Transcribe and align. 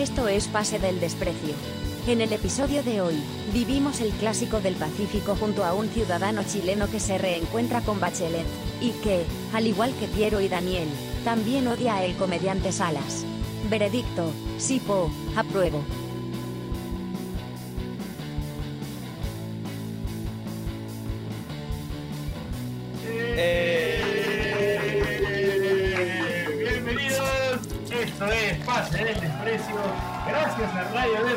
Esto 0.00 0.28
es 0.28 0.48
Pase 0.48 0.78
del 0.78 0.98
Desprecio. 0.98 1.52
En 2.06 2.22
el 2.22 2.32
episodio 2.32 2.82
de 2.82 3.02
hoy, 3.02 3.22
vivimos 3.52 4.00
el 4.00 4.08
clásico 4.12 4.58
del 4.58 4.74
Pacífico 4.74 5.36
junto 5.36 5.62
a 5.62 5.74
un 5.74 5.90
ciudadano 5.90 6.42
chileno 6.42 6.90
que 6.90 6.98
se 6.98 7.18
reencuentra 7.18 7.82
con 7.82 8.00
Bachelet, 8.00 8.46
y 8.80 8.92
que, 8.92 9.26
al 9.52 9.66
igual 9.66 9.92
que 10.00 10.06
Piero 10.06 10.40
y 10.40 10.48
Daniel, 10.48 10.88
también 11.22 11.68
odia 11.68 11.96
a 11.96 12.04
el 12.06 12.16
comediante 12.16 12.72
Salas. 12.72 13.26
Veredicto, 13.68 14.32
Sipo, 14.56 15.10
apruebo. 15.36 15.84
Gracias 30.60 30.92
Radio 30.92 31.24
D 31.24 31.34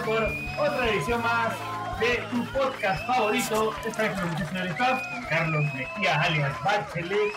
otra 0.60 0.90
edición 0.90 1.22
más 1.22 1.58
de 1.98 2.22
tu 2.30 2.44
podcast 2.52 3.08
favorito. 3.08 3.74
Esta 3.86 4.04
vez 4.04 4.20
con 4.20 4.58
el 4.58 4.68
staff, 4.68 5.02
Carlos 5.30 5.64
Mejía 5.74 6.22
alias 6.24 6.54
Bachelet, 6.62 7.32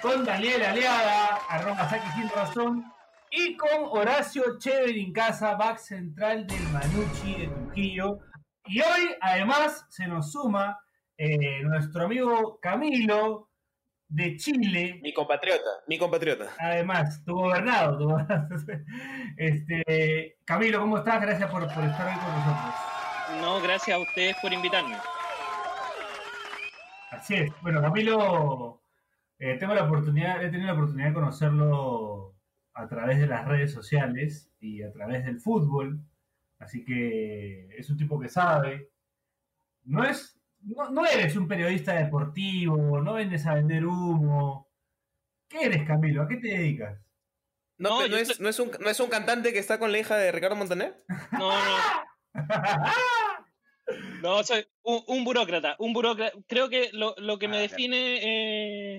con 0.00 0.24
Daniel 0.24 0.62
Aleada, 0.62 1.38
arroba 1.50 1.90
Saki 1.90 2.08
sin 2.12 2.30
razón, 2.30 2.84
y 3.30 3.54
con 3.58 3.68
Horacio 3.90 4.58
Chévere 4.58 4.98
en 4.98 5.12
casa, 5.12 5.56
back 5.56 5.76
central 5.76 6.46
del 6.46 6.62
Manucci 6.70 7.34
de 7.34 7.48
Trujillo. 7.48 8.20
Y 8.64 8.80
hoy, 8.80 9.14
además, 9.20 9.84
se 9.90 10.06
nos 10.06 10.32
suma 10.32 10.80
eh, 11.18 11.60
nuestro 11.64 12.06
amigo 12.06 12.58
Camilo 12.62 13.49
de 14.10 14.36
Chile, 14.36 14.98
Mi 15.02 15.14
compatriota, 15.14 15.70
mi 15.86 15.96
compatriota. 15.96 16.52
Además, 16.58 17.22
tu 17.24 17.34
gobernado. 17.34 17.96
tu. 17.96 18.08
Este, 19.36 20.36
Camilo, 20.44 20.80
¿cómo 20.80 20.98
estás? 20.98 21.20
Gracias 21.22 21.48
por, 21.50 21.62
por 21.72 21.84
estar 21.84 22.08
hoy 22.08 22.18
con 22.18 22.34
nosotros. 22.34 22.74
No, 23.40 23.62
gracias 23.62 23.96
a 23.96 24.00
ustedes 24.00 24.36
por 24.42 24.52
invitarme. 24.52 24.96
Así 27.12 27.34
es. 27.34 27.52
Bueno, 27.62 27.80
Camilo, 27.80 28.82
eh, 29.38 29.56
tengo 29.58 29.74
la 29.74 29.84
oportunidad, 29.84 30.42
he 30.42 30.50
tenido 30.50 30.66
la 30.66 30.74
oportunidad 30.74 31.08
de 31.08 31.14
conocerlo 31.14 32.34
a 32.74 32.88
través 32.88 33.20
de 33.20 33.28
las 33.28 33.46
redes 33.46 33.72
sociales 33.72 34.50
y 34.58 34.82
a 34.82 34.92
través 34.92 35.24
del 35.24 35.40
fútbol. 35.40 36.00
Así 36.58 36.84
que 36.84 37.68
es 37.78 37.88
un 37.88 37.96
tipo 37.96 38.18
que 38.18 38.28
sabe. 38.28 38.90
No 39.84 40.02
es, 40.04 40.39
no, 40.62 40.90
no 40.90 41.06
eres 41.06 41.36
un 41.36 41.48
periodista 41.48 41.94
deportivo, 41.94 43.00
no 43.00 43.14
vendes 43.14 43.46
a 43.46 43.54
vender 43.54 43.84
humo. 43.86 44.68
¿Qué 45.48 45.64
eres, 45.66 45.86
Camilo? 45.86 46.22
¿A 46.22 46.28
qué 46.28 46.36
te 46.36 46.48
dedicas? 46.48 46.98
No, 47.78 48.06
No, 48.08 48.16
es, 48.16 48.28
soy- 48.28 48.36
no, 48.40 48.48
es 48.48 48.58
un, 48.60 48.70
¿No 48.80 48.90
es 48.90 49.00
un 49.00 49.08
cantante 49.10 49.52
que 49.52 49.58
está 49.58 49.78
con 49.78 49.90
la 49.90 49.98
hija 49.98 50.16
de 50.16 50.30
Ricardo 50.32 50.56
Montaner? 50.56 50.94
No, 51.32 51.50
no, 51.50 51.76
no, 54.22 54.42
soy 54.44 54.66
un, 54.82 55.02
un 55.08 55.24
burócrata. 55.24 55.76
Un 55.78 55.92
burócrata. 55.92 56.36
Creo 56.46 56.68
que 56.68 56.90
lo, 56.92 57.14
lo 57.18 57.38
que 57.38 57.48
me 57.48 57.56
Ah, 57.58 57.60
define 57.62 58.18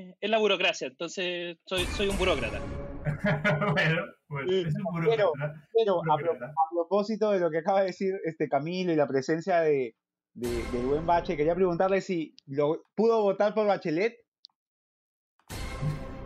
eh, 0.09 0.16
es 0.20 0.30
la 0.30 0.38
burocracia. 0.39 0.88
Entonces, 0.88 1.58
soy, 1.66 1.86
soy 1.86 2.08
un 2.09 2.17
burócrata. 2.17 2.59
bueno, 3.73 4.02
bueno, 4.28 4.52
es 4.52 4.66
un 4.76 5.06
Pero, 5.06 5.32
burócrata. 5.32 5.67
pero 5.73 6.02
a, 6.12 6.17
pro- 6.17 6.34
a 6.34 6.70
propósito 6.72 7.32
de 7.32 7.39
lo 7.39 7.50
que 7.52 7.59
acaba 7.59 7.82
de 7.82 7.88
decir 7.88 8.14
este 8.26 8.50
Camilo 8.50 8.92
y 8.92 8.95
la 8.95 9.08
presencia 9.08 9.62
de, 9.62 9.95
de, 10.33 10.63
del 10.71 10.85
buen 10.85 11.05
Bache, 11.05 11.35
quería 11.37 11.55
preguntarle 11.55 12.01
si 12.01 12.35
lo, 12.47 12.83
pudo 12.95 13.21
votar 13.21 13.53
por 13.53 13.67
Bachelet. 13.67 14.17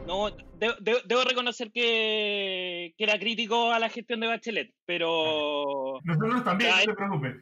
No, 0.06 0.30
de- 0.30 0.76
de- 0.82 1.02
debo 1.06 1.24
reconocer 1.24 1.72
que, 1.72 2.94
que 2.98 3.04
era 3.04 3.18
crítico 3.18 3.72
a 3.72 3.80
la 3.80 3.90
gestión 3.90 4.20
de 4.20 4.28
Bachelet, 4.28 4.72
pero, 4.86 6.00
Nosotros 6.04 6.44
también, 6.44 6.72
no 6.72 6.78
te 6.86 6.94
preocupes. 6.94 7.36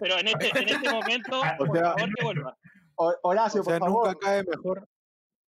pero 0.00 0.18
en, 0.18 0.28
este, 0.28 0.58
en 0.58 0.68
este 0.68 0.90
momento, 0.90 1.40
por 1.58 1.70
o 1.70 1.74
sea, 1.74 1.92
favor, 1.92 2.10
que 2.16 2.24
vuelva. 2.24 2.56
Horacio, 2.96 3.60
O 3.60 3.64
sea, 3.64 3.78
por 3.78 3.88
favor. 3.88 4.06
nunca 4.08 4.18
cae 4.20 4.44
mejor. 4.44 4.88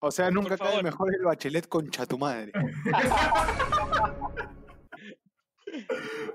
O 0.01 0.11
sea, 0.11 0.31
nunca 0.31 0.59
cae 0.59 0.83
mejor 0.83 1.15
el 1.15 1.25
bachelet 1.25 1.67
concha 1.69 2.05
tu 2.07 2.19
madre. 2.19 2.53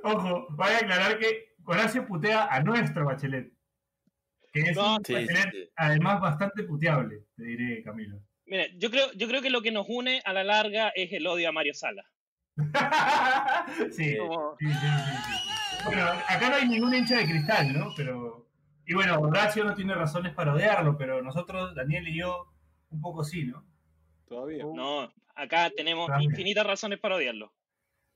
Ojo, 0.03 0.47
vaya 0.51 0.77
a 0.77 0.79
aclarar 0.79 1.19
que 1.19 1.53
Horacio 1.65 2.05
putea 2.07 2.47
a 2.47 2.61
nuestro 2.63 3.05
bachelet. 3.05 3.51
Que 4.51 4.59
es 4.61 4.75
No, 4.75 4.97
un 4.97 5.05
sí, 5.05 5.13
bachelet, 5.13 5.51
sí, 5.51 5.63
sí. 5.63 5.69
además, 5.75 6.19
bastante 6.21 6.63
puteable, 6.63 7.25
te 7.35 7.43
diré, 7.43 7.83
Camilo. 7.83 8.21
Mira, 8.45 8.65
yo 8.77 8.89
creo, 8.91 9.11
yo 9.13 9.27
creo 9.27 9.41
que 9.41 9.49
lo 9.49 9.61
que 9.61 9.71
nos 9.71 9.85
une 9.87 10.21
a 10.25 10.33
la 10.33 10.43
larga 10.43 10.89
es 10.95 11.11
el 11.13 11.25
odio 11.27 11.47
a 11.49 11.51
Mario 11.53 11.73
Sala. 11.73 12.03
sí, 13.91 14.17
Como- 14.17 14.55
sí, 14.59 14.67
sí, 14.67 14.73
sí, 14.73 15.13
sí. 15.25 15.83
Bueno, 15.85 16.03
acá 16.27 16.49
no 16.49 16.55
hay 16.55 16.67
ningún 16.67 16.93
hincha 16.93 17.17
de 17.17 17.25
cristal, 17.25 17.73
¿no? 17.73 17.91
Pero. 17.95 18.49
Y 18.85 18.93
bueno, 18.93 19.19
Horacio 19.19 19.63
no 19.63 19.73
tiene 19.73 19.95
razones 19.95 20.33
para 20.33 20.53
odiarlo, 20.53 20.97
pero 20.97 21.21
nosotros, 21.21 21.73
Daniel 21.75 22.07
y 22.09 22.17
yo, 22.19 22.51
un 22.89 22.99
poco 23.01 23.23
sí, 23.23 23.45
¿no? 23.45 23.65
Todavía. 24.27 24.65
No, 24.65 25.11
acá 25.35 25.69
tenemos 25.69 26.07
También. 26.07 26.31
infinitas 26.31 26.65
razones 26.65 26.99
para 26.99 27.15
odiarlo. 27.15 27.53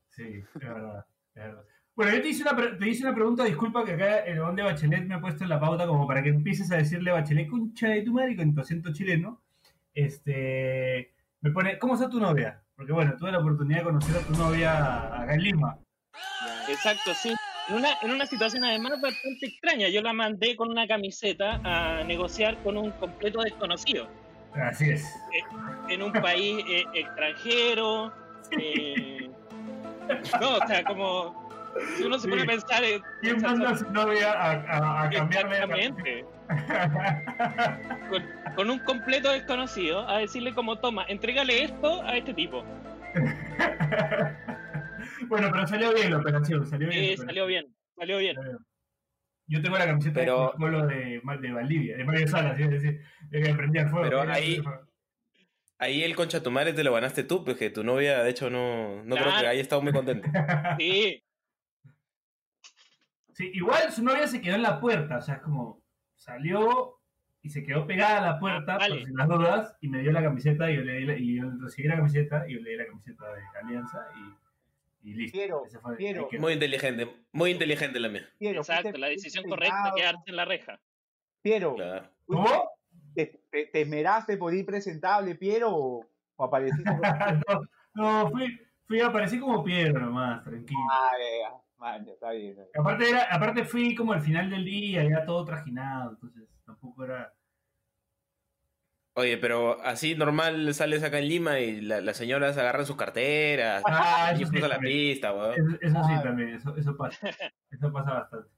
Sí, 0.09 0.24
es 0.24 0.53
verdad, 0.62 1.06
es 1.34 1.44
verdad. 1.44 1.63
Bueno, 1.95 2.13
yo 2.13 2.22
te 2.22 2.28
hice, 2.28 2.41
una, 2.41 2.56
pre- 2.56 2.73
te 2.75 2.89
hice 2.89 3.03
una 3.03 3.16
pregunta, 3.16 3.45
disculpa 3.45 3.85
que 3.85 3.94
acá 3.94 4.19
el 4.19 4.38
don 4.38 4.56
de 4.56 4.63
Bachelet 4.63 5.06
me 5.06 5.16
ha 5.16 5.22
puesto 5.22 5.44
en 5.44 5.50
la 5.50 5.59
pauta 5.61 5.88
como 5.88 6.06
para 6.06 6.22
que 6.22 6.29
empieces 6.29 6.69
a 6.72 6.78
decirle 6.78 7.11
Bachelet, 7.11 7.47
concha 7.47 7.88
de 7.88 8.01
tu 8.01 8.11
madre, 8.13 8.35
con 8.35 8.53
tu 8.53 8.59
acento 8.61 8.91
chileno. 8.91 9.41
Este, 9.94 11.13
me 11.39 11.51
pone, 11.51 11.79
¿cómo 11.79 11.94
está 11.94 12.09
tu 12.09 12.19
novia? 12.19 12.61
Porque 12.75 12.91
bueno, 12.91 13.16
tuve 13.17 13.31
la 13.31 13.39
oportunidad 13.39 13.79
de 13.79 13.83
conocer 13.85 14.16
a 14.17 14.19
tu 14.28 14.33
novia 14.33 15.22
acá 15.22 15.33
en 15.35 15.41
Lima. 15.41 15.78
Exacto, 16.67 17.13
sí. 17.13 17.33
En 17.69 17.75
una, 17.75 17.89
en 18.01 18.12
una 18.12 18.25
situación 18.25 18.66
además 18.66 19.00
bastante 19.01 19.45
extraña. 19.45 19.88
Yo 19.88 20.01
la 20.01 20.12
mandé 20.12 20.57
con 20.57 20.69
una 20.69 20.85
camiseta 20.88 21.62
a 21.63 22.03
negociar 22.03 22.62
con 22.62 22.75
un 22.75 22.91
completo 22.91 23.41
desconocido. 23.41 24.09
Así 24.53 24.89
es. 24.89 25.06
En 25.89 26.01
un 26.01 26.12
país 26.12 26.62
eh, 26.67 26.83
extranjero. 26.94 28.13
eh, 28.59 29.29
no, 30.41 30.57
o 30.57 30.67
sea, 30.67 30.83
como... 30.83 31.44
Si 31.97 32.03
uno 32.03 32.19
se 32.19 32.28
pone 32.30 32.44
a 32.44 32.46
pensar... 32.46 32.84
¿Quién 33.22 33.41
manda 33.41 33.72
a 33.72 33.78
su 33.78 33.90
novia 33.91 34.31
a, 34.34 34.52
a- 34.52 35.03
a 35.03 35.09
cambiarle. 35.09 36.24
Con, 38.09 38.24
con 38.56 38.69
un 38.69 38.80
completo 38.80 39.31
desconocido 39.31 40.08
a 40.08 40.19
decirle 40.19 40.53
como, 40.53 40.80
toma, 40.80 41.06
entrégale 41.08 41.63
esto 41.63 42.03
a 42.03 42.16
este 42.18 42.34
tipo. 42.34 42.63
bueno, 45.28 45.50
pero 45.52 45.68
salió 45.68 45.94
bien 45.94 46.12
la 46.12 46.18
operación, 46.18 46.66
salió 46.66 46.90
bien. 46.90 47.03
Eh, 47.03 47.08
operación. 47.08 47.28
salió 47.28 47.46
bien, 47.46 47.66
salió 47.97 48.18
bien. 48.19 48.36
Yo 49.47 49.62
tengo 49.62 49.78
la 49.78 49.86
camiseta 49.86 50.19
Pero- 50.19 50.52
de 50.53 50.57
Colo 50.57 50.88
de, 50.88 51.22
de 51.42 51.52
Valdivia, 51.52 51.97
de 51.97 52.03
Mario 52.03 52.28
Salas, 52.28 52.59
es 52.59 52.69
decir, 52.69 53.02
de 53.30 53.42
que 53.42 53.53
prendía 53.53 53.84
el 53.84 53.90
fuego. 53.90 54.06
Pero 54.06 54.22
ahí-. 54.22 54.62
Ahí 55.78 56.03
el 56.03 56.16
concha 56.16 56.42
tu 56.42 56.52
madre 56.52 56.72
te 56.72 56.86
lo 56.86 56.94
ganaste 56.94 57.24
tú, 57.25 57.44
pues 57.44 57.57
que 57.57 57.69
tu 57.69 57.84
novia, 57.84 58.24
de 58.24 58.30
hecho, 58.30 58.50
no, 58.50 59.03
no 59.03 59.16
creo 59.18 59.28
que 59.42 59.47
haya 59.47 59.62
estado 59.62 59.81
muy 59.81 59.92
contenta. 59.92 60.78
Sí, 60.80 61.22
Sí, 63.35 63.51
igual 63.53 63.91
su 63.91 64.01
novia 64.01 64.28
se 64.28 64.40
quedó 64.40 64.56
en 64.56 64.62
la 64.62 64.79
puerta, 64.79 65.18
o 65.18 65.22
sea, 65.22 65.35
es 65.35 65.41
como 65.41 65.81
salió 66.16 67.00
y 67.41 67.50
se 67.50 67.63
quedó 67.63 67.85
pegada 67.85 68.19
a 68.19 68.31
la 68.34 68.40
puerta 68.40 68.75
Ah, 68.75 68.78
vale. 68.78 68.96
por 68.96 69.06
si 69.06 69.13
las 69.13 69.28
dudas 69.28 69.78
y 69.81 69.90
me 69.90 70.00
dio 70.00 70.13
la 70.13 70.23
camiseta 70.23 70.72
y 70.72 70.78
yo 70.78 70.81
le 70.84 70.94
di 70.94 71.06
la- 71.06 71.18
y 71.18 71.35
yo 71.35 71.51
recibí 71.59 71.88
la 71.90 71.97
camiseta 71.97 72.47
y 72.47 72.53
yo 72.53 72.62
le 72.62 72.69
di 72.72 72.78
la 72.78 72.85
camiseta 72.88 73.25
de 73.34 73.41
Alianza 73.62 74.07
y, 75.03 75.09
y 75.09 75.13
listo. 75.16 75.38
Piero, 75.38 75.66
Ese 75.66 75.79
fue- 75.79 75.97
Piero. 75.97 76.29
quedó. 76.29 76.41
Muy 76.41 76.53
inteligente, 76.53 77.13
muy 77.34 77.51
inteligente 77.51 78.00
la 78.00 78.07
mía. 78.07 78.25
Piero, 78.40 78.62
exacto. 78.62 78.97
La 78.97 79.07
decisión 79.07 79.44
correcta 79.50 79.90
es 79.90 79.95
quedarse 79.95 80.24
en 80.28 80.35
la 80.38 80.45
reja. 80.45 80.79
Piero, 81.41 81.75
Claro. 81.75 82.09
te, 83.13 83.41
te- 83.51 83.66
te 83.68 83.81
esmeraste 83.81 84.38
por 84.38 84.53
ir 84.53 84.66
presentable, 84.66 85.35
Piero, 85.35 85.75
o, 85.75 86.06
o 86.38 86.44
apareciste? 86.45 86.84
no, 87.47 87.62
no, 88.24 88.31
fui, 88.31 88.59
fui, 88.88 89.01
aparecí 89.01 89.40
como 89.40 89.62
piedra 89.62 90.00
nomás, 90.00 90.41
tranquilo. 90.45 90.79
ah. 90.90 91.62
Man, 91.77 92.07
está 92.07 92.31
bien. 92.31 92.51
está 92.51 92.62
bien. 92.63 92.72
Aparte, 92.80 93.10
era, 93.10 93.24
aparte 93.24 93.66
fui 93.66 93.95
como 93.95 94.13
al 94.13 94.22
final 94.22 94.50
del 94.50 94.63
día, 94.66 95.04
ya 95.04 95.25
todo 95.25 95.44
trajinado, 95.45 96.12
entonces 96.12 96.44
tampoco 96.66 97.04
era... 97.06 97.33
Oye, 99.18 99.38
pero 99.38 99.81
así 99.81 100.16
normal 100.16 100.74
sales 100.74 101.01
acá 101.04 101.19
en 101.19 101.30
Lima 101.30 101.60
y 101.60 101.80
la- 101.81 102.01
las 102.01 102.18
señoras 102.18 102.57
agarran 102.57 102.86
sus 102.86 102.98
carteras. 102.98 103.81
Ah, 103.86 104.33
y 104.38 104.44
eso 104.44 104.51
sí, 104.51 104.57
a 104.57 104.68
la 104.68 104.75
también. 104.75 105.13
pista, 105.13 105.33
weón. 105.33 105.54
Eso, 105.54 105.77
eso 105.81 106.04
sí 106.04 106.13
Ah. 106.16 106.22
también, 106.24 106.50
eso, 106.50 106.75
eso 106.75 106.98
pasa. 106.98 107.30
Eso 107.72 107.94
pasa 107.94 108.13
bastante. 108.13 108.50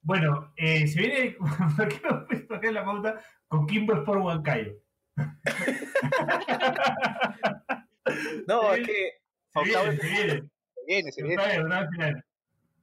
Bueno, 0.00 0.52
eh, 0.56 0.86
se 0.86 1.00
viene, 1.00 1.36
¿por 1.76 1.88
qué 1.88 2.00
hemos 2.06 2.24
puesto 2.26 2.54
acá 2.54 2.68
en 2.68 2.74
la 2.74 2.84
pauta? 2.84 3.20
Coquimbo 3.48 3.92
Sport 3.94 4.22
Huancayo. 4.22 4.72
No, 8.46 8.72
es 8.72 8.86
que 8.86 9.10
Se 9.52 9.62
viene, 9.64 9.78
Octavo- 9.80 10.00
se 10.00 10.08
viene. 10.08 10.48
Se 10.88 10.94
viene, 10.94 11.12
se 11.12 11.22
viene. 11.22 12.22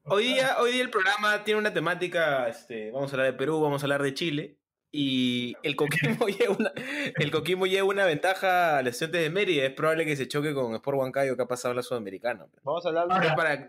hoy 0.04 0.24
día, 0.26 0.58
hoy 0.60 0.72
día 0.74 0.84
el 0.84 0.92
programa 0.92 1.44
tiene 1.44 1.60
una 1.60 1.74
temática, 1.74 2.48
este, 2.48 2.92
vamos 2.92 3.12
a 3.12 3.16
hablar 3.16 3.32
de 3.32 3.38
Perú, 3.38 3.60
vamos 3.60 3.82
a 3.82 3.86
hablar 3.86 4.04
de 4.04 4.14
Chile. 4.14 4.58
Y 4.92 5.56
el 5.64 5.76
Coquimbo 5.76 6.28
lleva 6.28 6.56
una, 6.58 6.72
el 7.18 7.32
Coquimbo 7.32 7.66
lleva 7.66 7.88
una 7.88 8.06
ventaja 8.06 8.78
a 8.78 8.82
los 8.84 8.92
estudiantes 8.94 9.22
de 9.24 9.30
Mérida. 9.32 9.66
Es 9.66 9.74
probable 9.74 10.06
que 10.06 10.16
se 10.16 10.28
choque 10.28 10.54
con 10.54 10.74
Sport 10.76 10.98
Huancayo 11.00 11.36
que 11.36 11.42
ha 11.42 11.48
pasado 11.48 11.72
en 11.72 11.78
la 11.78 11.84
Sudamericana. 11.84 12.46
Vamos 12.64 12.86
a 12.86 12.90
hablar 12.90 13.08
Ahora, 13.10 13.36
para, 13.36 13.68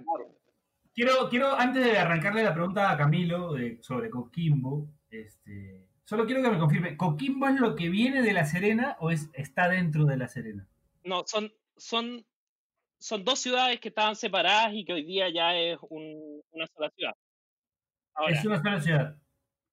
quiero, 0.94 1.29
quiero, 1.31 1.53
antes 1.59 1.83
de 1.83 1.97
arrancarle 1.99 2.44
la 2.44 2.53
pregunta 2.53 2.91
a 2.91 2.97
Camilo 2.99 3.55
de- 3.55 3.79
sobre 3.83 4.11
Coquimbo, 4.11 4.87
este, 5.11 5.87
solo 6.05 6.27
quiero 6.27 6.43
que 6.43 6.50
me 6.50 6.59
confirme, 6.59 6.97
¿Coquimbo 6.99 7.49
es 7.49 7.59
lo 7.59 7.75
que 7.75 7.88
viene 7.88 8.23
de 8.23 8.33
La 8.35 8.44
Serena 8.44 8.97
o 9.00 9.11
es, 9.11 9.31
está 9.33 9.69
dentro 9.69 10.05
de 10.05 10.19
La 10.19 10.29
Serena? 10.29 10.69
No, 11.03 11.25
son, 11.27 11.50
son, 11.77 12.25
son 12.98 13.25
dos 13.25 13.38
ciudades 13.40 13.81
que 13.81 13.88
estaban 13.88 14.16
separadas 14.16 14.72
y 14.75 14.84
que 14.84 14.93
hoy 14.94 15.04
día 15.04 15.28
ya 15.28 15.56
es 15.56 15.78
un- 15.90 16.43
una 16.50 16.66
sola 16.69 16.90
ciudad. 16.96 17.12
Ahora, 18.14 18.34
Es 18.38 18.44
una 18.44 18.58
sola 18.62 18.81
ciudad. 18.81 19.16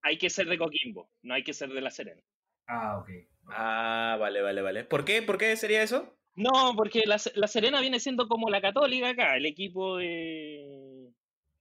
hay 0.02 0.18
que 0.18 0.30
ser 0.30 0.48
de 0.48 0.58
Coquimbo, 0.58 1.10
no 1.22 1.34
hay 1.34 1.44
que 1.44 1.54
ser 1.54 1.70
de 1.70 1.82
La 1.82 1.90
Serena. 1.92 2.22
Ah, 2.68 2.98
ok. 3.00 3.10
Ah, 3.48 4.18
vale, 4.20 4.42
vale, 4.42 4.62
vale. 4.62 4.84
¿Por 4.84 5.06
qué? 5.06 5.22
¿Por 5.22 5.38
qué 5.38 5.56
sería 5.58 5.84
eso? 5.84 6.18
No, 6.36 6.74
porque 6.76 7.04
la, 7.06 7.18
la 7.36 7.48
Serena 7.48 7.80
viene 7.82 8.00
siendo 8.00 8.28
como 8.28 8.50
la 8.50 8.62
Católica 8.62 9.10
acá, 9.10 9.38
el 9.38 9.46
equipo 9.46 9.98
de 9.98 11.10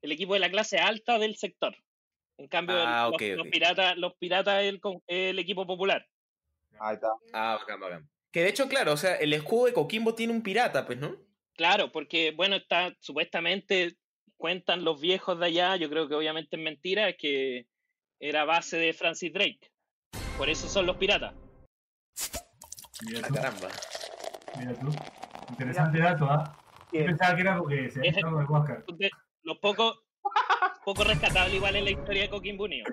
el 0.00 0.10
equipo 0.12 0.34
de 0.34 0.40
la 0.40 0.50
clase 0.50 0.78
alta 0.78 1.18
del 1.18 1.36
sector. 1.36 1.76
En 2.38 2.48
cambio, 2.48 2.76
el- 2.76 2.88
Ah, 2.88 3.04
los, 3.06 3.14
ok, 3.14 3.22
los 3.36 3.46
piratas, 3.48 3.96
los 3.98 4.14
piratas 4.16 4.62
es 4.62 4.68
el, 4.70 4.80
con- 4.80 5.02
el 5.06 5.38
equipo 5.38 5.64
popular. 5.66 6.08
Ahí 6.80 6.94
está. 6.94 7.08
Ah, 7.32 7.56
bacán, 7.60 7.78
bacán. 7.78 8.08
Que 8.32 8.40
de 8.42 8.48
hecho, 8.48 8.68
claro, 8.68 8.92
o 8.94 8.96
sea, 8.96 9.14
el 9.16 9.32
escudo 9.32 9.66
de 9.66 9.74
Coquimbo 9.74 10.14
tiene 10.16 10.32
un 10.32 10.42
pirata, 10.42 10.86
pues, 10.86 10.98
¿no? 10.98 11.16
Claro, 11.54 11.92
porque 11.92 12.32
bueno, 12.32 12.56
está 12.56 12.94
supuestamente 13.00 13.96
cuentan 14.36 14.84
los 14.84 15.00
viejos 15.00 15.38
de 15.38 15.46
allá, 15.46 15.76
yo 15.76 15.88
creo 15.88 16.08
que 16.08 16.14
obviamente 16.14 16.56
es 16.56 16.62
mentira, 16.62 17.08
es 17.08 17.16
que 17.16 17.66
era 18.18 18.44
base 18.44 18.76
de 18.76 18.92
Francis 18.92 19.32
Drake. 19.32 19.70
Por 20.36 20.48
eso 20.48 20.68
son 20.68 20.86
los 20.86 20.96
piratas. 20.96 21.34
Mira 23.04 23.20
Ah, 23.22 23.28
tú, 23.28 23.34
caramba. 23.34 23.68
mira 24.58 24.74
tú. 24.74 24.88
Interesante 25.50 25.98
dato, 25.98 26.24
¿ah? 26.24 26.56
Bien. 26.90 27.06
pensaba 27.06 27.34
que 27.34 27.40
era 27.42 27.58
porque 27.58 27.90
se 27.90 27.98
había 28.00 28.12
de 28.12 28.24
Huáscar. 28.24 28.84
Los 29.42 29.58
pocos 29.58 30.00
poco 30.84 31.04
rescatable 31.04 31.56
igual 31.56 31.76
en 31.76 31.84
la 31.84 31.90
historia 31.90 32.22
de 32.22 32.30
Coquimbo 32.30 32.64
Unido. 32.64 32.86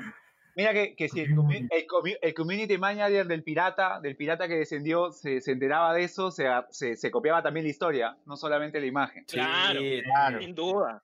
Mira 0.60 0.74
que, 0.74 0.94
que 0.94 1.08
si 1.08 1.22
el, 1.22 1.30
el 1.72 1.88
el 2.22 2.34
community 2.34 2.78
manager 2.78 3.26
del 3.26 3.44
pirata, 3.44 4.02
del 4.02 4.18
pirata 4.18 4.46
que 4.46 4.56
descendió, 4.56 5.10
se, 5.14 5.40
se 5.40 5.54
enteraba 5.54 5.94
de 5.94 6.04
eso, 6.04 6.32
se, 6.32 6.50
se, 6.70 6.98
se 6.98 7.12
copiaba 7.12 7.42
también 7.42 7.66
la 7.66 7.70
historia, 7.70 8.18
no 8.26 8.36
solamente 8.36 8.82
la 8.82 8.86
imagen. 8.86 9.24
Claro, 9.24 9.80
Sí, 9.80 10.02
claro. 10.04 10.42
Sin 10.42 10.54
duda. 10.54 11.02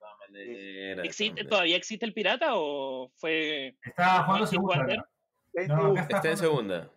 ¿Existe. 1.04 1.44
¿Todavía 1.44 1.74
existe 1.78 2.04
el 2.04 2.12
pirata 2.12 2.50
o 2.52 3.10
fue 3.16 3.78
Está 3.82 4.24
jugando 4.24 4.46
segunda. 4.46 5.06
No, 5.68 5.96
Está 5.96 6.30
en 6.32 6.36
segunda. 6.36 6.90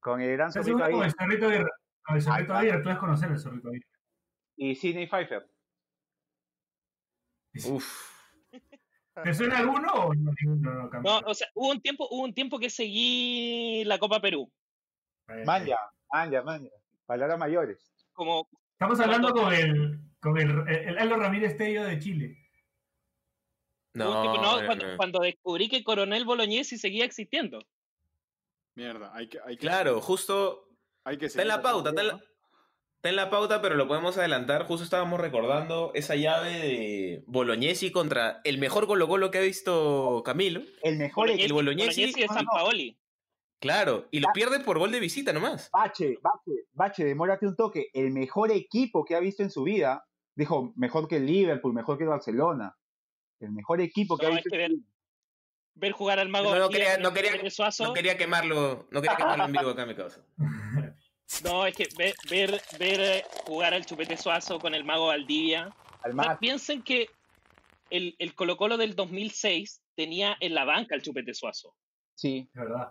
Con 0.00 0.22
el 0.22 0.32
gran 0.38 0.48
Está 0.48 0.62
zorrito 0.62 0.78
con 0.78 1.02
ahí 1.02 1.06
el 1.08 1.12
zorrito. 1.12 1.46
Con 2.04 2.16
el 2.16 2.22
zorrito 2.22 2.42
está. 2.52 2.58
abierto, 2.58 2.80
tú 2.80 2.88
debes 2.88 3.00
conocer 3.00 3.30
el 3.30 3.38
zorrito 3.38 3.68
abierto. 3.68 3.88
y 4.56 4.74
Sidney 4.76 5.06
Pfeiffer. 5.06 5.46
Uf. 7.66 8.13
¿Te 9.22 9.32
suena 9.34 9.58
alguno 9.58 9.92
o 9.92 10.14
no? 10.14 10.32
No, 10.56 10.90
Camilo? 10.90 11.20
No, 11.20 11.26
o 11.26 11.34
sea, 11.34 11.48
hubo 11.54 11.70
un 11.70 11.80
tiempo, 11.80 12.08
hubo 12.10 12.22
un 12.24 12.34
tiempo 12.34 12.58
que 12.58 12.68
seguí 12.70 13.84
la 13.84 13.98
Copa 13.98 14.20
Perú. 14.20 14.50
Eh, 15.28 15.44
Manja, 15.46 15.76
manja, 16.12 16.42
manja. 16.42 16.70
Palabras 17.06 17.38
mayores. 17.38 17.92
Como 18.12 18.48
Estamos 18.72 18.98
hablando 19.00 19.32
con 19.32 19.52
el, 19.54 20.00
con 20.20 20.36
el, 20.38 20.68
el 20.68 20.98
Aldo 20.98 21.16
Ramírez 21.16 21.56
Tello 21.56 21.84
de 21.84 21.98
Chile. 22.00 22.38
No, 23.94 24.22
tiempo- 24.22 24.42
no, 24.42 24.60
no, 24.60 24.66
cuando, 24.66 24.86
no. 24.88 24.96
cuando 24.96 25.18
descubrí 25.20 25.68
que 25.68 25.84
Coronel 25.84 26.24
Bolognesi 26.24 26.76
seguía 26.76 27.04
existiendo. 27.04 27.64
Mierda, 28.74 29.14
hay 29.14 29.28
que, 29.28 29.38
hay 29.44 29.56
que, 29.56 29.60
Claro, 29.60 30.00
justo 30.00 30.68
hay 31.04 31.16
que 31.16 31.26
Está 31.26 31.42
en 31.42 31.48
la 31.48 31.62
pauta, 31.62 31.90
está 31.90 32.00
en 32.00 32.08
la, 32.08 32.12
¿no? 32.14 32.20
Está 33.04 33.10
en 33.10 33.16
la 33.16 33.28
pauta, 33.28 33.60
pero 33.60 33.74
lo 33.74 33.86
podemos 33.86 34.16
adelantar. 34.16 34.64
Justo 34.66 34.82
estábamos 34.82 35.20
recordando 35.20 35.90
esa 35.94 36.16
llave 36.16 36.50
de 36.52 37.24
Bolognesi 37.26 37.92
contra 37.92 38.40
el 38.44 38.56
mejor 38.56 38.86
Colo 38.86 39.06
Colo 39.06 39.30
que 39.30 39.36
ha 39.36 39.42
visto 39.42 40.22
Camilo. 40.24 40.62
El 40.82 40.96
mejor 40.96 41.28
el 41.28 41.38
equipo. 41.38 41.56
Bolognesi- 41.60 42.14
de 42.14 42.26
San 42.28 42.46
Paoli. 42.46 42.98
Claro, 43.60 44.08
y 44.10 44.20
lo 44.20 44.28
pierde 44.32 44.60
por 44.60 44.78
gol 44.78 44.90
de 44.90 45.00
visita 45.00 45.34
nomás. 45.34 45.68
Bache, 45.70 46.16
Bache, 46.22 46.64
Bache, 46.72 47.04
demórate 47.04 47.46
un 47.46 47.54
toque. 47.56 47.88
El 47.92 48.10
mejor 48.10 48.50
equipo 48.50 49.04
que 49.04 49.14
ha 49.14 49.20
visto 49.20 49.42
en 49.42 49.50
su 49.50 49.64
vida. 49.64 50.06
Dijo, 50.34 50.72
mejor 50.74 51.06
que 51.06 51.16
el 51.18 51.26
Liverpool, 51.26 51.74
mejor 51.74 51.98
que 51.98 52.04
el 52.04 52.10
Barcelona. 52.10 52.74
El 53.38 53.52
mejor 53.52 53.82
equipo 53.82 54.16
que 54.16 54.24
No, 54.26 54.32
ha 54.32 54.38
es 54.38 54.44
visto. 54.44 54.56
que 54.56 54.64
en 54.64 54.72
ver, 54.72 54.80
ver 55.74 55.92
jugar 55.92 56.18
al 56.20 56.30
mago 56.30 56.54
No, 56.54 56.68
quería- 56.70 56.96
no 56.96 57.08
el 57.08 57.14
quería- 57.14 57.32
No 57.84 57.92
quemarlo, 58.16 58.86
no 58.90 59.02
quería 59.02 59.16
quemarlo 59.16 59.44
en 59.44 59.52
vivo 59.52 59.68
acá, 59.70 59.84
mi 59.84 59.94
causa. 59.94 60.24
No, 61.42 61.66
es 61.66 61.74
que 61.74 61.88
ver, 61.96 62.14
ver, 62.30 62.60
ver 62.78 63.00
eh, 63.00 63.24
jugar 63.46 63.74
al 63.74 63.84
Chupete 63.84 64.16
Suazo 64.16 64.58
con 64.58 64.74
el 64.74 64.84
mago 64.84 65.08
Valdivia. 65.08 65.74
Al 66.02 66.14
más, 66.14 66.38
piensen 66.38 66.82
que 66.82 67.08
el, 67.90 68.14
el 68.18 68.34
Colo 68.34 68.56
Colo 68.56 68.76
del 68.76 68.94
2006 68.94 69.82
tenía 69.94 70.36
en 70.40 70.54
la 70.54 70.64
banca 70.64 70.94
al 70.94 71.02
Chupete 71.02 71.34
Suazo. 71.34 71.74
sí. 72.14 72.48
Es 72.52 72.60
verdad. 72.60 72.88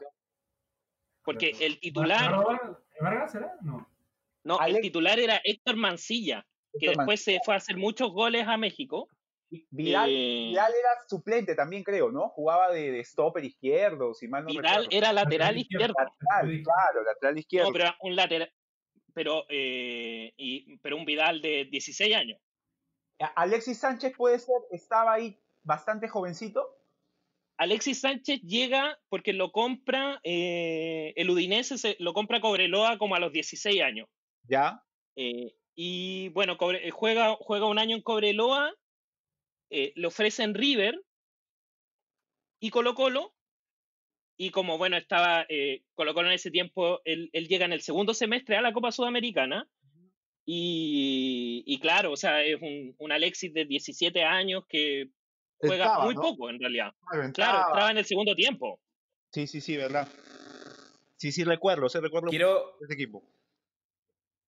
Porque 1.23 1.55
el 1.61 1.79
titular, 1.79 2.35
¿Vargas 2.35 2.77
Vargas 2.99 3.31
será? 3.31 3.53
No. 3.61 3.87
no, 4.43 4.59
el 4.59 4.81
titular 4.81 5.19
era 5.19 5.39
Héctor 5.41 5.77
Mancilla, 5.77 6.45
que 6.77 6.87
Héctor 6.87 6.97
después 6.97 7.23
se 7.23 7.39
fue 7.45 7.53
a 7.53 7.57
hacer 7.57 7.77
muchos 7.77 8.11
goles 8.11 8.45
a 8.45 8.57
México. 8.57 9.07
Vidal, 9.71 10.09
Eh, 10.09 10.47
Vidal 10.49 10.71
era 10.73 10.89
suplente 11.07 11.55
también, 11.55 11.83
creo, 11.83 12.11
¿no? 12.11 12.29
Jugaba 12.29 12.71
de, 12.71 12.91
de 12.91 13.03
stopper 13.03 13.43
izquierdo, 13.45 14.13
si 14.13 14.27
mal 14.27 14.43
no 14.43 14.49
Vidal 14.49 14.63
recuerdo. 14.83 14.87
era 14.91 15.13
lateral 15.13 15.55
Lateral 15.55 15.57
izquierdo. 15.57 15.93
Lateral, 15.97 16.63
claro, 16.63 17.03
lateral 17.05 17.37
izquierdo. 17.37 17.67
No, 17.69 17.73
pero 17.73 17.83
era 17.85 17.97
un 18.01 18.15
lateral, 18.15 18.53
pero, 19.13 19.45
eh, 19.49 20.33
y, 20.37 20.77
pero 20.77 20.97
un 20.97 21.05
Vidal 21.05 21.41
de 21.41 21.65
16 21.65 22.15
años. 22.15 22.39
Alexis 23.35 23.79
Sánchez 23.79 24.13
puede 24.17 24.39
ser, 24.39 24.55
estaba 24.71 25.13
ahí 25.13 25.39
bastante 25.63 26.07
jovencito. 26.07 26.67
Alexis 27.57 28.01
Sánchez 28.01 28.41
llega 28.41 28.99
porque 29.09 29.31
lo 29.31 29.51
compra, 29.51 30.19
eh, 30.23 31.13
el 31.15 31.29
Udinese 31.29 31.77
se- 31.77 31.95
lo 31.99 32.13
compra 32.13 32.41
Cobreloa 32.41 32.97
como 32.97 33.15
a 33.15 33.19
los 33.19 33.31
16 33.31 33.81
años. 33.81 34.07
Ya. 34.49 34.83
Eh, 35.15 35.55
y 35.75 36.29
bueno, 36.29 36.57
Cobre- 36.57 36.89
juega, 36.91 37.35
juega 37.39 37.67
un 37.67 37.79
año 37.79 37.95
en 37.95 38.01
Cobreloa, 38.01 38.73
eh, 39.73 39.91
le 39.95 40.07
ofrecen 40.07 40.53
River 40.53 41.01
y 42.59 42.69
Colo 42.69 42.93
Colo. 42.95 43.33
Y 44.37 44.49
como 44.51 44.77
bueno, 44.77 44.97
estaba 44.97 45.45
eh, 45.49 45.83
Colo 45.93 46.13
Colo 46.13 46.27
en 46.29 46.35
ese 46.35 46.51
tiempo, 46.51 47.01
él, 47.05 47.29
él 47.33 47.47
llega 47.47 47.65
en 47.65 47.73
el 47.73 47.81
segundo 47.81 48.13
semestre 48.13 48.55
a 48.57 48.61
la 48.61 48.73
Copa 48.73 48.91
Sudamericana. 48.91 49.67
Y, 50.45 51.63
y 51.65 51.79
claro, 51.79 52.11
o 52.11 52.17
sea, 52.17 52.43
es 52.43 52.61
un, 52.61 52.95
un 52.97 53.11
Alexis 53.11 53.53
de 53.53 53.65
17 53.65 54.23
años 54.23 54.65
que 54.67 55.09
juega 55.57 55.99
muy 56.03 56.15
¿no? 56.15 56.21
poco 56.21 56.49
en 56.49 56.59
realidad. 56.59 56.91
Claro, 56.91 57.07
Claro, 57.09 57.23
entraba. 57.25 57.65
entraba 57.67 57.91
en 57.91 57.97
el 57.97 58.05
segundo 58.05 58.35
tiempo. 58.35 58.81
Sí, 59.31 59.47
sí, 59.47 59.61
sí, 59.61 59.77
verdad. 59.77 60.07
Sí, 61.15 61.31
sí, 61.31 61.43
recuerdo, 61.45 61.87
sí, 61.87 61.99
recuerdo 61.99 62.27
Quiero, 62.29 62.77
ese 62.83 62.93
equipo. 62.93 63.23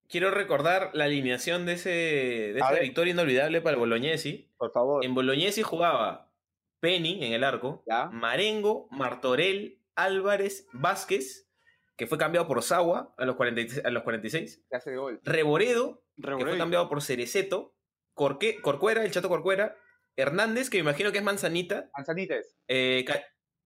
Quiero 0.10 0.32
recordar 0.32 0.92
la 0.94 1.06
alineación 1.06 1.66
de, 1.66 1.74
ese, 1.74 1.90
de 1.90 2.58
esa 2.60 2.72
ver. 2.72 2.82
victoria 2.84 3.12
inolvidable 3.12 3.62
para 3.62 3.74
el 3.74 3.80
Bolognesi. 3.80 4.52
Por 4.58 4.72
favor. 4.72 5.04
En 5.06 5.14
Bolognesi 5.16 5.62
jugaba 5.64 6.32
Penny 6.80 7.24
en 7.26 7.34
el 7.34 7.44
arco, 7.44 7.84
Ya. 7.88 8.06
Marengo, 8.08 8.88
Martorell, 8.92 9.80
Álvarez, 9.96 10.68
Vázquez, 10.74 11.50
que 11.98 12.08
fue 12.08 12.18
cambiado 12.18 12.48
por 12.48 12.62
Sagua 12.62 13.14
a 13.18 13.26
los, 13.26 13.36
40 13.36 13.88
a 13.88 13.92
los 13.92 14.04
46, 14.04 14.66
Que 14.70 14.76
hace 14.76 14.96
gol. 14.96 15.20
Reboredo, 15.24 16.04
que 16.18 16.22
fue 16.24 16.30
Reboredo. 16.32 16.58
cambiado 16.58 16.90
por 16.90 17.02
Cereceto, 17.02 17.74
Corque- 18.14 18.62
Corcuera, 18.62 19.04
el 19.04 19.12
Chato 19.12 19.30
Corcuera, 19.30 19.78
Hernández, 20.18 20.70
que 20.70 20.78
me 20.78 20.82
imagino 20.90 21.12
que 21.12 21.18
es 21.18 21.24
Manzanita, 21.24 21.90
Manzanites. 21.96 22.56
eh, 22.68 23.04
Ca- 23.08 23.24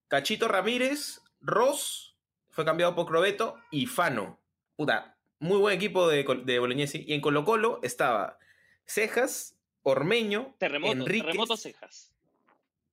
Cachito 0.08 0.48
Ramírez, 0.48 1.22
Ross, 1.42 2.18
fue 2.50 2.66
cambiado 2.66 2.96
por 2.96 3.06
Crobeto 3.06 3.56
y 3.72 3.86
Fano. 3.86 4.40
Puta, 4.76 5.18
muy 5.40 5.58
buen 5.58 5.76
equipo 5.76 6.08
de, 6.08 6.24
de 6.46 6.60
Bolognesi. 6.60 7.04
Y 7.08 7.14
en 7.14 7.22
Colo 7.22 7.44
Colo 7.46 7.80
estaba 7.84 8.38
Cejas, 8.86 9.56
Ormeño, 9.84 10.56
Terremoto, 10.58 10.94
Enríquez, 10.94 11.26
terremoto 11.26 11.58
cejas. 11.58 12.14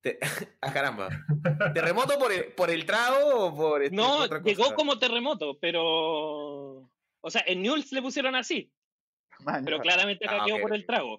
Te- 0.01 0.19
ah, 0.61 0.73
caramba. 0.73 1.09
¿Terremoto 1.75 2.19
por 2.19 2.33
el, 2.33 2.53
por 2.53 2.71
el 2.71 2.87
trago 2.87 3.47
o 3.47 3.57
por 3.57 3.83
este, 3.83 3.97
No, 3.97 4.19
otra 4.19 4.41
cosa? 4.41 4.49
llegó 4.55 4.75
como 4.75 4.99
terremoto, 4.99 5.59
pero. 5.59 6.89
O 7.21 7.31
sea, 7.31 7.43
en 7.47 7.63
Newell's 7.63 7.91
le 7.93 8.03
pusieron 8.03 8.37
así, 8.37 8.71
Man, 9.41 9.65
pero 9.65 9.81
claramente 9.81 10.27
Ah, 10.29 10.37
cambió 10.37 10.57
ok. 10.57 10.63
por 10.63 10.75
el 10.75 10.87
trago. 10.87 11.15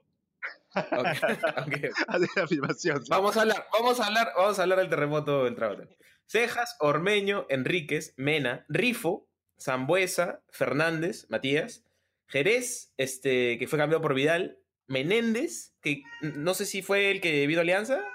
Ok, 0.76 0.76
ok. 1.68 1.78
Hace 2.08 2.28
la 2.36 2.44
afirmación. 2.44 3.04
Vamos 3.10 3.36
a 3.36 3.42
hablar, 3.42 3.68
vamos 3.74 4.00
a 4.00 4.06
hablar, 4.08 4.32
vamos 4.38 4.58
a 4.60 4.62
hablar 4.64 4.80
del 4.80 4.90
terremoto 4.90 5.44
del 5.44 5.56
trago. 5.56 5.84
Cejas, 6.26 6.78
Ormeño, 6.80 7.46
Enríquez, 7.50 8.14
Mena, 8.18 8.66
Rifo, 8.70 9.28
Zambuesa, 9.60 10.42
Fernández, 10.50 11.28
Matías, 11.30 11.84
Jerez, 12.28 12.94
este, 12.98 13.58
que 13.58 13.68
fue 13.68 13.80
cambiado 13.80 14.02
por 14.02 14.14
Vidal, 14.14 14.58
Menéndez, 14.88 15.74
que 15.82 16.04
no 16.22 16.54
sé 16.54 16.66
si 16.66 16.82
fue 16.82 17.12
el 17.12 17.22
que 17.22 17.46
vino 17.48 17.60
a 17.60 17.64
Alianza. 17.64 18.04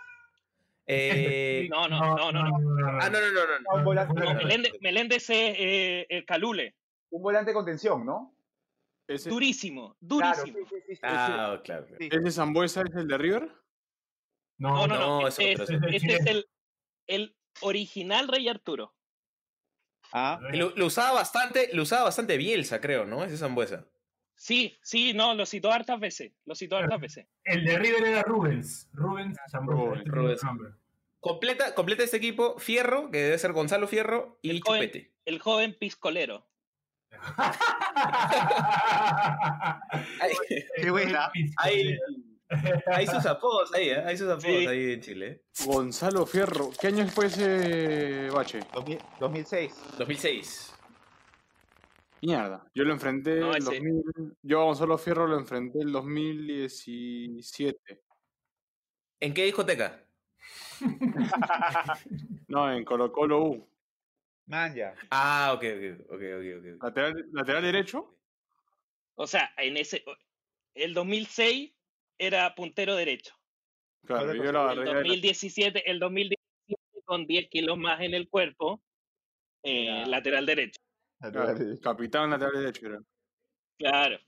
Eh, 0.87 1.69
No, 1.71 1.87
no, 1.89 2.01
no, 2.17 2.33
no, 2.33 2.43
no. 2.43 3.01
ah, 3.01 3.09
no, 3.09 3.21
no, 3.21 3.31
no, 3.31 3.47
no, 3.47 3.79
no. 3.79 3.85
Volante, 3.85 4.15
No, 4.15 4.25
no, 4.25 4.35
no. 4.35 4.39
Meléndez, 4.41 4.73
Meléndez 4.81 5.31
es 5.31 5.55
eh, 5.57 6.07
el 6.09 6.25
Calule. 6.27 6.75
un 7.11 7.23
volante 7.23 7.53
con 7.53 7.65
tensión, 7.65 8.05
¿no? 8.05 8.35
Ese, 9.07 9.31
Durísimo, 9.31 9.97
Claro, 10.07 10.43
durísimo. 10.43 10.59
sí, 10.69 10.75
sí, 10.77 10.83
sí, 10.89 10.95
sí. 10.97 11.01
Ah, 11.05 11.61
claro. 11.63 11.87
Ese 12.01 12.31
Zambuesa 12.33 12.83
es 12.83 12.97
el 12.97 13.07
de 13.07 13.17
River. 13.17 13.49
No, 14.59 14.89
no, 14.89 14.99
no. 14.99 15.21
No, 15.23 15.29
este 15.29 15.53
es 15.53 15.61
otro. 15.61 15.77
este 15.89 16.15
es 16.17 16.27
el, 16.27 16.47
el 17.07 17.37
original 17.61 18.27
Rey 18.27 18.49
Arturo. 18.49 18.93
Ah, 20.13 20.39
Lo, 20.53 20.71
lo 20.77 20.87
usaba 20.87 21.13
bastante, 21.13 21.71
lo 21.73 21.83
usaba 21.83 22.05
bastante 22.05 22.37
Bielsa, 22.37 22.81
creo, 22.81 23.07
¿no? 23.07 23.25
Ese 23.25 23.39
Zambuesa. 23.39 23.87
Sí, 24.37 24.77
sí, 24.83 25.15
no, 25.15 25.35
lo 25.35 25.47
citó 25.47 25.73
hartas 25.73 25.99
veces. 26.01 26.33
Lo 26.45 26.55
citó 26.55 26.77
hartas 26.77 27.01
veces. 27.01 27.27
El 27.45 27.65
de 27.65 27.79
River 27.79 28.05
era 28.05 28.23
Rubens. 28.23 28.89
Rubens 28.93 29.39
Zambuesa. 29.51 30.03
Rubens, 30.05 30.43
este. 30.43 30.77
Completa, 31.21 31.75
completa 31.75 32.03
este 32.03 32.17
equipo 32.17 32.59
Fierro, 32.59 33.11
que 33.11 33.19
debe 33.19 33.39
ser 33.39 33.53
Gonzalo 33.53 33.87
Fierro, 33.87 34.39
y 34.43 34.51
El 34.51 34.61
joven. 34.61 34.83
Chupete. 34.83 35.13
El 35.25 35.39
joven 35.39 35.77
piscolero. 35.79 36.49
Qué 40.77 40.91
buena. 40.91 41.31
hay, 41.59 41.97
hay 42.87 43.07
sus 43.07 43.25
apodos 43.27 43.73
ahí, 43.75 43.91
¿eh? 43.91 44.03
Hay 44.05 44.17
sus 44.17 44.29
apodos 44.29 44.45
Sí. 44.61 44.67
ahí 44.67 44.93
en 44.93 45.01
Chile. 45.01 45.43
Gonzalo 45.67 46.27
Fierro. 46.27 46.71
¿Qué 46.81 46.89
año 46.89 47.07
fue 47.09 47.27
ese 47.27 48.29
bache? 48.31 48.61
2000 48.73 48.99
2006. 49.21 49.75
2006. 49.99 50.75
Mierda. 52.23 52.65
Yo 52.75 52.85
lo 52.85 52.93
enfrenté 52.93 53.37
No, 53.41 53.51
el 53.53 53.59
ese- 53.59 53.75
2000. 53.77 54.03
Yo 54.43 54.61
a 54.61 54.65
Gonzalo 54.65 54.99
Fierro 54.99 55.27
lo 55.27 55.39
enfrenté 55.39 55.81
el 55.81 55.93
2017. 55.93 58.03
¿En 59.21 59.35
qué 59.35 59.45
discoteca? 59.45 60.05
No, 62.49 62.73
en 62.73 62.85
Colo 62.85 63.13
Colo 63.13 63.45
U. 63.45 63.69
Man, 64.47 64.75
ya. 64.75 64.95
Ah, 65.11 65.53
ok, 65.55 65.63
ok, 65.65 66.11
ok, 66.11 66.23
ok, 66.39 66.47
ok. 66.59 66.83
Lateral, 66.83 67.27
lateral 67.33 67.63
derecho. 67.63 68.17
O 69.15 69.27
sea, 69.27 69.51
en 69.57 69.77
ese. 69.77 70.05
El 70.75 70.95
2006 70.95 71.73
era 72.19 72.55
puntero 72.55 72.95
derecho. 72.97 73.35
Claro, 74.05 74.35
yo 74.35 74.43
lo 74.43 74.49
El 74.49 74.57
agarré. 74.57 74.83
era- 74.83 74.99
2017, 74.99 75.91
el 75.91 75.99
2017 75.99 77.03
con 77.05 77.27
10 77.27 77.49
kilos 77.49 77.79
más 77.79 78.01
en 78.01 78.15
el 78.15 78.29
cuerpo, 78.29 78.83
eh, 79.63 80.05
lateral 80.07 80.47
derecho. 80.47 80.79
claro, 81.21 81.55
capitán 81.81 82.31
lateral 82.31 82.55
derecho 82.55 82.87
era. 82.87 83.01
Claro. 83.79 84.19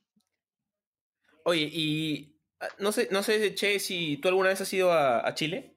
Oye, 1.45 1.69
y 1.73 2.41
ah, 2.61 2.69
no 2.79 2.93
sé, 2.93 3.09
no 3.11 3.23
sé, 3.23 3.55
Che, 3.55 3.79
si 3.79 4.17
tú 4.19 4.29
alguna 4.29 4.49
vez 4.49 4.61
has 4.61 4.73
ido 4.73 4.93
a, 4.93 5.26
a 5.26 5.35
Chile. 5.35 5.76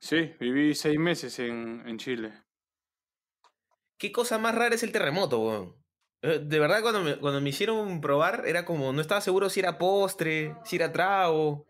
Sí, 0.00 0.32
viví 0.40 0.74
seis 0.74 0.98
meses 0.98 1.38
en, 1.38 1.86
en 1.86 1.98
Chile. 1.98 2.32
¿Qué 3.98 4.10
cosa 4.10 4.38
más 4.38 4.54
rara 4.54 4.74
es 4.74 4.82
el 4.82 4.92
terremoto, 4.92 5.40
weón? 5.40 5.79
Eh, 6.22 6.38
De 6.42 6.58
verdad, 6.58 6.82
cuando 6.82 7.02
me, 7.02 7.16
cuando 7.18 7.40
me 7.40 7.48
hicieron 7.50 8.00
probar, 8.00 8.42
era 8.46 8.64
como, 8.64 8.92
no 8.92 9.00
estaba 9.00 9.20
seguro 9.20 9.48
si 9.48 9.60
era 9.60 9.78
postre, 9.78 10.54
si 10.64 10.76
era 10.76 10.92
trago. 10.92 11.66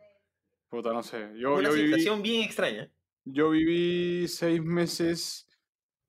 Puta, 0.68 0.92
no 0.92 1.02
sé. 1.02 1.30
Yo, 1.36 1.54
Una 1.54 1.68
yo, 1.68 1.74
viví, 1.74 1.90
sensación 1.90 2.22
bien 2.22 2.44
extraña. 2.44 2.90
yo 3.24 3.50
viví 3.50 4.26
seis 4.28 4.62
meses 4.62 5.46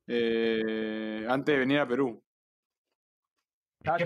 eh, 0.07 1.25
antes 1.29 1.53
de 1.53 1.59
venir 1.59 1.79
a 1.79 1.87
Perú. 1.87 2.21
Ah. 3.85 3.97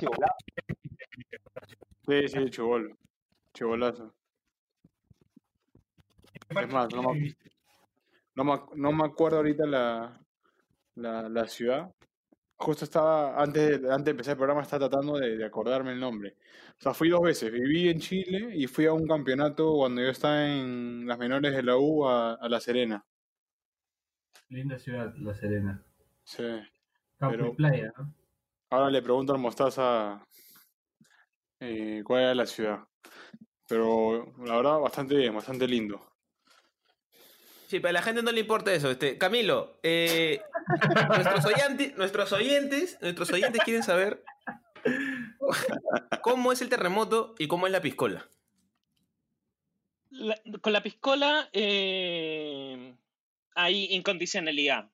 Sí, 2.08 2.28
sí, 2.28 2.50
chivolo. 2.50 2.96
Chivolazo. 3.54 4.14
Es 6.50 6.68
más, 6.74 6.94
no 6.94 7.02
me, 7.14 7.36
no 8.36 8.44
me, 8.44 8.54
no 8.76 8.92
me 8.92 9.06
acuerdo 9.06 9.38
ahorita 9.38 9.66
la, 9.66 10.22
la, 10.96 11.30
la 11.30 11.48
ciudad. 11.48 11.94
Justo 12.58 12.86
estaba, 12.86 13.42
antes 13.42 13.82
de, 13.82 13.92
antes 13.92 14.06
de 14.06 14.12
empezar 14.12 14.32
el 14.34 14.38
programa, 14.38 14.62
estaba 14.62 14.88
tratando 14.90 15.18
de, 15.18 15.38
de 15.38 15.46
acordarme 15.46 15.92
el 15.92 16.00
nombre. 16.00 16.38
O 16.80 16.82
sea, 16.82 16.94
fui 16.94 17.10
dos 17.10 17.22
veces. 17.22 17.52
Viví 17.52 17.90
en 17.90 18.00
Chile 18.00 18.50
y 18.56 18.68
fui 18.68 18.86
a 18.86 18.94
un 18.94 19.08
campeonato 19.08 19.74
cuando 19.76 20.02
yo 20.02 20.08
estaba 20.10 20.46
en 20.48 21.06
las 21.06 21.18
menores 21.20 21.54
de 21.54 21.64
la 21.64 21.78
U 21.78 22.08
a, 22.08 22.34
a 22.36 22.50
La 22.50 22.60
Serena. 22.60 23.06
Linda 24.50 24.78
ciudad, 24.78 25.14
La 25.18 25.34
Serena. 25.34 25.84
Sí. 26.24 26.44
Campo 27.20 27.36
Pero- 27.38 27.48
y 27.48 27.56
playa, 27.56 27.94
¿no? 27.98 28.14
Ahora 28.70 28.90
le 28.90 29.02
pregunto 29.02 29.32
al 29.34 29.40
Mostaza 29.40 30.26
eh, 31.60 32.02
cuál 32.06 32.24
era 32.24 32.36
la 32.36 32.46
ciudad. 32.46 32.80
Pero 33.68 34.34
la 34.44 34.56
verdad, 34.58 34.80
bastante 34.80 35.16
bien, 35.16 35.34
bastante 35.36 35.68
lindo. 35.68 36.02
Sí, 37.68 37.80
pero 37.80 37.90
a 37.90 37.94
la 37.94 38.02
gente 38.02 38.22
no 38.22 38.32
le 38.32 38.40
importa 38.42 38.74
eso. 38.74 38.92
Este, 38.92 39.18
Camilo, 39.18 39.80
eh, 39.82 40.42
nuestros, 41.10 41.46
oyentes, 41.46 41.98
nuestros 41.98 42.32
oyentes, 42.34 42.98
nuestros 43.02 43.32
oyentes 43.32 43.62
quieren 43.64 43.84
saber 43.84 44.24
cómo 46.22 46.52
es 46.52 46.62
el 46.62 46.70
terremoto 46.70 47.36
y 47.40 47.48
cómo 47.48 47.68
es 47.68 47.72
la 47.74 47.82
piscola. 47.82 48.30
La- 50.10 50.40
con 50.62 50.72
la 50.74 50.82
piscola 50.82 51.50
eh, 51.52 52.96
hay 53.56 53.86
incondicionalidad. 53.92 54.90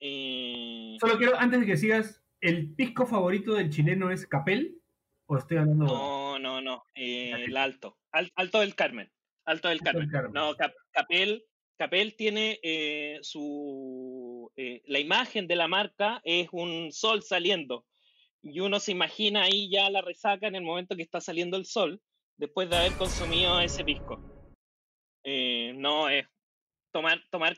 Eh, 0.00 0.96
Solo 1.00 1.16
quiero, 1.18 1.38
antes 1.38 1.60
de 1.60 1.66
que 1.66 1.76
sigas, 1.76 2.22
¿el 2.40 2.74
pisco 2.74 3.06
favorito 3.06 3.54
del 3.54 3.70
chileno 3.70 4.10
es 4.10 4.26
Capel? 4.26 4.80
¿O 5.26 5.38
estoy 5.38 5.56
hablando 5.56 5.86
no, 5.86 6.38
no, 6.38 6.60
no. 6.60 6.84
eh, 6.94 7.32
el 7.32 7.56
alto. 7.56 7.96
Al- 8.12 8.32
alto 8.36 8.60
del 8.60 8.74
Carmen. 8.74 9.10
Alto 9.46 9.68
del 9.68 9.78
Alto 9.78 9.84
Carmen. 9.84 10.02
del 10.02 10.12
Carmen. 10.12 10.32
No, 10.34 10.54
Cap- 10.56 10.74
Capel, 10.90 11.46
Capel 11.78 12.14
tiene 12.16 12.60
eh, 12.62 13.18
su. 14.48 14.52
eh, 14.56 14.82
la 14.86 14.98
imagen 14.98 15.46
de 15.46 15.56
la 15.56 15.68
marca 15.68 16.20
es 16.24 16.48
un 16.52 16.92
sol 16.92 17.22
saliendo. 17.22 17.84
Y 18.42 18.60
uno 18.60 18.78
se 18.80 18.92
imagina 18.92 19.42
ahí 19.42 19.70
ya 19.70 19.88
la 19.90 20.02
resaca 20.02 20.46
en 20.46 20.54
el 20.54 20.62
momento 20.62 20.96
que 20.96 21.02
está 21.02 21.20
saliendo 21.20 21.56
el 21.56 21.64
sol, 21.64 22.00
después 22.36 22.68
de 22.68 22.76
haber 22.76 22.92
consumido 22.92 23.60
ese 23.60 23.84
pisco. 23.84 24.20
Eh, 25.24 25.72
no, 25.76 26.08
es. 26.08 26.26
Tomar, 26.92 27.20
tomar 27.30 27.56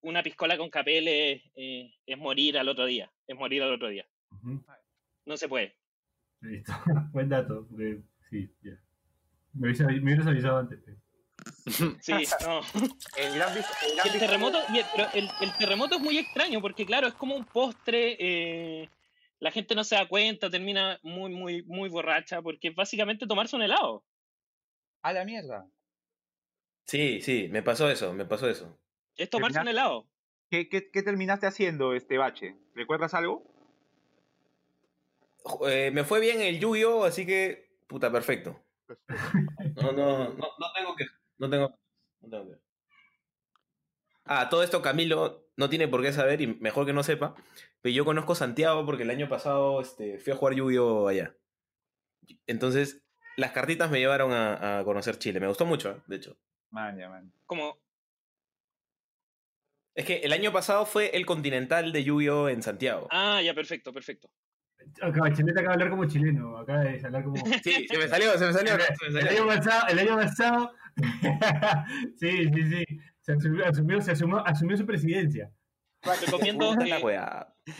una 0.00 0.22
piscola 0.22 0.56
con 0.58 0.70
Capel 0.70 1.08
es, 1.08 1.42
eh, 1.54 1.94
es 2.06 2.18
morir 2.18 2.58
al 2.58 2.68
otro 2.68 2.86
día. 2.86 3.12
Es 3.26 3.36
morir 3.36 3.62
al 3.62 3.74
otro 3.74 3.88
día. 3.88 4.06
Ujú. 4.30 4.64
No 5.26 5.36
se 5.36 5.48
puede. 5.48 5.76
Listo. 6.40 6.72
Buen 7.12 7.28
dato, 7.28 7.66
porque 7.68 8.02
sí, 8.30 8.50
ya. 8.62 8.72
Me 9.52 9.70
hubieras, 9.70 9.92
me 9.92 9.98
hubieras 10.02 10.26
avisado 10.26 10.58
antes. 10.58 10.88
eh. 10.88 10.96
Sí, 12.02 12.12
no. 12.42 12.60
El 13.16 13.34
gran, 13.36 13.54
bis- 13.54 13.66
el 13.82 13.92
Y 13.92 13.94
gran 13.96 14.06
el 14.08 14.12
bis- 14.12 14.18
terremoto, 14.20 14.58
y 14.72 14.78
el, 14.78 14.86
pero 14.94 15.08
el, 15.14 15.30
el 15.40 15.56
terremoto 15.56 15.94
es 15.96 16.00
muy 16.02 16.18
extraño 16.18 16.60
porque, 16.60 16.84
claro, 16.84 17.06
es 17.06 17.14
como 17.14 17.34
un 17.34 17.44
postre. 17.44 18.16
eh, 18.18 18.90
la 19.40 19.50
gente 19.50 19.74
no 19.74 19.84
se 19.84 19.94
da 19.96 20.06
cuenta, 20.08 20.48
termina 20.50 20.98
muy, 21.02 21.30
muy, 21.32 21.62
muy 21.64 21.88
borracha 21.88 22.40
porque 22.42 22.68
es 22.68 22.74
básicamente 22.74 23.26
tomarse 23.26 23.56
un 23.56 23.62
helado. 23.62 24.04
A 25.02 25.12
la 25.12 25.24
mierda. 25.24 25.66
Sí, 26.86 27.20
sí, 27.22 27.48
me 27.50 27.62
pasó 27.62 27.90
eso, 27.90 28.12
me 28.14 28.24
pasó 28.24 28.48
eso. 28.48 28.78
Es 29.16 29.28
tomarse 29.30 29.60
un 29.60 29.68
helado. 29.68 30.06
¿Qué, 30.50 30.68
qué, 30.68 30.90
qué 30.90 31.02
terminaste 31.02 31.46
haciendo, 31.46 31.94
este 31.94 32.16
bache? 32.18 32.56
¿Recuerdas 32.74 33.14
algo? 33.14 33.42
Eh, 35.66 35.90
me 35.92 36.04
fue 36.04 36.20
bien 36.20 36.40
el 36.40 36.58
Yu-Gi-Oh, 36.58 37.04
así 37.04 37.26
que, 37.26 37.68
puta, 37.86 38.10
perfecto. 38.10 38.62
No, 39.76 39.92
no, 39.92 40.28
no, 40.34 40.48
no 41.38 41.50
tengo. 41.50 41.78
No 42.20 42.28
tengo, 42.30 42.48
que. 42.50 42.58
Ah, 44.26 44.48
todo 44.48 44.62
esto 44.62 44.80
Camilo 44.80 45.48
no 45.56 45.68
tiene 45.68 45.86
por 45.88 46.02
qué 46.02 46.12
saber 46.12 46.40
y 46.40 46.46
mejor 46.46 46.86
que 46.86 46.92
no 46.92 47.02
sepa. 47.02 47.34
Pero 47.82 47.94
yo 47.94 48.04
conozco 48.04 48.34
Santiago 48.34 48.86
porque 48.86 49.02
el 49.02 49.10
año 49.10 49.28
pasado 49.28 49.80
este, 49.82 50.18
fui 50.18 50.32
a 50.32 50.36
jugar 50.36 50.54
Yu-Gi-Oh 50.54 51.08
allá. 51.08 51.36
Entonces, 52.46 53.04
las 53.36 53.52
cartitas 53.52 53.90
me 53.90 53.98
llevaron 53.98 54.32
a, 54.32 54.78
a 54.78 54.84
conocer 54.84 55.18
Chile. 55.18 55.40
Me 55.40 55.48
gustó 55.48 55.66
mucho, 55.66 55.90
¿eh? 55.90 56.02
de 56.06 56.16
hecho. 56.16 56.38
Man, 56.70 56.96
ya, 56.98 57.08
man. 57.10 57.30
Como, 57.44 57.78
Es 59.94 60.06
que 60.06 60.16
el 60.16 60.32
año 60.32 60.50
pasado 60.52 60.86
fue 60.86 61.14
el 61.16 61.26
Continental 61.26 61.92
de 61.92 62.02
Yu-Gi-Oh 62.04 62.48
en 62.48 62.62
Santiago. 62.62 63.06
ah, 63.10 63.42
ya, 63.42 63.52
perfecto, 63.54 63.92
perfecto. 63.92 64.30
Acá, 65.00 65.20
Bachelet 65.20 65.52
acaba 65.56 65.68
de 65.68 65.72
hablar 65.74 65.90
como 65.90 66.04
chileno, 66.06 66.58
acaba 66.58 66.80
de 66.80 67.00
hablar 67.04 67.24
como... 67.24 67.36
Sí, 67.62 67.86
se 67.88 67.96
me 67.98 68.08
salió, 68.08 68.36
se 68.38 68.46
me 68.46 68.52
salió. 68.52 68.72
se 68.72 69.10
me 69.10 69.20
El 69.20 69.26
salió. 69.26 69.42
año 69.42 69.46
pasado, 69.46 69.86
el 69.88 69.98
año 69.98 70.16
pasado, 70.16 70.72
sí, 72.16 72.44
sí, 72.52 72.62
sí, 72.70 72.84
se 73.20 73.32
asumió, 73.32 73.66
asumió, 73.66 74.00
se 74.00 74.12
asumió, 74.12 74.46
asumió 74.46 74.76
su 74.76 74.86
presidencia. 74.86 75.50
Recomiendo, 76.20 76.72
eh, 76.74 77.00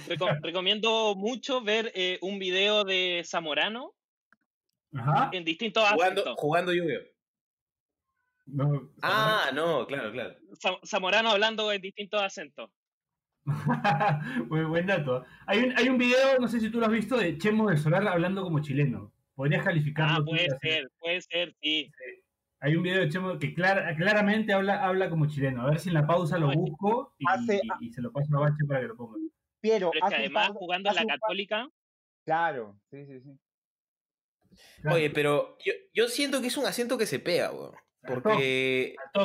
reco- 0.08 0.40
recomiendo 0.42 1.14
mucho 1.14 1.62
ver 1.62 1.92
eh, 1.94 2.18
un 2.22 2.38
video 2.38 2.84
de 2.84 3.22
Zamorano 3.26 3.92
Ajá. 4.94 5.28
en 5.32 5.44
distintos 5.44 5.82
Jugando, 5.90 6.22
acentos. 6.22 6.40
jugando. 6.40 6.72
No, 8.46 8.90
Ah, 9.02 9.50
no, 9.54 9.86
claro, 9.86 10.10
claro. 10.12 10.36
Za- 10.60 10.80
Zamorano 10.86 11.30
hablando 11.30 11.70
en 11.72 11.82
distintos 11.82 12.22
acentos. 12.22 12.70
Muy 14.48 14.64
buen 14.64 14.86
dato. 14.86 15.24
Hay 15.46 15.60
un, 15.60 15.76
hay 15.78 15.88
un 15.88 15.98
video, 15.98 16.38
no 16.38 16.48
sé 16.48 16.60
si 16.60 16.70
tú 16.70 16.80
lo 16.80 16.86
has 16.86 16.92
visto, 16.92 17.16
de 17.18 17.36
Chemo 17.36 17.68
de 17.68 17.76
Solar 17.76 18.06
hablando 18.08 18.42
como 18.42 18.60
chileno. 18.60 19.12
Podrías 19.34 19.64
calificarlo. 19.64 20.16
Ah, 20.20 20.24
puede 20.24 20.46
así. 20.46 20.58
ser, 20.62 20.88
puede 20.98 21.20
ser, 21.22 21.54
sí. 21.60 21.90
Hay 22.64 22.76
un 22.76 22.82
video 22.82 23.00
de 23.02 23.10
Chemo 23.10 23.38
que 23.38 23.52
clara- 23.52 23.94
claramente 23.94 24.54
habla, 24.54 24.82
habla 24.82 25.10
como 25.10 25.26
chileno. 25.26 25.60
A 25.60 25.66
ver 25.70 25.78
si 25.80 25.90
en 25.90 25.94
la 25.96 26.06
pausa 26.06 26.38
lo 26.38 26.50
busco 26.50 27.14
y, 27.18 27.24
hace- 27.28 27.60
y 27.78 27.92
se 27.92 28.00
lo 28.00 28.10
paso 28.10 28.34
a 28.38 28.40
Bache 28.40 28.64
para 28.66 28.80
que 28.80 28.86
lo 28.86 28.96
ponga. 28.96 29.18
Piero, 29.60 29.90
Pero 29.92 30.06
es 30.06 30.10
que 30.10 30.16
además 30.16 30.48
par- 30.48 30.56
jugando 30.56 30.88
en 30.88 30.94
la 30.96 31.04
Católica, 31.04 31.68
Claro, 32.24 32.80
sí, 32.90 33.04
sí, 33.04 33.20
sí. 33.20 33.38
Oye, 34.90 35.10
pero 35.10 35.58
yo, 35.62 35.74
yo 35.92 36.08
siento 36.08 36.40
que 36.40 36.46
es 36.46 36.56
un 36.56 36.64
acento 36.64 36.96
que 36.96 37.04
se 37.04 37.18
pega, 37.18 37.52
weón. 37.52 37.74
Porque 38.06 38.96
A. 39.12 39.22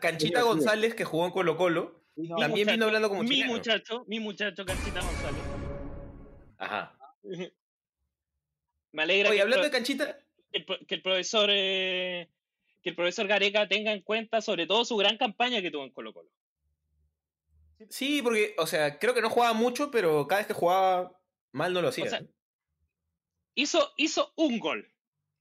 Canchita. 0.00 0.42
González, 0.42 0.94
que 0.94 1.04
jugó 1.04 1.26
en 1.26 1.32
Colo 1.32 1.58
Colo, 1.58 2.04
no, 2.16 2.36
también 2.36 2.68
vino 2.68 2.86
hablando 2.86 3.10
como 3.10 3.22
mi 3.22 3.28
chileno. 3.28 3.52
muchacho, 3.52 4.04
mi 4.06 4.18
muchacho 4.18 4.64
Canchita 4.64 5.00
González. 5.02 5.42
Ajá. 6.56 6.96
Me 8.92 9.02
alegra 9.02 9.28
Oye, 9.28 9.36
que, 9.36 9.42
hablando 9.42 9.64
de 9.66 9.70
Canchita, 9.70 10.18
el 10.52 10.64
que 10.86 10.94
el 10.96 11.02
profesor 11.02 11.48
eh, 11.52 12.28
que 12.82 12.90
el 12.90 12.96
profesor 12.96 13.26
Gareca 13.26 13.68
tenga 13.68 13.92
en 13.92 14.02
cuenta 14.02 14.40
sobre 14.40 14.66
todo 14.66 14.84
su 14.84 14.96
gran 14.96 15.16
campaña 15.18 15.60
que 15.62 15.70
tuvo 15.70 15.84
en 15.84 15.90
Colo 15.90 16.12
Colo. 16.12 16.30
sí, 17.88 18.20
porque, 18.22 18.54
o 18.58 18.66
sea, 18.66 18.98
creo 18.98 19.14
que 19.14 19.22
no 19.22 19.30
jugaba 19.30 19.52
mucho, 19.54 19.90
pero 19.90 20.26
cada 20.26 20.40
vez 20.40 20.46
que 20.46 20.54
jugaba 20.54 21.12
mal 21.52 21.72
no 21.72 21.82
lo 21.82 21.88
hacía. 21.88 22.04
O 22.04 22.08
sea, 22.08 22.22
Hizo, 23.54 23.92
hizo 23.96 24.32
un 24.36 24.58
gol 24.60 24.88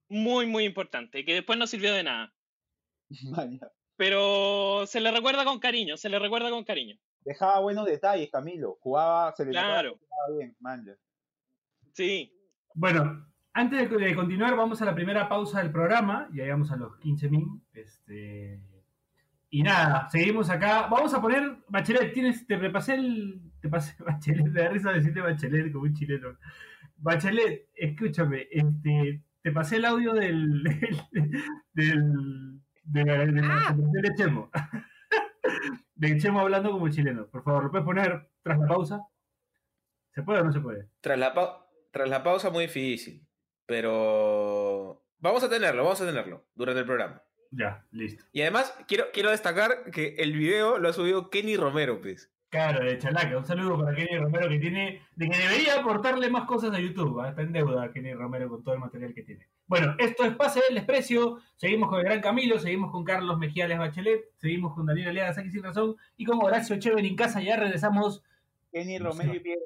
muy, 0.10 0.46
muy 0.48 0.66
importante, 0.66 1.24
que 1.24 1.36
después 1.36 1.58
no 1.60 1.68
sirvió 1.68 1.94
de 1.94 2.04
nada. 2.04 2.34
Pero 3.96 4.86
se 4.88 5.00
le 5.00 5.12
recuerda 5.12 5.44
con 5.46 5.60
cariño, 5.60 5.96
se 5.98 6.10
le 6.10 6.20
recuerda 6.20 6.50
con 6.50 6.64
cariño. 6.64 6.98
Dejaba 7.22 7.60
buenos 7.60 7.86
detalles, 7.86 8.30
Camilo. 8.32 8.78
Jugaba, 8.82 9.36
se 9.36 9.46
le 9.46 9.52
Claro, 9.52 9.98
jugaba 10.00 10.38
bien, 10.38 10.56
manja. 10.60 10.96
sí. 11.94 12.34
Bueno, 12.74 13.30
antes 13.60 13.90
de, 13.90 13.98
de 13.98 14.16
continuar, 14.16 14.56
vamos 14.56 14.82
a 14.82 14.86
la 14.86 14.96
primera 14.96 15.28
pausa 15.30 15.62
del 15.62 15.72
programa. 15.72 16.28
Ya 16.32 16.44
llegamos 16.44 16.72
a 16.72 16.76
los 16.78 16.98
15 16.98 17.30
min. 17.30 17.62
Este, 17.74 18.60
y 19.50 19.64
nada, 19.64 20.10
seguimos 20.10 20.50
acá. 20.50 20.88
Vamos 20.90 21.14
a 21.14 21.22
poner. 21.22 21.58
Bachelet, 21.68 22.14
tienes, 22.14 22.46
te 22.48 22.58
repasé 22.58 22.96
el. 22.96 23.42
Te 23.62 23.70
pasé 23.70 23.96
Bachelet, 24.04 24.46
me 24.48 24.62
da 24.62 24.70
risa 24.70 24.92
decirte 24.92 25.22
Bachelet 25.22 25.72
como 25.72 25.84
un 25.86 25.94
chileno. 25.94 26.38
Bachelet, 26.98 27.70
escúchame, 27.76 28.48
este, 28.52 29.24
te 29.42 29.52
pasé 29.52 29.78
el 29.78 29.86
audio 29.86 30.14
del. 30.14 30.64
del, 31.74 32.60
de 32.84 33.04
la, 33.06 33.18
de 33.26 33.32
la 33.42 33.66
conversación 33.76 33.92
de 33.92 34.16
Chemo. 34.16 34.50
de 35.96 36.18
Chemo 36.18 36.40
hablando 36.42 36.72
como 36.72 36.90
chileno. 36.90 37.28
Por 37.28 37.44
favor, 37.44 37.64
¿lo 37.66 37.72
puedes 37.72 37.86
poner 37.86 38.30
tras 38.42 38.60
la 38.60 38.68
pausa? 38.68 39.02
¿Se 40.14 40.24
puede 40.24 40.42
o 40.42 40.44
no 40.44 40.52
se 40.52 40.60
puede? 40.60 40.90
Tras 41.02 41.18
la, 41.20 41.34
pau- 41.34 41.66
tras 41.92 42.10
la 42.10 42.24
pausa, 42.24 42.50
muy 42.50 42.64
difícil. 42.64 43.26
Pero 43.70 45.04
vamos 45.20 45.44
a 45.44 45.50
tenerlo, 45.50 45.84
vamos 45.84 46.02
a 46.02 46.06
tenerlo 46.08 46.44
durante 46.56 46.82
el 46.82 46.88
programa. 46.88 47.22
Ya, 47.52 47.86
listo. 47.92 48.26
Y 48.32 48.42
además, 48.42 48.76
quiero, 48.88 49.06
quiero 49.14 49.30
destacar 49.30 49.92
que 49.92 50.16
el 50.18 50.34
video 50.34 50.80
lo 50.80 50.90
ha 50.90 50.94
subido 50.94 51.30
Kenny 51.30 51.56
Romero, 51.56 52.02
pues. 52.02 52.32
Claro, 52.50 52.84
de 52.84 52.98
Chalaca. 52.98 53.38
Un 53.38 53.46
saludo 53.46 53.78
para 53.78 53.96
Kenny 53.96 54.18
Romero 54.18 54.50
que 54.50 54.58
tiene, 54.58 55.04
de 55.16 55.30
que 55.30 55.38
debería 55.38 55.80
aportarle 55.80 56.32
más 56.32 56.46
cosas 56.46 56.74
a 56.74 56.80
YouTube. 56.80 57.20
¿ah? 57.22 57.30
Está 57.30 57.44
en 57.44 57.54
deuda 57.54 57.92
Kenny 57.92 58.14
Romero 58.14 58.50
con 58.50 58.64
todo 58.64 58.74
el 58.74 58.80
material 58.80 59.14
que 59.14 59.22
tiene. 59.22 59.48
Bueno, 59.68 59.96
esto 60.00 60.24
es 60.24 60.36
Pase 60.36 60.62
del 60.68 60.76
Desprecio. 60.76 61.40
Seguimos 61.56 61.90
con 61.90 62.00
el 62.00 62.06
Gran 62.06 62.22
Camilo, 62.22 62.58
seguimos 62.58 62.92
con 62.92 63.04
Carlos 63.04 63.38
Mejiales 63.38 63.78
Bachelet, 63.78 64.32
seguimos 64.38 64.74
con 64.74 64.88
Daniel 64.88 65.10
Aliaga 65.10 65.34
Saki 65.36 65.52
Sin 65.52 65.62
Razón 65.62 65.96
y 66.18 66.26
con 66.26 66.44
Horacio 66.44 66.76
Echever 66.76 67.06
en 67.06 67.16
casa. 67.16 67.40
Ya 67.40 67.56
regresamos. 67.56 68.24
Kenny 68.72 68.98
Romero 68.98 69.36
y 69.36 69.40
Piedra. 69.40 69.66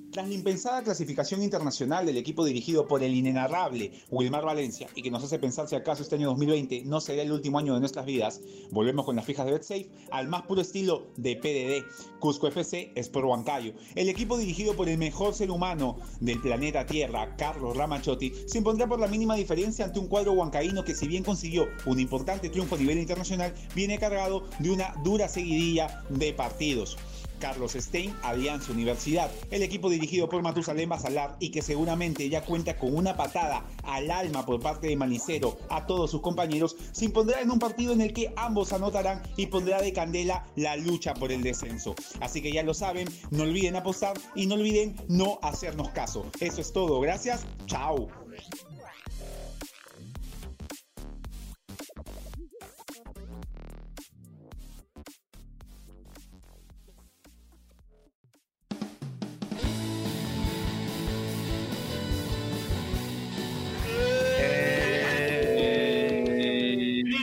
Tras 0.11 0.27
la 0.27 0.33
impensada 0.33 0.83
clasificación 0.83 1.41
internacional 1.41 2.05
del 2.05 2.17
equipo 2.17 2.43
dirigido 2.43 2.85
por 2.85 3.01
el 3.01 3.15
inenarrable 3.15 3.93
Wilmar 4.09 4.43
Valencia 4.43 4.89
y 4.93 5.01
que 5.01 5.09
nos 5.09 5.23
hace 5.23 5.39
pensar 5.39 5.69
si 5.69 5.75
acaso 5.75 6.03
este 6.03 6.15
año 6.15 6.27
2020 6.27 6.83
no 6.83 6.99
será 6.99 7.21
el 7.21 7.31
último 7.31 7.59
año 7.59 7.73
de 7.73 7.79
nuestras 7.79 8.05
vidas, 8.05 8.41
volvemos 8.71 9.05
con 9.05 9.15
las 9.15 9.23
fijas 9.23 9.45
de 9.45 9.53
BetSafe 9.53 9.89
al 10.11 10.27
más 10.27 10.41
puro 10.41 10.59
estilo 10.59 11.07
de 11.15 11.37
PDD. 11.37 12.19
Cusco 12.19 12.49
FC 12.49 12.91
es 12.93 13.07
por 13.07 13.23
Huancayo. 13.23 13.73
El 13.95 14.09
equipo 14.09 14.37
dirigido 14.37 14.75
por 14.75 14.89
el 14.89 14.97
mejor 14.97 15.33
ser 15.33 15.49
humano 15.49 15.95
del 16.19 16.41
planeta 16.41 16.85
Tierra, 16.85 17.37
Carlos 17.37 17.77
Ramachotti, 17.77 18.33
se 18.47 18.57
impondrá 18.57 18.87
por 18.87 18.99
la 18.99 19.07
mínima 19.07 19.35
diferencia 19.35 19.85
ante 19.85 19.99
un 19.99 20.09
cuadro 20.09 20.33
huancaíno 20.33 20.83
que 20.83 20.93
si 20.93 21.07
bien 21.07 21.23
consiguió 21.23 21.69
un 21.85 22.01
importante 22.01 22.49
triunfo 22.49 22.75
a 22.75 22.79
nivel 22.79 22.99
internacional, 22.99 23.53
viene 23.73 23.97
cargado 23.97 24.43
de 24.59 24.71
una 24.71 24.93
dura 25.05 25.29
seguidilla 25.29 26.03
de 26.09 26.33
partidos. 26.33 26.97
Carlos 27.41 27.73
Stein, 27.73 28.15
Alianza 28.23 28.71
Universidad, 28.71 29.29
el 29.49 29.63
equipo 29.63 29.89
dirigido 29.89 30.29
por 30.29 30.41
Matusalén 30.41 30.87
Basalar 30.87 31.35
y 31.39 31.49
que 31.49 31.61
seguramente 31.61 32.29
ya 32.29 32.45
cuenta 32.45 32.77
con 32.77 32.95
una 32.95 33.17
patada 33.17 33.65
al 33.83 34.09
alma 34.09 34.45
por 34.45 34.61
parte 34.61 34.87
de 34.87 34.95
Manicero 34.95 35.57
a 35.69 35.85
todos 35.85 36.11
sus 36.11 36.21
compañeros, 36.21 36.77
se 36.93 37.05
impondrá 37.05 37.41
en 37.41 37.51
un 37.51 37.59
partido 37.59 37.91
en 37.91 37.99
el 37.99 38.13
que 38.13 38.31
ambos 38.37 38.71
anotarán 38.71 39.21
y 39.35 39.47
pondrá 39.47 39.81
de 39.81 39.91
candela 39.91 40.45
la 40.55 40.77
lucha 40.77 41.13
por 41.13 41.31
el 41.31 41.41
descenso. 41.41 41.95
Así 42.21 42.41
que 42.41 42.53
ya 42.53 42.63
lo 42.63 42.73
saben, 42.73 43.09
no 43.31 43.43
olviden 43.43 43.75
apostar 43.75 44.17
y 44.35 44.45
no 44.45 44.55
olviden 44.55 44.95
no 45.09 45.39
hacernos 45.41 45.89
caso. 45.89 46.25
Eso 46.39 46.61
es 46.61 46.71
todo, 46.71 47.01
gracias, 47.01 47.45
chao. 47.65 48.07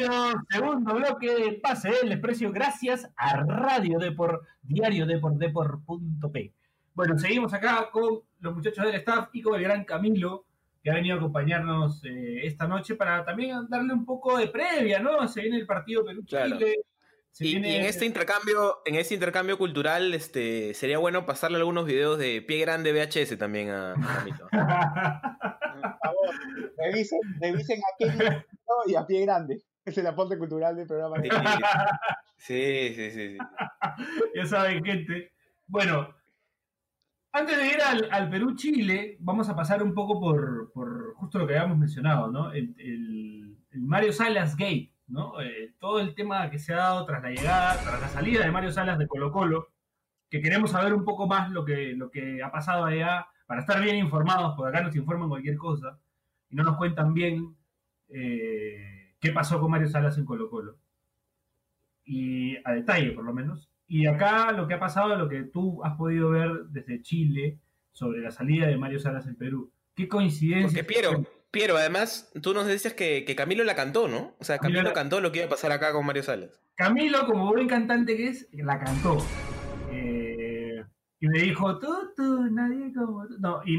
Bienvenidos, 0.09 0.43
segundo 0.49 0.95
bloque 0.95 1.35
de 1.35 1.53
Pase 1.55 1.91
del 1.91 2.09
Desprecio 2.09 2.51
gracias 2.51 3.11
a 3.15 3.43
Radio 3.45 3.99
Depor, 3.99 4.43
diario 4.63 5.05
Depor, 5.05 5.37
depor.p. 5.37 6.55
Bueno, 6.95 7.19
seguimos 7.19 7.53
acá 7.53 7.91
con 7.93 8.21
los 8.41 8.55
muchachos 8.55 8.87
del 8.87 8.95
staff 8.95 9.29
y 9.35 9.43
con 9.43 9.57
el 9.57 9.63
gran 9.63 9.85
Camilo, 9.85 10.47
que 10.83 10.91
ha 10.91 10.95
venido 10.95 11.17
a 11.17 11.19
acompañarnos 11.19 12.03
eh, 12.07 12.47
esta 12.47 12.67
noche 12.67 12.95
para 12.95 13.23
también 13.23 13.69
darle 13.69 13.93
un 13.93 14.07
poco 14.07 14.39
de 14.39 14.49
previa, 14.49 14.99
¿no? 14.99 15.29
Se 15.29 15.43
viene 15.43 15.59
el 15.59 15.67
partido 15.67 16.05
Perú-Chile. 16.07 16.43
Claro. 16.47 16.67
Y, 17.41 17.57
en 17.57 17.67
este 17.67 18.07
intercambio, 18.07 18.79
en 18.87 18.95
este 18.95 19.13
intercambio 19.13 19.59
cultural, 19.59 20.15
este, 20.15 20.73
sería 20.73 20.97
bueno 20.99 21.27
pasarle 21.27 21.59
algunos 21.59 21.85
videos 21.85 22.19
de 22.19 22.41
pie 22.41 22.61
grande 22.61 22.93
VHS 22.93 23.37
también 23.37 23.69
a, 23.69 23.93
a 23.93 23.95
Camilo. 23.95 24.49
Por 24.51 25.99
favor, 25.99 26.31
revisen, 26.79 27.21
revisen 27.41 27.79
a 27.79 27.97
Kenny 27.99 28.45
y 28.87 28.95
a 28.95 29.07
Pie 29.07 29.21
Grande. 29.21 29.63
Es 29.89 29.97
el 29.99 30.07
aporte 30.07 30.37
cultural 30.39 30.77
del 30.77 30.87
programa. 30.87 31.17
Sí, 32.37 32.93
sí, 32.95 33.11
sí, 33.11 33.11
sí. 33.11 33.39
ya 34.35 34.47
saben, 34.47 34.85
gente. 34.85 35.33
Bueno, 35.67 36.15
antes 37.33 37.57
de 37.57 37.67
ir 37.69 37.81
al, 37.81 38.09
al 38.11 38.29
Perú-Chile, 38.31 39.17
vamos 39.21 39.49
a 39.49 39.57
pasar 39.57 39.83
un 39.83 39.95
poco 39.95 40.21
por, 40.21 40.71
por 40.73 41.15
justo 41.15 41.39
lo 41.39 41.47
que 41.47 41.57
habíamos 41.57 41.79
mencionado, 41.79 42.31
¿no? 42.31 42.53
El, 42.53 42.75
el- 42.79 43.57
el 43.71 43.81
Mario 43.83 44.13
Salas 44.13 44.57
Gate, 44.57 44.93
¿no? 45.09 45.41
Eh, 45.43 45.75
todo 45.79 46.01
el 46.01 46.15
tema 46.15 46.49
que 46.51 46.59
se 46.59 46.73
ha 46.73 46.79
dado 46.79 47.05
tras 47.05 47.23
la 47.23 47.31
llegada, 47.31 47.79
tras 47.83 48.01
la 48.01 48.09
salida 48.09 48.45
de 48.45 48.51
Mario 48.51 48.73
Salas 48.73 48.99
de 48.99 49.07
Colo 49.07 49.31
Colo, 49.31 49.69
que 50.31 50.41
queremos 50.41 50.71
saber 50.71 50.95
un 50.95 51.05
poco 51.05 51.27
más 51.27 51.51
lo 51.51 51.65
que, 51.65 51.93
lo 51.95 52.11
que 52.11 52.43
ha 52.43 52.51
pasado 52.51 52.85
allá, 52.87 53.27
para 53.47 53.61
estar 53.61 53.81
bien 53.81 53.97
informados, 53.97 54.55
porque 54.57 54.71
acá 54.77 54.85
nos 54.87 54.97
informan 54.97 55.29
cualquier 55.29 55.57
cosa, 55.57 55.99
y 56.51 56.57
no 56.57 56.63
nos 56.63 56.77
cuentan 56.77 57.13
bien 57.15 57.57
eh, 58.11 58.98
qué 59.21 59.33
pasó 59.33 59.61
con 59.61 59.71
Mario 59.71 59.89
Salas 59.89 60.17
en 60.19 60.25
Colo 60.25 60.49
Colo 60.51 60.77
y 62.05 62.57
a 62.65 62.73
detalle 62.73 63.13
por 63.13 63.25
lo 63.25 63.33
menos. 63.33 63.69
Y 63.87 64.07
acá 64.07 64.53
lo 64.53 64.67
que 64.67 64.75
ha 64.75 64.81
pasado, 64.81 65.17
lo 65.17 65.29
que 65.29 65.45
tú 65.45 65.83
has 65.85 65.97
podido 65.97 66.31
ver 66.31 66.51
desde 66.71 67.03
Chile 67.03 67.59
sobre 67.93 68.21
la 68.21 68.31
salida 68.31 68.67
de 68.67 68.77
Mario 68.77 68.99
Salas 69.01 69.27
en 69.27 69.37
Perú. 69.37 69.71
Qué 69.95 70.09
coincidencia. 70.09 70.69
Porque 70.69 70.85
Piero, 70.85 71.25
Piero, 71.51 71.77
además, 71.77 72.31
tú 72.43 72.55
nos 72.55 72.67
dices 72.67 72.95
que, 72.95 73.25
que 73.25 73.35
Camilo 73.35 73.65
la 73.65 73.75
cantó, 73.75 74.09
¿no? 74.09 74.37
O 74.39 74.45
sea, 74.45 74.59
Camilo 74.59 74.79
Camilo 74.79 74.89
la- 74.91 74.95
cantó 74.95 75.21
lo 75.21 75.33
que 75.33 75.39
iba 75.39 75.47
a 75.47 75.51
pasar 75.51 75.73
acá 75.73 75.93
con 75.93 76.05
Mario 76.07 76.23
Salas. 76.23 76.61
Camilo, 76.75 77.27
como 77.27 77.49
buen 77.49 77.67
cantante 77.67 78.17
que 78.17 78.29
es, 78.29 78.49
la 78.53 78.79
cantó. 78.79 79.19
Eh, 79.91 80.85
y 81.21 81.29
me 81.29 81.41
dijo, 81.41 81.79
tú, 81.79 81.89
tú, 82.15 82.43
nadie 82.51 82.93
como 82.95 83.27
tú. 83.27 83.37
No, 83.41 83.63
y, 83.65 83.75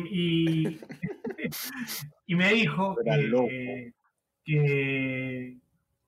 y, 0.68 0.82
y 2.28 2.36
me 2.36 2.54
dijo 2.54 2.96
que, 3.04 3.94
que, 4.50 5.58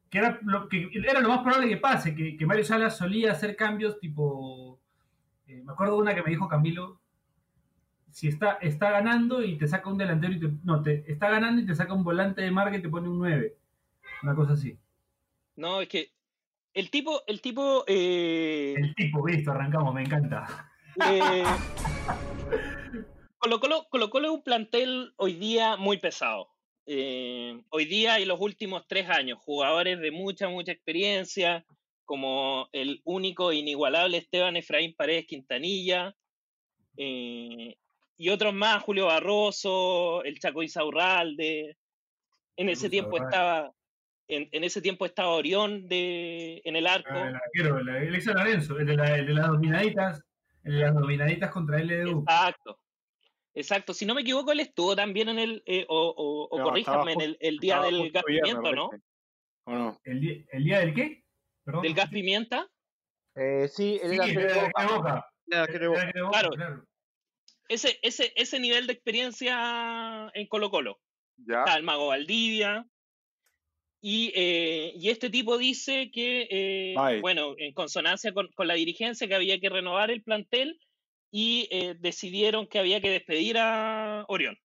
que 0.09 0.17
era 0.17 0.39
lo, 0.41 0.67
que 0.67 0.89
era 0.93 1.19
lo 1.19 1.29
más 1.29 1.41
probable 1.41 1.69
que 1.69 1.77
pase, 1.77 2.15
que, 2.15 2.35
que 2.35 2.45
Mario 2.47 2.63
Salas 2.63 2.97
solía 2.97 3.31
hacer 3.31 3.55
cambios 3.55 3.99
tipo... 3.99 4.79
eh, 5.47 5.61
me 5.63 5.73
acuerdo 5.73 5.95
de 5.95 6.01
una 6.01 6.15
que 6.15 6.23
me 6.23 6.31
dijo 6.31 6.47
Camilo, 6.47 6.99
si 8.09 8.27
está, 8.27 8.53
está 8.53 8.89
ganando 8.89 9.43
y 9.43 9.57
te 9.57 9.67
saca 9.67 9.89
un 9.89 9.97
delantero 9.97 10.33
y 10.33 10.39
te... 10.39 10.51
No, 10.63 10.81
te, 10.81 11.03
está 11.11 11.29
ganando 11.29 11.61
y 11.61 11.65
te 11.67 11.75
saca 11.75 11.93
un 11.93 12.03
volante 12.03 12.41
de 12.41 12.51
marca 12.51 12.77
y 12.77 12.81
te 12.81 12.89
pone 12.89 13.07
un 13.07 13.19
9. 13.19 13.55
Una 14.23 14.35
cosa 14.35 14.53
así. 14.53 14.77
No, 15.55 15.81
es 15.81 15.87
que 15.87 16.11
el 16.73 16.89
tipo, 16.89 17.21
el 17.27 17.41
tipo 17.41 17.83
eh, 17.87 18.73
El 18.75 18.95
tipo, 18.95 19.27
listo, 19.27 19.51
arrancamos, 19.51 19.93
me 19.93 20.01
encanta. 20.01 20.71
Eh, 21.05 21.43
Colo 23.37 23.59
Colo, 23.59 23.87
Colo 23.89 24.09
Colo 24.09 24.27
es 24.27 24.33
un 24.33 24.43
plantel 24.43 25.13
hoy 25.17 25.33
día 25.33 25.77
muy 25.77 25.97
pesado. 25.97 26.50
Eh, 26.93 27.61
hoy 27.69 27.85
día 27.85 28.19
y 28.19 28.25
los 28.25 28.37
últimos 28.41 28.85
tres 28.85 29.09
años, 29.09 29.39
jugadores 29.39 29.97
de 30.01 30.11
mucha, 30.11 30.49
mucha 30.49 30.73
experiencia, 30.73 31.63
como 32.03 32.67
el 32.73 32.99
único 33.05 33.49
e 33.51 33.55
inigualable 33.55 34.17
Esteban 34.17 34.57
Efraín 34.57 34.93
Paredes 34.93 35.25
Quintanilla, 35.25 36.13
eh, 36.97 37.75
y 38.17 38.29
otros 38.29 38.53
más, 38.53 38.83
Julio 38.83 39.05
Barroso, 39.05 40.21
el 40.25 40.37
Chaco 40.37 40.63
Isaurralde. 40.63 41.77
En 42.57 42.67
ese 42.67 42.89
tiempo 42.89 43.17
estaba, 43.29 43.71
en, 44.27 44.49
en 44.51 44.63
ese 44.65 44.81
tiempo 44.81 45.05
estaba 45.05 45.29
Orión 45.29 45.87
de, 45.87 46.61
en 46.65 46.75
el 46.75 46.87
arco. 46.87 47.09
Ah, 47.13 47.29
el 47.29 47.35
arquero, 47.35 47.77
el, 47.79 47.87
el 47.87 48.15
ex 48.15 48.25
Lorenzo, 48.25 48.77
el 48.77 48.85
de, 48.85 48.97
la- 48.97 49.15
el 49.17 49.25
de 49.27 49.33
las 49.33 49.47
dominaditas, 49.47 50.21
el 50.65 50.73
de 50.75 50.81
las 50.81 50.93
dominaditas 50.93 51.51
contra 51.51 51.79
LDU. 51.81 52.19
Exacto. 52.27 52.77
Exacto. 53.53 53.93
Si 53.93 54.05
no 54.05 54.15
me 54.15 54.21
equivoco, 54.21 54.51
él 54.51 54.61
estuvo 54.61 54.95
también 54.95 55.29
en 55.29 55.39
el, 55.39 55.63
eh, 55.65 55.85
o, 55.89 56.09
o, 56.09 56.47
o 56.49 56.57
No, 56.57 56.63
corríjanme, 56.65 57.13
en 57.13 57.21
el, 57.21 57.37
el 57.39 57.57
día 57.57 57.81
del 57.81 58.11
gas 58.11 58.23
pimienta, 58.23 58.71
¿no? 58.71 58.89
¿O 59.65 59.71
no? 59.71 60.01
¿El, 60.03 60.45
el 60.51 60.63
día 60.63 60.79
del 60.79 60.93
qué? 60.93 61.23
Perdón. 61.63 61.83
Del 61.83 61.93
gas 61.93 62.09
pimienta. 62.09 62.69
Eh, 63.35 63.67
sí, 63.67 63.99
Sí, 64.03 64.19
el 64.19 64.35
Boca, 64.87 65.25
Claro. 65.47 66.49
Ese, 67.67 67.99
ese, 68.01 68.33
ese 68.35 68.59
nivel 68.59 68.87
de 68.87 68.93
experiencia 68.93 70.29
en 70.33 70.47
Colo 70.47 70.69
Colo. 70.69 70.99
Ya. 71.37 71.59
Está 71.59 71.77
el 71.77 71.83
mago 71.83 72.07
Valdivia. 72.07 72.85
Y, 74.01 74.31
eh, 74.33 74.93
y 74.95 75.09
este 75.09 75.29
tipo 75.29 75.57
dice 75.57 76.09
que, 76.11 76.47
eh, 76.49 77.19
bueno, 77.21 77.53
en 77.57 77.73
consonancia 77.73 78.33
con, 78.33 78.47
con 78.53 78.67
la 78.67 78.73
dirigencia, 78.73 79.27
que 79.27 79.35
había 79.35 79.59
que 79.59 79.69
renovar 79.69 80.09
el 80.09 80.23
plantel 80.23 80.79
y 81.31 81.69
eh, 81.71 81.95
decidieron 81.97 82.67
que 82.67 82.77
había 82.77 82.99
que 83.01 83.09
despedir 83.09 83.57
a 83.57 84.25
Orión. 84.27 84.57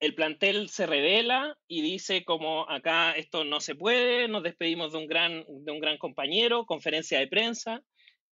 El 0.00 0.14
plantel 0.14 0.70
se 0.70 0.86
revela 0.86 1.58
y 1.68 1.82
dice 1.82 2.24
como 2.24 2.68
acá 2.70 3.12
esto 3.12 3.44
no 3.44 3.60
se 3.60 3.74
puede, 3.74 4.28
nos 4.28 4.42
despedimos 4.42 4.92
de 4.92 4.98
un 4.98 5.06
gran, 5.06 5.44
de 5.46 5.72
un 5.72 5.78
gran 5.78 5.98
compañero, 5.98 6.64
conferencia 6.64 7.18
de 7.18 7.28
prensa, 7.28 7.82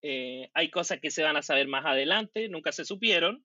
eh, 0.01 0.49
hay 0.55 0.71
cosas 0.71 0.99
que 1.01 1.11
se 1.11 1.23
van 1.23 1.37
a 1.37 1.43
saber 1.43 1.69
más 1.69 1.85
adelante, 1.85 2.49
nunca 2.49 2.73
se 2.73 2.87
supieron, 2.87 3.45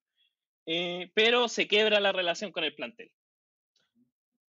eh, 0.66 1.12
pero 1.14 1.50
se 1.50 1.68
quiebra 1.68 2.00
la 2.00 2.14
relación 2.14 2.54
con 2.54 2.64
el 2.64 2.74
plantel. 2.74 3.12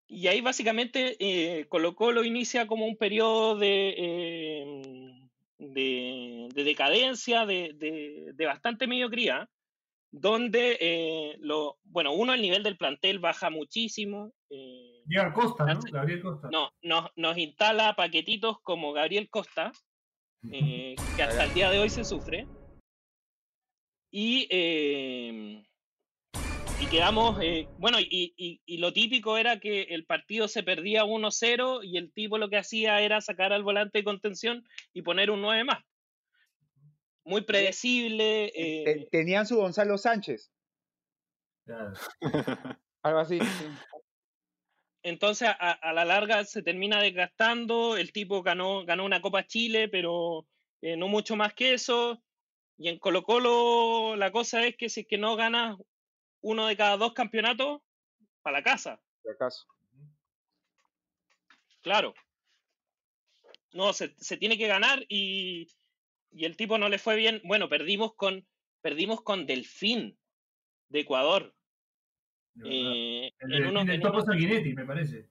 Y 0.07 0.27
ahí 0.27 0.39
básicamente 0.39 1.65
Colo 1.67 1.95
Colo 1.95 2.23
inicia 2.23 2.67
como 2.67 2.85
un 2.85 2.95
periodo 2.95 3.57
de, 3.57 3.95
eh, 3.97 5.24
de, 5.57 6.47
de 6.53 6.63
decadencia, 6.63 7.45
de, 7.45 7.71
de, 7.75 8.31
de 8.33 8.45
bastante 8.45 8.87
mediocridad, 8.87 9.47
donde, 10.11 10.77
eh, 10.79 11.35
lo, 11.39 11.77
bueno, 11.83 12.13
uno, 12.13 12.33
el 12.33 12.41
nivel 12.41 12.63
del 12.63 12.77
plantel 12.77 13.19
baja 13.19 13.49
muchísimo. 13.49 14.33
eh, 14.49 15.01
Llega 15.07 15.33
Costa, 15.33 15.65
¿no? 15.65 15.79
Gabriel 15.91 16.21
Costa. 16.21 16.49
no, 16.51 16.69
nos, 16.81 17.09
nos 17.15 17.37
instala 17.37 17.95
paquetitos 17.95 18.57
como 18.61 18.93
Gabriel 18.93 19.29
Costa, 19.29 19.71
eh, 20.51 20.95
que 21.15 21.23
hasta 21.23 21.43
el 21.43 21.53
día 21.53 21.69
de 21.69 21.79
hoy 21.79 21.89
se 21.89 22.05
sufre. 22.05 22.47
Y, 24.11 24.47
eh, 24.49 25.63
y 26.77 26.89
quedamos, 26.89 27.39
eh, 27.41 27.69
bueno, 27.77 27.99
y, 27.99 28.33
y- 28.37 28.61
y 28.65 28.77
lo 28.77 28.91
típico 28.93 29.37
era 29.37 29.59
que 29.59 29.83
el 29.83 30.05
partido 30.05 30.47
se 30.47 30.63
perdía 30.63 31.05
1-0 31.05 31.81
y 31.83 31.97
el 31.97 32.11
tipo 32.11 32.37
lo 32.37 32.49
que 32.49 32.57
hacía 32.57 33.01
era 33.01 33.21
sacar 33.21 33.53
al 33.53 33.63
volante 33.63 33.99
de 33.99 34.03
contención 34.03 34.67
y 34.93 35.01
poner 35.01 35.31
un 35.31 35.41
9 35.41 35.63
más. 35.63 35.83
Muy 37.23 37.41
predecible. 37.41 38.51
eh, 38.53 38.83
Te- 38.83 39.07
Tenían 39.11 39.47
su 39.47 39.55
Gonzalo 39.57 39.97
Sánchez. 39.97 40.51
Claro. 41.65 41.93
Algo 43.03 43.19
así. 43.19 43.39
sí. 43.39 43.65
Entonces, 45.03 45.47
a, 45.49 45.71
a 45.71 45.93
la 45.93 46.03
larga 46.05 46.43
se 46.45 46.63
termina 46.63 46.99
desgastando. 47.01 47.95
El 47.97 48.11
tipo 48.11 48.41
ganó, 48.43 48.85
ganó 48.85 49.05
una 49.05 49.21
Copa 49.21 49.45
Chile, 49.45 49.87
pero 49.87 50.47
eh, 50.81 50.97
no 50.97 51.07
mucho 51.07 51.35
más 51.35 51.53
que 51.53 51.73
eso. 51.73 52.21
Y 52.77 52.89
en 52.89 52.99
Colo 52.99 53.23
Colo 53.23 54.15
la 54.15 54.31
cosa 54.31 54.65
es 54.65 54.75
que 54.75 54.89
si 54.89 55.01
es 55.01 55.07
que 55.07 55.17
no 55.17 55.35
ganas 55.35 55.77
uno 56.45 56.67
de 56.67 56.77
cada 56.77 56.95
dos 56.97 57.13
campeonatos, 57.13 57.81
para 58.43 58.59
la 58.59 58.63
casa, 58.63 59.01
Por 59.23 59.33
acaso. 59.33 59.65
claro. 61.81 62.13
No, 63.73 63.91
se, 63.93 64.15
se 64.17 64.37
tiene 64.37 64.57
que 64.57 64.67
ganar 64.67 65.03
y, 65.09 65.67
y 66.31 66.45
el 66.45 66.55
tipo 66.55 66.77
no 66.77 66.87
le 66.87 66.99
fue 66.99 67.15
bien. 67.15 67.41
Bueno, 67.43 67.67
perdimos 67.67 68.13
con, 68.13 68.47
perdimos 68.81 69.21
con 69.21 69.47
Delfín 69.47 70.17
de 70.89 70.99
Ecuador. 70.99 71.55
de 72.53 73.27
eh, 73.27 73.33
El 73.39 73.77
en 73.89 74.01
Topo 74.01 74.21
Sanguinetti, 74.21 74.73
me 74.73 74.85
parece. 74.85 75.27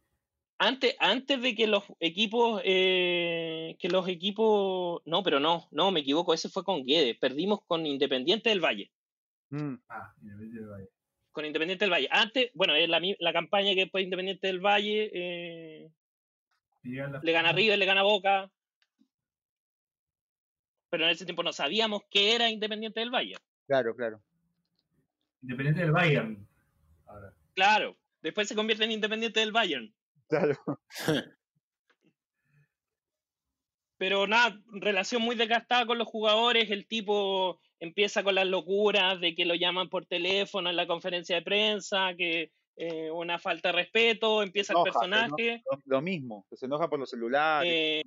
antes, 0.58 0.96
antes 0.98 1.40
de 1.40 1.54
que 1.54 1.68
los 1.68 1.84
equipos, 2.00 2.60
eh, 2.64 3.76
que 3.78 3.88
los 3.88 4.08
equipos, 4.08 5.00
no, 5.06 5.22
pero 5.22 5.38
no, 5.38 5.68
no, 5.70 5.92
me 5.92 6.00
equivoco, 6.00 6.34
ese 6.34 6.48
fue 6.48 6.64
con 6.64 6.84
Guedes, 6.84 7.16
perdimos 7.18 7.60
con 7.66 7.86
Independiente 7.86 8.50
del 8.50 8.60
Valle, 8.64 8.90
Mm. 9.50 9.74
Ah, 9.88 10.12
Independiente 10.20 10.58
del 10.60 10.68
Valle. 10.68 10.88
Con 11.34 11.44
Independiente 11.44 11.84
del 11.84 11.92
Valle. 11.92 12.08
Antes, 12.10 12.50
bueno, 12.54 12.74
es 12.76 12.88
la, 12.88 13.02
la 13.18 13.32
campaña 13.32 13.74
que 13.74 13.80
después 13.80 14.04
Independiente 14.04 14.46
del 14.46 14.60
Valle 14.60 15.10
eh, 15.12 15.90
le 16.82 17.32
gana 17.32 17.52
River, 17.52 17.76
le 17.76 17.84
gana 17.84 18.02
Boca, 18.04 18.50
pero 20.88 21.04
en 21.04 21.10
ese 21.10 21.24
tiempo 21.24 21.42
no 21.42 21.52
sabíamos 21.52 22.02
que 22.08 22.36
era 22.36 22.48
Independiente 22.48 23.00
del 23.00 23.10
Valle. 23.10 23.34
Claro, 23.66 23.96
claro. 23.96 24.22
Independiente 25.42 25.82
del 25.82 25.92
Bayern. 25.92 26.48
Ahora. 27.06 27.34
Claro, 27.54 27.98
después 28.22 28.46
se 28.46 28.54
convierte 28.54 28.84
en 28.84 28.92
Independiente 28.92 29.40
del 29.40 29.52
Bayern. 29.52 29.92
Claro. 30.28 30.56
Pero 34.04 34.26
nada, 34.26 34.60
relación 34.70 35.22
muy 35.22 35.34
desgastada 35.34 35.86
con 35.86 35.96
los 35.96 36.06
jugadores, 36.06 36.70
el 36.70 36.86
tipo 36.86 37.58
empieza 37.80 38.22
con 38.22 38.34
las 38.34 38.46
locuras 38.46 39.18
de 39.18 39.34
que 39.34 39.46
lo 39.46 39.54
llaman 39.54 39.88
por 39.88 40.04
teléfono 40.04 40.68
en 40.68 40.76
la 40.76 40.86
conferencia 40.86 41.36
de 41.36 41.40
prensa, 41.42 42.14
que 42.14 42.52
eh, 42.76 43.10
una 43.10 43.38
falta 43.38 43.70
de 43.70 43.76
respeto, 43.76 44.42
empieza 44.42 44.74
el 44.74 44.80
Enoja, 44.80 45.00
personaje. 45.00 45.62
Lo, 45.70 45.78
lo 45.86 46.02
mismo, 46.02 46.44
que 46.50 46.56
se 46.58 46.66
enoja 46.66 46.90
por 46.90 46.98
los 46.98 47.08
celulares. 47.08 47.72
eh, 47.72 48.02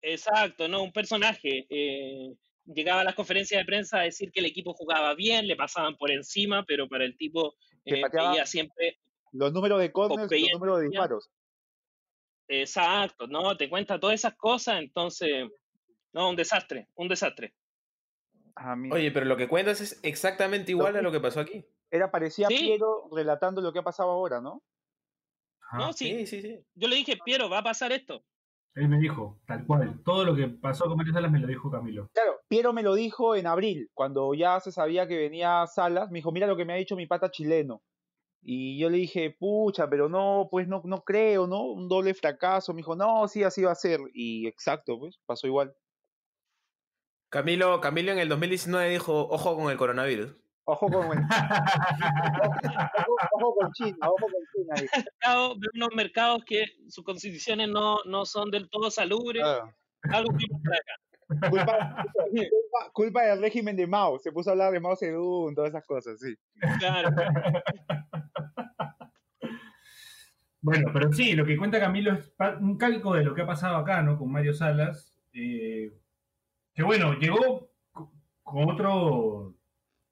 exacto, 0.00 0.68
¿no? 0.68 0.82
Un 0.82 0.92
personaje. 0.92 1.66
eh, 1.68 2.34
llegaba 2.64 3.02
a 3.02 3.04
las 3.04 3.14
conferencias 3.14 3.60
de 3.60 3.66
prensa 3.66 3.98
a 3.98 4.04
decir 4.04 4.32
que 4.32 4.40
el 4.40 4.46
equipo 4.46 4.72
jugaba 4.72 5.14
bien, 5.14 5.46
le 5.46 5.54
pasaban 5.54 5.98
por 5.98 6.10
encima, 6.12 6.64
pero 6.64 6.88
para 6.88 7.04
el 7.04 7.14
tipo 7.18 7.56
eh, 7.84 8.00
veía 8.10 8.46
siempre 8.46 8.96
los 9.32 9.52
números 9.52 9.80
de 9.80 9.92
corners 9.92 10.32
y 10.32 10.40
los 10.40 10.52
números 10.52 10.80
de 10.80 10.88
disparos. 10.88 11.30
Exacto, 12.48 13.26
¿no? 13.26 13.56
Te 13.56 13.68
cuenta 13.68 13.98
todas 13.98 14.14
esas 14.14 14.34
cosas, 14.36 14.80
entonces, 14.80 15.48
no, 16.12 16.30
un 16.30 16.36
desastre, 16.36 16.88
un 16.94 17.08
desastre. 17.08 17.54
Ah. 18.56 18.76
Oye, 18.92 19.10
pero 19.10 19.26
lo 19.26 19.36
que 19.36 19.48
cuentas 19.48 19.80
es 19.80 19.98
exactamente 20.02 20.70
igual 20.72 20.96
a 20.96 21.02
lo 21.02 21.10
que 21.10 21.20
pasó 21.20 21.40
aquí. 21.40 21.64
Era 21.90 22.10
parecía 22.10 22.48
Sí. 22.48 22.58
Piero 22.58 23.08
relatando 23.12 23.60
lo 23.60 23.72
que 23.72 23.80
ha 23.80 23.82
pasado 23.84 24.10
ahora, 24.10 24.40
¿no? 24.40 24.62
No, 25.72 25.92
sí, 25.92 26.18
Sí, 26.18 26.26
sí, 26.26 26.42
sí. 26.42 26.60
yo 26.74 26.88
le 26.88 26.96
dije, 26.96 27.16
Piero, 27.24 27.48
va 27.50 27.58
a 27.58 27.62
pasar 27.64 27.90
esto. 27.90 28.24
Él 28.76 28.88
me 28.88 28.98
dijo, 28.98 29.40
tal 29.46 29.66
cual. 29.66 30.02
Todo 30.04 30.24
lo 30.24 30.34
que 30.36 30.48
pasó 30.48 30.84
con 30.86 30.96
Mario 30.96 31.12
Salas 31.12 31.30
me 31.30 31.38
lo 31.38 31.46
dijo 31.46 31.70
Camilo. 31.70 32.08
Claro, 32.12 32.40
Piero 32.48 32.72
me 32.72 32.82
lo 32.82 32.94
dijo 32.94 33.34
en 33.34 33.46
abril, 33.46 33.88
cuando 33.94 34.34
ya 34.34 34.60
se 34.60 34.72
sabía 34.72 35.06
que 35.08 35.16
venía 35.16 35.64
Salas, 35.66 36.10
me 36.10 36.18
dijo, 36.18 36.32
mira 36.32 36.46
lo 36.46 36.56
que 36.56 36.64
me 36.64 36.72
ha 36.74 36.76
dicho 36.76 36.96
mi 36.96 37.06
pata 37.06 37.30
chileno. 37.30 37.82
Y 38.46 38.78
yo 38.78 38.90
le 38.90 38.98
dije, 38.98 39.30
pucha, 39.30 39.88
pero 39.88 40.08
no, 40.10 40.48
pues 40.50 40.68
no, 40.68 40.82
no 40.84 41.02
creo, 41.02 41.46
¿no? 41.46 41.62
Un 41.62 41.88
doble 41.88 42.12
fracaso. 42.12 42.74
Me 42.74 42.78
dijo, 42.78 42.94
no, 42.94 43.26
sí, 43.26 43.42
así 43.42 43.62
va 43.62 43.72
a 43.72 43.76
ser. 43.76 44.00
Y 44.12 44.46
exacto, 44.46 44.98
pues, 44.98 45.18
pasó 45.24 45.46
igual. 45.46 45.74
Camilo, 47.30 47.80
Camilo 47.80 48.12
en 48.12 48.18
el 48.18 48.28
2019 48.28 48.90
dijo, 48.90 49.26
ojo 49.28 49.56
con 49.56 49.70
el 49.72 49.78
coronavirus. 49.78 50.36
Ojo 50.66 50.86
con, 50.88 50.94
ojo, 51.04 51.18
ojo 53.32 53.54
con 53.54 53.72
China, 53.72 53.96
ojo 54.02 54.16
con 54.26 54.42
China. 54.54 54.74
dijo. 54.80 54.92
Mercado- 54.96 55.54
veo 55.58 55.70
unos 55.74 55.88
mercados 55.94 56.44
que 56.44 56.64
sus 56.88 57.04
constituciones 57.04 57.68
no, 57.68 57.98
no 58.04 58.24
son 58.24 58.50
del 58.50 58.68
todo 58.70 58.90
salubres, 58.90 59.42
algo 60.12 60.30
que 60.36 60.46
acá. 60.46 61.48
Culpa, 61.50 62.04
culpa, 62.30 62.90
culpa 62.92 63.22
del 63.22 63.40
régimen 63.40 63.76
de 63.76 63.86
Mao. 63.86 64.18
Se 64.18 64.30
puso 64.32 64.50
a 64.50 64.52
hablar 64.52 64.72
de 64.72 64.80
Mao 64.80 64.96
Zedong, 64.96 65.54
todas 65.54 65.70
esas 65.70 65.84
cosas, 65.86 66.18
sí. 66.20 66.34
Claro, 66.78 67.10
Bueno, 70.64 70.90
pero 70.94 71.12
sí, 71.12 71.34
lo 71.34 71.44
que 71.44 71.58
cuenta 71.58 71.78
Camilo 71.78 72.12
es 72.14 72.32
un 72.58 72.78
calco 72.78 73.12
de 73.14 73.22
lo 73.22 73.34
que 73.34 73.42
ha 73.42 73.46
pasado 73.46 73.76
acá, 73.76 74.00
¿no? 74.02 74.18
Con 74.18 74.32
Mario 74.32 74.54
Salas. 74.54 75.20
eh, 75.34 75.92
que 76.74 76.82
bueno, 76.82 77.12
llegó 77.18 77.70
co- 77.92 78.12
con 78.42 78.70
otro 78.70 79.54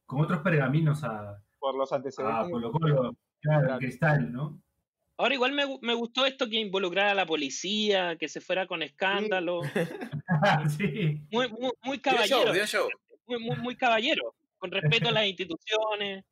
con 0.04 0.20
otros 0.20 0.40
pergaminos 0.42 1.02
a, 1.04 1.42
Por 1.58 1.74
los 1.74 1.90
a 1.90 1.96
antecedentes. 1.96 2.50
Colo 2.50 2.70
Colo, 2.70 3.16
claro, 3.40 3.62
Claro. 3.64 3.78
Cristal, 3.78 4.30
¿no? 4.30 4.60
Ahora 5.16 5.34
igual 5.34 5.52
me, 5.52 5.64
me 5.80 5.94
gustó 5.94 6.26
esto 6.26 6.48
que 6.50 6.56
involucrara 6.60 7.12
a 7.12 7.14
la 7.14 7.24
policía, 7.26 8.16
que 8.18 8.28
se 8.28 8.40
fuera 8.42 8.66
con 8.66 8.82
escándalo. 8.82 9.60
sí. 10.76 11.22
Muy, 11.32 11.48
muy, 11.48 11.72
muy 11.84 11.98
caballero, 12.00 12.52
dio 12.52 12.66
show. 12.66 12.88
muy, 13.26 13.40
muy, 13.42 13.56
muy 13.56 13.76
caballero, 13.76 14.34
con 14.58 14.70
respeto 14.70 15.08
a 15.08 15.12
las 15.12 15.26
instituciones. 15.26 16.24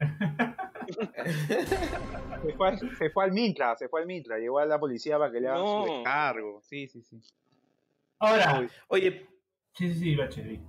Se 0.86 2.52
fue, 2.54 2.68
al, 2.68 2.96
se 2.96 3.10
fue 3.10 3.24
al 3.24 3.32
Mintra, 3.32 3.76
se 3.76 3.88
fue 3.88 4.00
al 4.00 4.06
Mintra. 4.06 4.38
Llegó 4.38 4.58
a 4.58 4.66
la 4.66 4.78
policía 4.78 5.18
para 5.18 5.32
que 5.32 5.40
le 5.40 5.48
hagan 5.48 5.60
su 5.60 5.86
No. 5.86 5.94
descargo. 5.94 6.60
Sí, 6.62 6.88
sí, 6.88 7.02
sí. 7.02 7.20
Ahora, 8.18 8.60
Uy. 8.60 8.68
Oye, 8.88 9.26
sí, 9.74 9.92
sí, 9.92 9.98
sí, 10.00 10.16
Bache, 10.16 10.42
di. 10.42 10.60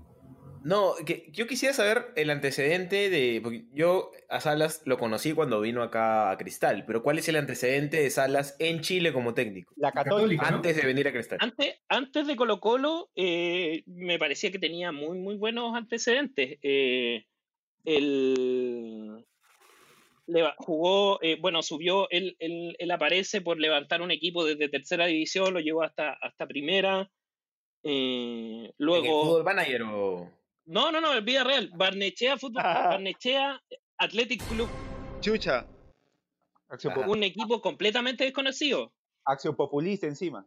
no, 0.64 0.94
que 1.06 1.30
yo 1.32 1.46
quisiera 1.48 1.74
saber 1.74 2.08
el 2.16 2.30
antecedente 2.30 3.10
de. 3.10 3.40
Porque 3.44 3.66
yo 3.74 4.12
a 4.30 4.40
Salas 4.42 4.82
lo 4.86 4.98
conocí 4.98 5.34
cuando 5.34 5.62
vino 5.62 5.84
acá 5.84 6.32
a 6.32 6.38
Cristal, 6.38 6.86
pero 6.88 7.04
¿cuál 7.04 7.20
es 7.20 7.28
el 7.30 7.36
antecedente 7.36 7.98
de 7.98 8.10
Salas 8.10 8.56
en 8.60 8.82
Chile 8.82 9.14
como 9.14 9.34
técnico? 9.34 9.74
La 9.78 9.92
Católica. 9.92 10.48
Antes 10.48 10.76
de 10.76 10.86
venir 10.86 11.08
a 11.08 11.12
Cristal. 11.12 11.38
Antes, 11.42 11.76
antes 11.88 12.26
de 12.28 12.36
Colo 12.36 12.60
Colo, 12.60 13.10
eh, 13.16 13.84
me 13.86 14.18
parecía 14.18 14.52
que 14.52 14.60
tenía 14.60 14.92
muy, 14.92 15.18
muy 15.20 15.36
buenos 15.38 15.76
antecedentes. 15.76 16.58
Eh, 16.64 17.26
leva- 17.86 19.22
jugó, 20.58 21.20
eh, 21.22 21.38
bueno, 21.40 21.62
subió, 21.62 22.08
él, 22.10 22.36
él- 22.40 22.76
él 22.80 22.92
aparece 22.92 23.42
por 23.42 23.60
levantar 23.60 24.02
un 24.02 24.12
equipo 24.12 24.44
desde 24.46 24.70
tercera 24.70 25.06
división, 25.06 25.54
lo 25.54 25.60
llevó 25.60 25.84
hasta, 25.84 26.14
hasta 26.14 26.48
primera. 26.48 27.10
Eh, 27.84 27.92
¿En 28.62 28.66
el 28.66 28.74
luego, 28.78 29.24
fútbol 29.26 29.44
manager 29.44 29.84
o.? 29.84 30.32
no, 30.66 30.92
no, 30.92 31.00
no, 31.00 31.14
el 31.14 31.24
vida 31.24 31.44
real, 31.44 31.70
Barnechea 31.76 32.38
Fútbol, 32.38 32.64
Ah. 32.66 32.88
Barnechea 32.90 33.62
Athletic 33.98 34.44
Club, 34.48 34.68
Chucha. 35.22 35.68
Acción, 36.68 36.94
po- 36.96 37.02
un 37.12 37.22
equipo 37.24 37.62
completamente 37.62 38.24
desconocido. 38.24 38.92
acción 39.26 39.56
populista 39.56 40.08
encima. 40.08 40.46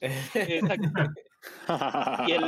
Exacto. 0.00 0.88
y 2.28 2.32
el 2.32 2.42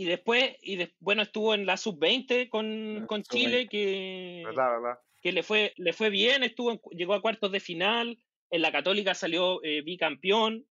y 0.00 0.04
después 0.04 0.54
y 0.62 0.76
des- 0.76 0.92
bueno 1.00 1.22
estuvo 1.22 1.54
en 1.54 1.66
la 1.66 1.76
sub 1.76 1.98
20 1.98 2.48
con, 2.48 3.04
con 3.08 3.24
Sub-20. 3.24 3.28
Chile 3.28 3.68
que, 3.68 4.42
¿Verdad, 4.46 4.70
verdad? 4.80 4.98
que 5.20 5.32
le 5.32 5.42
fue 5.42 5.74
le 5.76 5.92
fue 5.92 6.08
bien 6.08 6.44
estuvo 6.44 6.70
en 6.70 6.78
cu- 6.78 6.90
llegó 6.92 7.14
a 7.14 7.20
cuartos 7.20 7.50
de 7.50 7.58
final 7.58 8.16
en 8.50 8.62
la 8.62 8.70
Católica 8.70 9.14
salió 9.14 9.62
eh, 9.64 9.82
bicampeón 9.82 10.66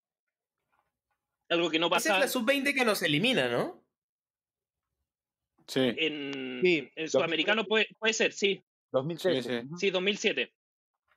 algo 1.49 1.69
que 1.69 1.77
no 1.79 1.87
Esa 1.87 1.97
es 1.97 2.03
pasa 2.07 2.19
la 2.19 2.27
sub-20 2.27 2.73
que 2.73 2.85
nos 2.85 3.01
elimina, 3.03 3.49
¿no? 3.49 3.83
Sí, 5.67 5.81
en, 5.97 6.59
Sí, 6.63 6.89
en 6.95 7.09
sudamericano 7.09 7.65
puede, 7.65 7.87
puede 7.99 8.13
ser 8.13 8.31
sí 8.31 8.63
2013. 8.91 9.41
Sí, 9.41 9.67
sí. 9.67 9.67
Sí 9.77 9.89
2007 9.91 10.53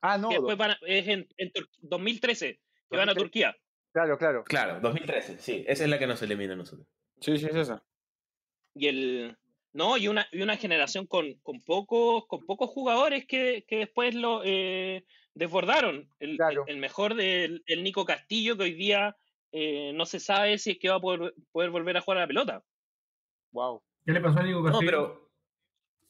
Ah, 0.02 0.18
no. 0.18 0.30
que 0.30 0.34
después 0.36 0.56
van 0.56 0.72
a- 0.72 0.78
es 0.86 1.06
en, 1.06 1.28
en 1.36 1.52
Tur- 1.52 1.68
2013 1.78 2.60
que 2.90 2.96
van 2.96 3.08
a 3.08 3.14
2013. 3.14 3.20
Turquía 3.22 3.56
Claro, 3.92 4.18
claro. 4.18 4.44
Claro, 4.44 4.80
2013, 4.80 5.38
sí. 5.38 5.64
Esa 5.66 5.84
es 5.84 5.90
la 5.90 5.98
que 5.98 6.06
nos 6.08 6.20
elimina 6.22 6.52
a 6.52 6.56
nosotros. 6.56 6.88
sí, 7.20 7.36
sí, 7.38 7.46
es 7.46 7.54
esa. 7.56 7.84
Y 8.74 8.86
el 8.88 9.36
no 9.72 9.96
y 9.98 10.08
una 10.08 10.26
y 10.32 10.42
una 10.42 10.56
generación 10.56 11.06
con, 11.06 11.34
con 11.42 11.62
pocos 11.62 12.26
con 12.28 12.44
pocos 12.46 12.70
jugadores 12.70 13.26
que, 13.26 13.64
que 13.68 13.78
después 13.78 14.14
lo 14.14 14.42
eh, 14.44 15.04
desbordaron 15.34 16.08
el, 16.18 16.36
Claro. 16.36 16.64
el- 16.66 16.74
el 16.74 16.78
mejor 16.78 17.14
del 17.14 17.62
el 17.66 17.82
Nico 17.84 18.04
Castillo 18.04 18.56
que 18.56 18.64
hoy 18.64 18.74
día 18.74 19.16
eh, 19.52 19.92
no 19.94 20.06
se 20.06 20.20
sabe 20.20 20.58
si 20.58 20.72
es 20.72 20.78
que 20.78 20.88
va 20.90 20.96
a 20.96 21.00
poder, 21.00 21.34
poder 21.52 21.70
volver 21.70 21.96
a 21.96 22.00
jugar 22.02 22.18
a 22.18 22.20
la 22.22 22.26
pelota 22.28 22.64
Wow. 23.52 23.82
¿Qué 24.06 24.12
le 24.12 24.20
pasó 24.20 24.40
a 24.40 24.42
Nico 24.44 24.62
No, 24.62 24.70
Castillo? 24.72 24.90
pero. 24.90 25.30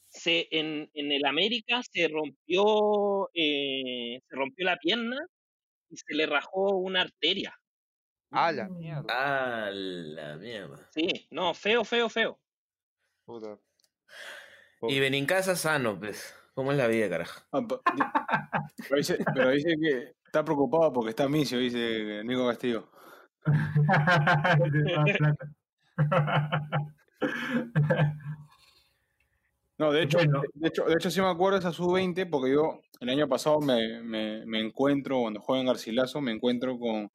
se 0.08 0.48
en, 0.50 0.90
en 0.94 1.12
el 1.12 1.24
América 1.26 1.82
se 1.90 2.08
rompió 2.08 3.30
eh, 3.34 4.20
se 4.28 4.36
rompió 4.36 4.66
la 4.66 4.76
pierna 4.78 5.18
y 5.90 5.96
se 5.98 6.14
le 6.14 6.26
rajó 6.26 6.76
una 6.78 7.02
arteria 7.02 7.54
Ah, 8.32 8.50
la 8.52 8.68
mierda. 8.68 9.04
Ah, 9.08 9.70
la 9.72 10.36
mierda. 10.36 10.90
sí 10.94 11.26
no 11.30 11.54
feo 11.54 11.84
feo 11.84 12.08
feo 12.08 12.40
Puta. 13.30 13.58
Y 14.88 14.98
Benincasa 14.98 15.54
sano, 15.54 15.98
pues. 15.98 16.34
¿Cómo 16.54 16.72
es 16.72 16.78
la 16.78 16.88
vida, 16.88 17.08
carajo? 17.08 17.40
Ah, 17.52 17.64
pero, 17.66 18.96
dice, 18.96 19.18
pero 19.34 19.50
dice 19.50 19.76
que 19.80 20.14
está 20.24 20.44
preocupado 20.44 20.92
porque 20.92 21.10
está 21.10 21.28
Micio, 21.28 21.58
dice 21.58 22.22
Nico 22.24 22.46
Castillo. 22.48 22.90
No, 29.78 29.92
de 29.92 30.02
hecho, 30.02 30.18
Bueno. 30.18 30.42
de 30.54 30.68
hecho, 30.68 30.84
de 30.84 30.94
hecho 30.94 31.10
sí 31.10 31.20
me 31.20 31.28
acuerdo 31.28 31.58
de 31.58 31.60
esa 31.60 31.72
sub-20 31.72 32.28
porque 32.28 32.52
yo 32.52 32.80
el 33.00 33.08
año 33.08 33.28
pasado 33.28 33.60
me, 33.60 34.02
me, 34.02 34.44
me 34.44 34.60
encuentro, 34.60 35.20
cuando 35.22 35.40
juego 35.40 35.60
en 35.60 35.66
Garcilaso, 35.68 36.20
me 36.20 36.32
encuentro 36.32 36.78
con, 36.78 37.10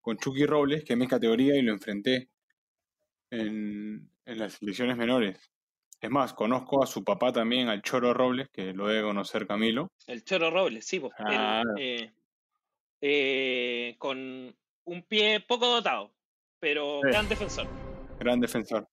con 0.00 0.16
Chucky 0.16 0.46
Robles, 0.46 0.84
que 0.84 0.94
es 0.94 0.98
mi 0.98 1.06
categoría, 1.08 1.56
y 1.56 1.62
lo 1.62 1.72
enfrenté 1.72 2.30
en, 3.30 4.10
en 4.24 4.38
las 4.38 4.54
selecciones 4.54 4.96
menores. 4.96 5.38
Es 6.00 6.10
más, 6.10 6.34
conozco 6.34 6.82
a 6.82 6.86
su 6.86 7.02
papá 7.02 7.32
también, 7.32 7.68
al 7.68 7.82
Choro 7.82 8.12
Robles, 8.14 8.48
que 8.50 8.72
lo 8.72 8.86
debe 8.86 9.02
conocer 9.02 9.46
Camilo. 9.46 9.90
El 10.06 10.24
Choro 10.24 10.50
Robles, 10.50 10.86
sí, 10.86 11.00
pues, 11.00 11.12
él, 11.18 11.64
eh, 11.78 12.12
eh, 13.00 13.94
con 13.98 14.54
un 14.84 15.02
pie 15.04 15.40
poco 15.40 15.66
dotado, 15.68 16.12
pero 16.60 17.00
Sí. 17.02 17.08
gran 17.10 17.28
defensor. 17.28 17.66
Gran 18.20 18.40
defensor. 18.40 18.88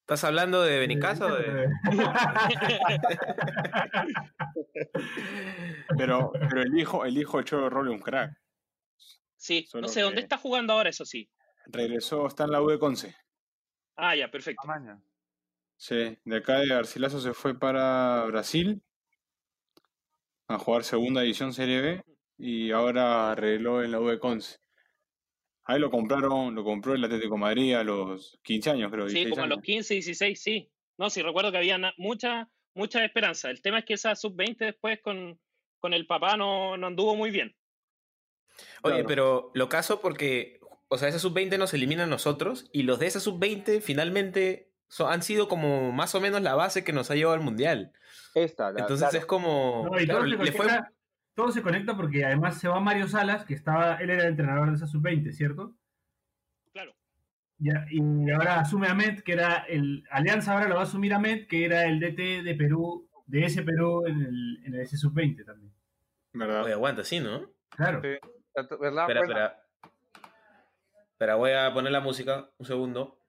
¿Estás 0.00 0.24
hablando 0.24 0.62
de 0.62 0.78
Benincasa 0.80 1.26
o 1.26 1.34
de.? 1.36 1.68
Pero, 5.96 6.32
pero 6.32 6.62
el 6.62 6.78
hijo, 6.78 7.04
el 7.04 7.16
hijo 7.18 7.36
del 7.36 7.46
Choro 7.46 7.70
Robles 7.70 7.92
es 7.94 7.98
un 7.98 8.02
crack. 8.02 8.32
Sí, 9.36 9.66
Solo 9.68 9.82
no 9.82 9.88
sé 9.88 10.00
dónde 10.00 10.16
que- 10.16 10.22
está 10.22 10.36
jugando 10.38 10.72
ahora, 10.72 10.90
eso 10.90 11.04
sí. 11.04 11.28
Regresó, 11.66 12.26
está 12.26 12.44
en 12.44 12.52
la 12.52 12.62
U 12.62 12.68
de 12.68 12.78
Conce. 12.78 13.14
Ah, 13.96 14.16
ya, 14.16 14.30
perfecto. 14.30 14.66
Maña. 14.66 14.98
Sí, 15.82 16.16
de 16.24 16.36
acá 16.36 16.60
de 16.60 16.68
Garcilaso 16.68 17.18
se 17.18 17.34
fue 17.34 17.58
para 17.58 18.22
Brasil 18.26 18.80
a 20.46 20.56
jugar 20.56 20.84
segunda 20.84 21.22
división 21.22 21.52
Serie 21.52 21.80
B 21.80 22.04
y 22.38 22.70
ahora 22.70 23.32
arregló 23.32 23.82
en 23.82 23.90
la 23.90 23.98
de 23.98 24.20
Conce. 24.20 24.58
Ahí 25.64 25.80
lo 25.80 25.90
compraron, 25.90 26.54
lo 26.54 26.62
compró 26.62 26.94
el 26.94 27.02
Atlético 27.02 27.34
de 27.34 27.40
Madrid 27.40 27.74
a 27.74 27.82
los 27.82 28.38
15 28.44 28.70
años, 28.70 28.92
creo. 28.92 29.08
Sí, 29.08 29.14
16 29.14 29.30
como 29.30 29.42
a 29.42 29.48
los 29.48 29.56
años. 29.56 29.66
15, 29.66 29.94
16, 29.94 30.40
sí. 30.40 30.70
No, 30.98 31.10
sí, 31.10 31.20
recuerdo 31.20 31.50
que 31.50 31.58
había 31.58 31.80
mucha, 31.96 32.48
mucha 32.76 33.04
esperanza. 33.04 33.50
El 33.50 33.60
tema 33.60 33.80
es 33.80 33.84
que 33.84 33.94
esa 33.94 34.14
sub-20 34.14 34.58
después 34.58 35.00
con, 35.02 35.40
con 35.80 35.94
el 35.94 36.06
papá 36.06 36.36
no, 36.36 36.76
no 36.76 36.86
anduvo 36.86 37.16
muy 37.16 37.32
bien. 37.32 37.56
Oye, 38.84 38.94
Claro. 38.94 39.08
pero 39.08 39.50
lo 39.54 39.68
caso 39.68 40.00
porque, 40.00 40.60
o 40.86 40.96
sea, 40.96 41.08
esa 41.08 41.18
sub-20 41.18 41.58
nos 41.58 41.74
elimina 41.74 42.04
a 42.04 42.06
nosotros 42.06 42.70
y 42.72 42.84
los 42.84 43.00
de 43.00 43.08
esa 43.08 43.18
sub-20 43.18 43.80
finalmente 43.80 44.71
so- 44.92 45.08
han 45.08 45.22
sido 45.22 45.48
como 45.48 45.90
más 45.90 46.14
o 46.14 46.20
menos 46.20 46.42
la 46.42 46.54
base 46.54 46.84
que 46.84 46.92
nos 46.92 47.10
ha 47.10 47.14
llevado 47.14 47.34
al 47.34 47.42
mundial. 47.42 47.92
Esta, 48.34 48.70
la, 48.70 48.80
Entonces 48.80 49.08
claro. 49.08 49.18
es 49.18 49.26
como. 49.26 49.88
No, 49.90 49.98
y 49.98 50.04
claro, 50.04 50.20
todo, 50.20 50.44
se 50.44 50.52
fue. 50.52 50.66
conecta, 50.66 50.92
todo 51.34 51.50
se 51.50 51.62
conecta 51.62 51.96
porque 51.96 52.24
además 52.26 52.58
se 52.60 52.68
va 52.68 52.78
Mario 52.78 53.08
Salas, 53.08 53.44
que 53.46 53.54
estaba, 53.54 53.96
él 53.96 54.10
era 54.10 54.24
el 54.24 54.28
entrenador 54.28 54.68
de 54.68 54.76
esa 54.76 54.86
sub-20, 54.86 55.32
¿cierto? 55.32 55.74
Claro. 56.72 56.94
Ya, 57.58 57.86
y 57.90 58.30
ahora 58.30 58.60
asume 58.60 58.88
a 58.88 58.94
Met, 58.94 59.22
que 59.22 59.32
era 59.32 59.64
el. 59.68 60.04
Alianza 60.10 60.52
ahora 60.52 60.68
lo 60.68 60.74
va 60.74 60.82
a 60.82 60.84
asumir 60.84 61.14
a 61.14 61.18
Met, 61.18 61.48
que 61.48 61.64
era 61.64 61.84
el 61.84 61.98
DT 61.98 62.42
de 62.42 62.54
Perú, 62.54 63.08
de 63.26 63.44
ese 63.46 63.62
Perú 63.62 64.06
en 64.06 64.20
el, 64.20 64.62
en 64.66 64.74
el 64.74 64.86
sub-20 64.86 65.44
también. 65.46 65.72
¿Verdad? 66.34 66.64
Oye, 66.64 66.72
aguanta, 66.74 67.02
sí, 67.02 67.18
¿no? 67.20 67.50
Claro. 67.70 68.00
Sí. 68.02 68.08
¿Verdad? 68.78 69.02
Espera, 69.08 69.20
espera. 69.20 69.64
Espera, 71.12 71.34
voy 71.36 71.52
a 71.52 71.72
poner 71.72 71.92
la 71.92 72.00
música. 72.00 72.50
Un 72.58 72.66
segundo. 72.66 73.21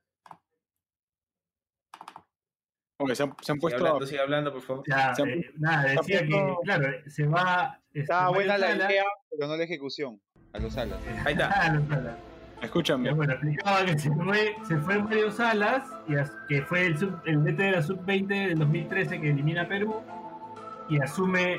Oye, 2.97 3.15
se 3.15 3.23
han, 3.23 3.29
se 3.41 3.51
han 3.51 3.56
Sigue 3.56 3.62
puesto 3.62 3.86
hablando, 3.86 4.06
sigue 4.06 4.21
hablando, 4.21 4.53
por 4.53 4.62
favor. 4.62 4.84
Ya, 4.88 5.15
Se 5.15 5.23
ha 5.23 5.25
eh, 5.25 5.51
nada, 5.58 5.84
decía 5.84 6.19
que, 6.21 6.27
puesto- 6.29 6.60
claro, 6.63 6.89
se 7.08 7.25
va. 7.27 7.79
Estaba 7.93 8.21
Mario 8.32 8.36
buena 8.36 8.58
la 8.58 8.75
idea, 8.75 9.03
pero 9.32 9.47
no 9.47 9.58
la 9.58 9.63
ejecución. 9.63 10.19
A 10.53 10.60
los 10.60 10.77
alas. 10.77 10.99
Ahí 11.25 11.34
está. 11.34 11.47
Ah, 11.49 11.73
los 11.73 11.88
Salas. 11.88 12.15
Escúchame, 12.62 13.06
Ya, 13.10 13.13
bueno, 13.13 13.34
explicaba 13.34 13.86
que 13.86 13.99
se 13.99 14.10
fue, 14.12 14.56
se 14.67 14.77
fue 14.77 14.99
Mario 15.03 15.32
Salas, 15.32 15.84
y 16.08 16.15
as- 16.15 16.32
que 16.47 16.62
fue 16.62 16.86
el, 16.86 16.97
sub- 16.97 17.19
el 17.25 17.43
DT 17.43 17.58
de 17.63 17.71
la 17.71 17.82
sub-20 17.82 18.27
del 18.47 18.60
2013 18.60 19.19
que 19.19 19.29
elimina 19.32 19.63
a 19.63 19.67
Perú, 19.67 19.95
y 20.89 21.01
asume 21.01 21.58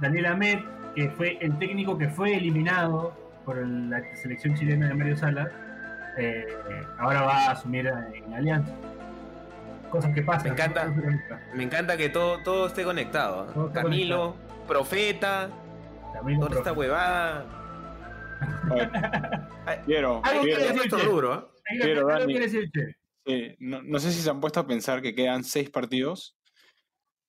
Daniel 0.00 0.26
Amet, 0.26 0.64
que 0.94 1.10
fue 1.10 1.36
el 1.42 1.58
técnico 1.58 1.98
que 1.98 2.08
fue 2.08 2.36
eliminado 2.36 3.12
por 3.44 3.58
el- 3.58 3.90
la 3.90 4.00
selección 4.16 4.54
chilena 4.54 4.88
de 4.88 4.94
Mario 4.94 5.16
Salas, 5.16 5.48
eh, 6.16 6.46
ahora 6.98 7.22
va 7.22 7.48
a 7.48 7.50
asumir 7.50 7.86
en, 7.88 8.14
en 8.24 8.34
Alianza. 8.34 8.72
Cosas 9.90 10.12
que 10.14 10.22
pasan. 10.22 10.48
Me 10.48 10.50
encanta. 10.52 10.94
Me 11.54 11.62
encanta 11.64 11.96
que 11.96 12.08
todo, 12.08 12.42
todo 12.42 12.66
esté 12.66 12.84
conectado. 12.84 13.48
¿eh? 13.48 13.52
Todo 13.54 13.66
está 13.68 13.82
Camilo, 13.82 14.36
Profeta, 14.66 15.50
También 16.12 16.38
toda 16.40 16.50
esta 16.50 16.64
profe. 16.64 16.80
huevada. 16.80 17.46
quiero, 19.86 20.22
quiero- 20.42 20.60
¿eh? 22.18 22.70
Che. 22.72 22.96
Sí, 23.26 23.56
no, 23.58 23.82
no 23.82 23.98
sé 23.98 24.12
si 24.12 24.20
se 24.20 24.30
han 24.30 24.40
puesto 24.40 24.60
a 24.60 24.66
pensar 24.66 25.02
que 25.02 25.14
quedan 25.14 25.42
seis 25.42 25.68
partidos 25.70 26.36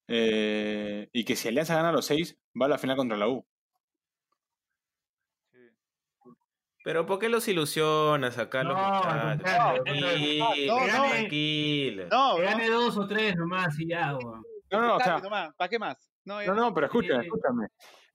eh, 0.08 1.10
y 1.12 1.24
que 1.24 1.36
si 1.36 1.48
Alianza 1.48 1.76
gana 1.76 1.91
los 1.91 2.06
seis, 2.06 2.38
va 2.60 2.67
a 2.67 2.70
la 2.70 2.78
final 2.78 2.96
contra 2.98 3.17
la 3.17 3.28
U. 3.28 3.46
Pero 6.88 7.06
¿por 7.06 7.19
qué 7.19 7.28
los 7.28 7.45
ilusionas 7.50 8.38
acá 8.38 8.63
los 8.63 8.78
No, 8.78 8.93
muchachos? 8.95 9.82
no, 9.86 10.80
no. 10.80 10.86
tranquilo. 10.86 12.08
No, 12.10 12.38
gane 12.38 12.69
dos 12.69 12.97
o 12.97 13.06
tres 13.06 13.36
nomás 13.36 13.78
y 13.78 13.89
ya, 13.89 14.15
weón. 14.15 14.41
No, 14.71 14.82
no, 14.82 14.95
o 14.95 15.00
sea, 15.02 15.21
¿Para 15.58 15.69
qué 15.69 15.78
más? 15.80 16.10
No, 16.23 16.41
no, 16.45 16.54
no, 16.56 16.73
pero 16.73 16.86
escúchame, 16.86 17.23
Sí. 17.23 17.26
escúchame. 17.28 17.67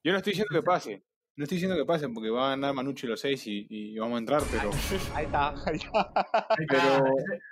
Yo 0.02 0.12
no 0.12 0.16
estoy 0.16 0.30
diciendo 0.30 0.54
que 0.58 0.62
pase. 0.62 1.04
No 1.36 1.44
estoy 1.44 1.56
diciendo 1.56 1.76
que 1.76 1.84
pasen 1.84 2.14
porque 2.14 2.30
va 2.30 2.46
a 2.46 2.50
ganar 2.50 2.72
Manucci 2.72 3.06
los 3.06 3.20
seis 3.20 3.46
y, 3.46 3.66
y 3.68 3.98
vamos 3.98 4.16
a 4.16 4.18
entrar, 4.20 4.42
pero 4.50 4.70
Ahí 5.16 5.26
está, 5.26 5.50
ahí 5.66 5.78
Pero- 6.68 7.04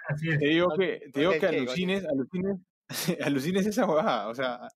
Así 0.08 0.28
es. 0.30 0.38
te 0.38 0.46
digo 0.46 0.68
que, 0.74 1.00
te 1.12 1.20
digo 1.20 1.32
que 1.38 1.46
alucines, 1.46 2.06
alucines, 2.06 2.56
alucines 3.26 3.66
esa 3.66 3.84
huevada. 3.84 4.28
O 4.28 4.34
sea, 4.34 4.68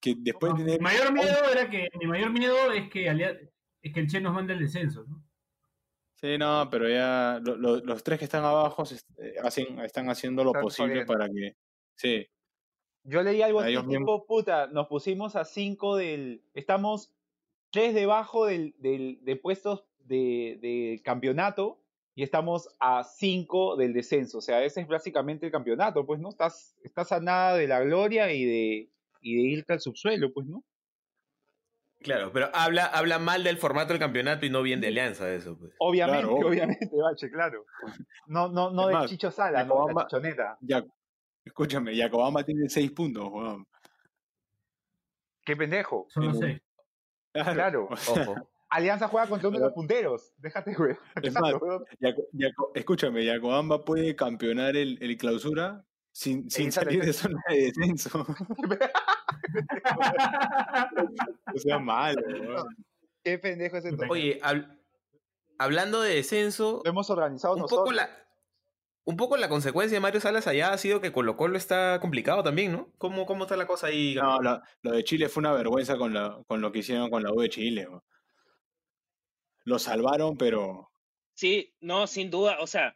que 0.00 0.14
después 0.18 0.54
de 0.56 0.64
Mi 0.64 0.78
mayor 0.78 1.12
miedo 1.12 1.36
era 1.52 1.70
que 1.70 1.88
mi 2.00 2.06
mayor 2.08 2.30
miedo 2.32 2.72
es 2.72 2.90
que 2.90 3.08
es 3.82 3.92
que 3.92 4.00
el 4.00 4.06
Che 4.08 4.20
nos 4.20 4.34
mande 4.34 4.52
el 4.54 4.60
descenso, 4.60 5.04
¿no? 5.08 5.22
Sí, 6.14 6.36
no, 6.36 6.68
pero 6.70 6.88
ya 6.88 7.40
lo- 7.42 7.56
lo- 7.56 7.80
los 7.80 8.02
tres 8.04 8.18
que 8.18 8.26
están 8.26 8.44
abajo 8.44 8.84
se 8.84 8.96
eh, 9.18 9.34
hacen, 9.42 9.78
están 9.80 10.10
haciendo 10.10 10.44
lo 10.44 10.50
Están 10.50 10.62
posible 10.62 11.06
para 11.06 11.28
que. 11.28 11.56
Sí, 11.96 12.26
Yo 13.04 13.22
leí 13.22 13.40
algo 13.40 13.60
así 13.60 13.72
tipo, 14.00 14.26
puta, 14.26 14.66
nos 14.66 14.86
pusimos 14.88 15.34
a 15.36 15.44
5 15.46 15.96
del... 15.96 16.42
Estamos 16.52 17.14
tres 17.70 17.94
debajo 17.94 18.44
del, 18.46 18.74
del, 18.78 19.18
de 19.24 19.36
puestos 19.36 19.86
de, 20.00 20.58
de 20.60 21.00
campeonato 21.04 21.80
y 22.14 22.22
estamos 22.22 22.68
a 22.80 23.02
5 23.04 23.76
del 23.76 23.94
descenso. 23.94 24.38
O 24.38 24.40
sea, 24.42 24.62
ese 24.64 24.82
es 24.82 24.88
básicamente 24.88 25.46
el 25.46 25.52
campeonato, 25.52 26.04
pues, 26.04 26.20
¿no? 26.20 26.28
Estás, 26.28 26.76
estás 26.82 27.12
a 27.12 27.20
nada 27.20 27.56
de 27.56 27.66
la 27.66 27.80
gloria 27.80 28.30
y 28.32 28.44
de, 28.44 28.90
y 29.22 29.36
de 29.36 29.42
irte 29.48 29.72
al 29.72 29.80
subsuelo, 29.80 30.30
pues, 30.34 30.46
¿no? 30.46 30.62
Claro, 32.02 32.32
pero 32.32 32.48
habla, 32.54 32.86
habla 32.86 33.18
mal 33.18 33.44
del 33.44 33.58
formato 33.58 33.88
del 33.92 33.98
campeonato 34.00 34.46
y 34.46 34.50
no 34.50 34.62
bien 34.62 34.80
de 34.80 34.88
Alianza, 34.88 35.30
eso. 35.32 35.58
Pues. 35.58 35.72
Obviamente, 35.78 36.22
Claro, 36.28 36.48
obviamente, 36.48 36.88
Bache, 36.92 37.30
claro. 37.30 37.66
No, 38.26 38.48
no, 38.48 38.70
no 38.70 38.86
de 38.86 38.94
más, 38.94 39.10
Chicho 39.10 39.30
Sala, 39.30 39.64
no, 39.64 39.86
de 39.86 39.94
la 39.94 40.02
chichoneta. 40.06 40.56
ya, 40.62 40.82
escúchame, 41.44 41.94
Yacobamba 41.94 42.42
tiene 42.42 42.68
seis 42.70 42.90
puntos, 42.92 43.28
weón. 43.30 43.66
Qué 45.44 45.56
pendejo. 45.56 46.06
Sí. 46.08 46.20
seis. 46.38 46.60
Claro. 47.32 47.88
O 47.90 47.96
sea, 47.96 48.14
Alianza 48.70 49.08
juega 49.08 49.26
contra 49.28 49.48
uno 49.48 49.58
de 49.58 49.64
los 49.64 49.72
punteros. 49.74 50.32
Déjate, 50.38 50.74
güey. 50.74 50.96
Es 51.22 51.34
más, 51.34 51.52
Yaco- 51.54 51.84
Yaco- 52.32 52.70
escúchame, 52.74 53.24
Yacobamba 53.24 53.84
puede 53.84 54.14
campeonar 54.16 54.76
el, 54.76 54.96
el 55.02 55.16
clausura 55.16 55.84
sin, 56.20 56.70
salir 56.72 57.02
de 57.04 57.12
zona 57.14 57.42
de 57.48 57.56
descenso. 57.72 58.26
o 61.54 61.58
sea, 61.58 61.78
malo, 61.78 62.20
weón. 62.26 62.76
Qué 63.24 63.38
pendejo 63.38 63.76
ese 63.78 63.90
torneo. 63.90 64.10
Oye, 64.12 64.38
hab- 64.42 64.78
hablando 65.58 66.00
de 66.02 66.16
descenso, 66.16 66.82
Lo 66.84 66.90
hemos 66.90 67.08
organizado 67.10 67.54
un 67.54 67.60
nosotros. 67.60 67.80
poco 67.84 67.92
la 67.92 68.10
un 69.04 69.16
poco 69.16 69.36
la 69.38 69.48
consecuencia 69.48 69.96
de 69.96 70.00
Mario 70.00 70.20
Salas 70.20 70.46
allá 70.46 70.72
ha 70.72 70.78
sido 70.78 71.00
que 71.00 71.10
Colo 71.10 71.36
Colo 71.36 71.56
está 71.56 71.98
complicado 72.00 72.42
también, 72.44 72.72
¿no? 72.72 72.92
¿Cómo, 72.98 73.26
cómo 73.26 73.44
está 73.44 73.56
la 73.56 73.66
cosa 73.66 73.88
ahí? 73.88 74.14
No, 74.14 74.40
lo, 74.40 74.60
lo 74.82 74.92
de 74.92 75.02
Chile 75.04 75.28
fue 75.28 75.40
una 75.40 75.52
vergüenza 75.52 75.96
con, 75.96 76.14
la, 76.14 76.38
con 76.46 76.60
lo 76.60 76.70
que 76.70 76.80
hicieron 76.80 77.10
con 77.10 77.22
la 77.22 77.32
U 77.32 77.40
de 77.40 77.48
Chile. 77.48 77.88
weón. 77.88 78.02
Lo 79.64 79.78
salvaron, 79.78 80.36
pero 80.36 80.92
Sí, 81.34 81.74
no, 81.80 82.06
sin 82.06 82.30
duda, 82.30 82.58
o 82.60 82.66
sea, 82.66 82.94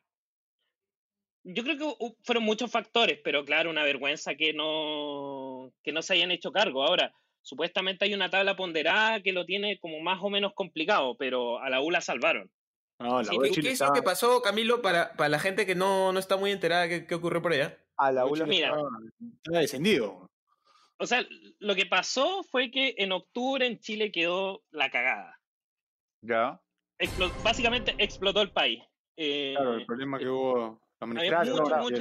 yo 1.45 1.63
creo 1.63 1.77
que 1.79 2.15
fueron 2.23 2.45
muchos 2.45 2.71
factores, 2.71 3.21
pero 3.23 3.45
claro, 3.45 3.71
una 3.71 3.85
vergüenza 3.85 4.35
que 4.35 4.53
no, 4.55 5.73
que 5.83 5.93
no 5.93 6.03
se 6.03 6.15
hayan 6.15 6.31
hecho 6.31 6.51
cargo. 6.53 6.83
Ahora, 6.83 7.13
supuestamente 7.43 8.05
hay 8.07 8.15
una 8.15 8.31
tabla 8.31 8.57
ponderada 8.57 9.21
que 9.23 9.33
lo 9.33 9.45
tiene 9.45 9.79
como 9.79 10.01
más 10.01 10.19
o 10.23 10.31
menos 10.31 10.53
complicado, 10.55 11.17
pero 11.17 11.59
a 11.61 11.69
la 11.71 11.81
U 11.83 11.91
la 11.91 12.01
salvaron. 12.01 12.51
no, 12.99 13.19
la 13.23 13.25
Sí, 13.25 13.37
U 13.37 13.43
de 13.43 13.49
¿Qué, 13.49 13.55
Chile 13.57 13.69
qué 13.69 13.73
es 13.75 13.81
lo 13.81 13.93
que 13.93 14.03
pasó, 14.03 14.41
Camilo, 14.43 14.81
para, 14.83 15.13
para 15.13 15.29
la 15.29 15.39
gente 15.39 15.67
que 15.67 15.75
no, 15.75 16.13
no 16.13 16.19
está 16.19 16.37
muy 16.37 16.51
enterada 16.51 16.89
qué, 16.89 17.07
qué 17.07 17.15
ocurrió 17.15 17.43
por 17.43 17.53
allá? 17.53 17.79
A 17.97 18.11
la 18.11 18.23
la 18.23 18.27
U 18.27 18.35
de 18.35 18.43
ULA. 18.43 18.45
Chile 18.45 18.57
Mira. 18.57 18.69
estaba- 18.69 18.89
estaba 19.37 19.59
descendido. 19.61 20.31
O 20.99 21.07
sea, 21.07 21.27
lo 21.59 21.75
que 21.75 21.87
pasó 21.87 22.43
fue 22.45 22.71
que 22.71 22.95
en 22.99 23.13
octubre 23.13 23.67
en 23.67 23.79
Chile 23.81 24.11
quedó 24.13 24.63
la 24.71 24.91
cagada. 24.91 25.39
Ya. 26.23 26.61
Explo- 26.99 27.33
básicamente 27.43 27.95
explotó 27.99 28.41
el 28.41 28.53
país. 28.53 28.83
Eh, 29.17 29.53
Claro, 29.57 29.75
el 29.75 29.87
problema 29.87 30.19
que 30.19 30.29
hubo. 30.29 30.81
Había 31.21 31.31
mucho- 31.81 32.01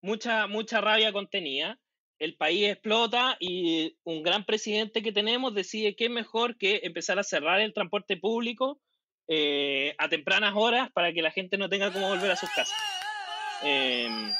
mucha, 0.00 0.46
mucha, 0.46 0.80
rabia 0.80 1.12
contenida. 1.12 1.78
El 2.18 2.36
país 2.36 2.68
explota 2.68 3.36
y 3.40 3.96
un 4.04 4.22
gran 4.22 4.44
presidente 4.44 5.02
que 5.02 5.12
tenemos 5.12 5.54
decide 5.54 5.96
que 5.96 6.04
es 6.04 6.10
mejor 6.10 6.56
que 6.56 6.80
empezar 6.84 7.18
a 7.18 7.24
cerrar 7.24 7.60
el 7.60 7.72
transporte 7.74 8.16
público 8.16 8.80
eh, 9.28 9.94
a 9.98 10.08
tempranas 10.08 10.52
horas 10.56 10.90
para 10.92 11.12
que 11.12 11.22
la 11.22 11.30
gente 11.30 11.56
no 11.56 11.68
tenga 11.68 11.92
cómo 11.92 12.08
volver 12.08 12.30
a 12.30 12.36
sus 12.36 12.50
casas. 12.50 12.76
Em, 13.62 14.32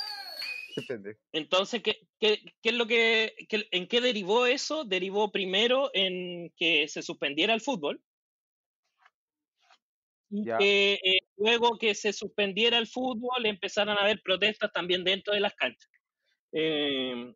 entonces, 1.33 1.83
¿qué, 1.83 2.01
qué, 2.19 2.41
qué 2.63 2.69
es 2.71 2.75
lo 2.75 2.87
que, 2.87 3.35
qué- 3.49 3.69
¿en 3.71 3.87
qué 3.87 4.01
derivó 4.01 4.47
eso? 4.47 4.85
Derivó 4.85 5.31
primero 5.31 5.91
en 5.95 6.51
que 6.57 6.89
se 6.89 7.03
suspendiera 7.03 7.55
el 7.55 7.61
fútbol. 7.61 8.01
Y 10.35 10.45
Ya. 10.47 10.57
que 10.59 10.95
eh, 10.95 11.19
luego 11.37 11.79
que 11.79 11.95
se 11.95 12.13
suspendiera 12.15 12.79
el 12.79 12.87
fútbol 12.87 13.45
empezaran 13.47 13.99
a 13.99 14.03
haber 14.03 14.23
protestas 14.23 14.73
también 14.73 15.05
dentro 15.05 15.35
de 15.35 15.41
las 15.41 15.55
canchas. 15.55 15.91
Eh, 16.53 17.35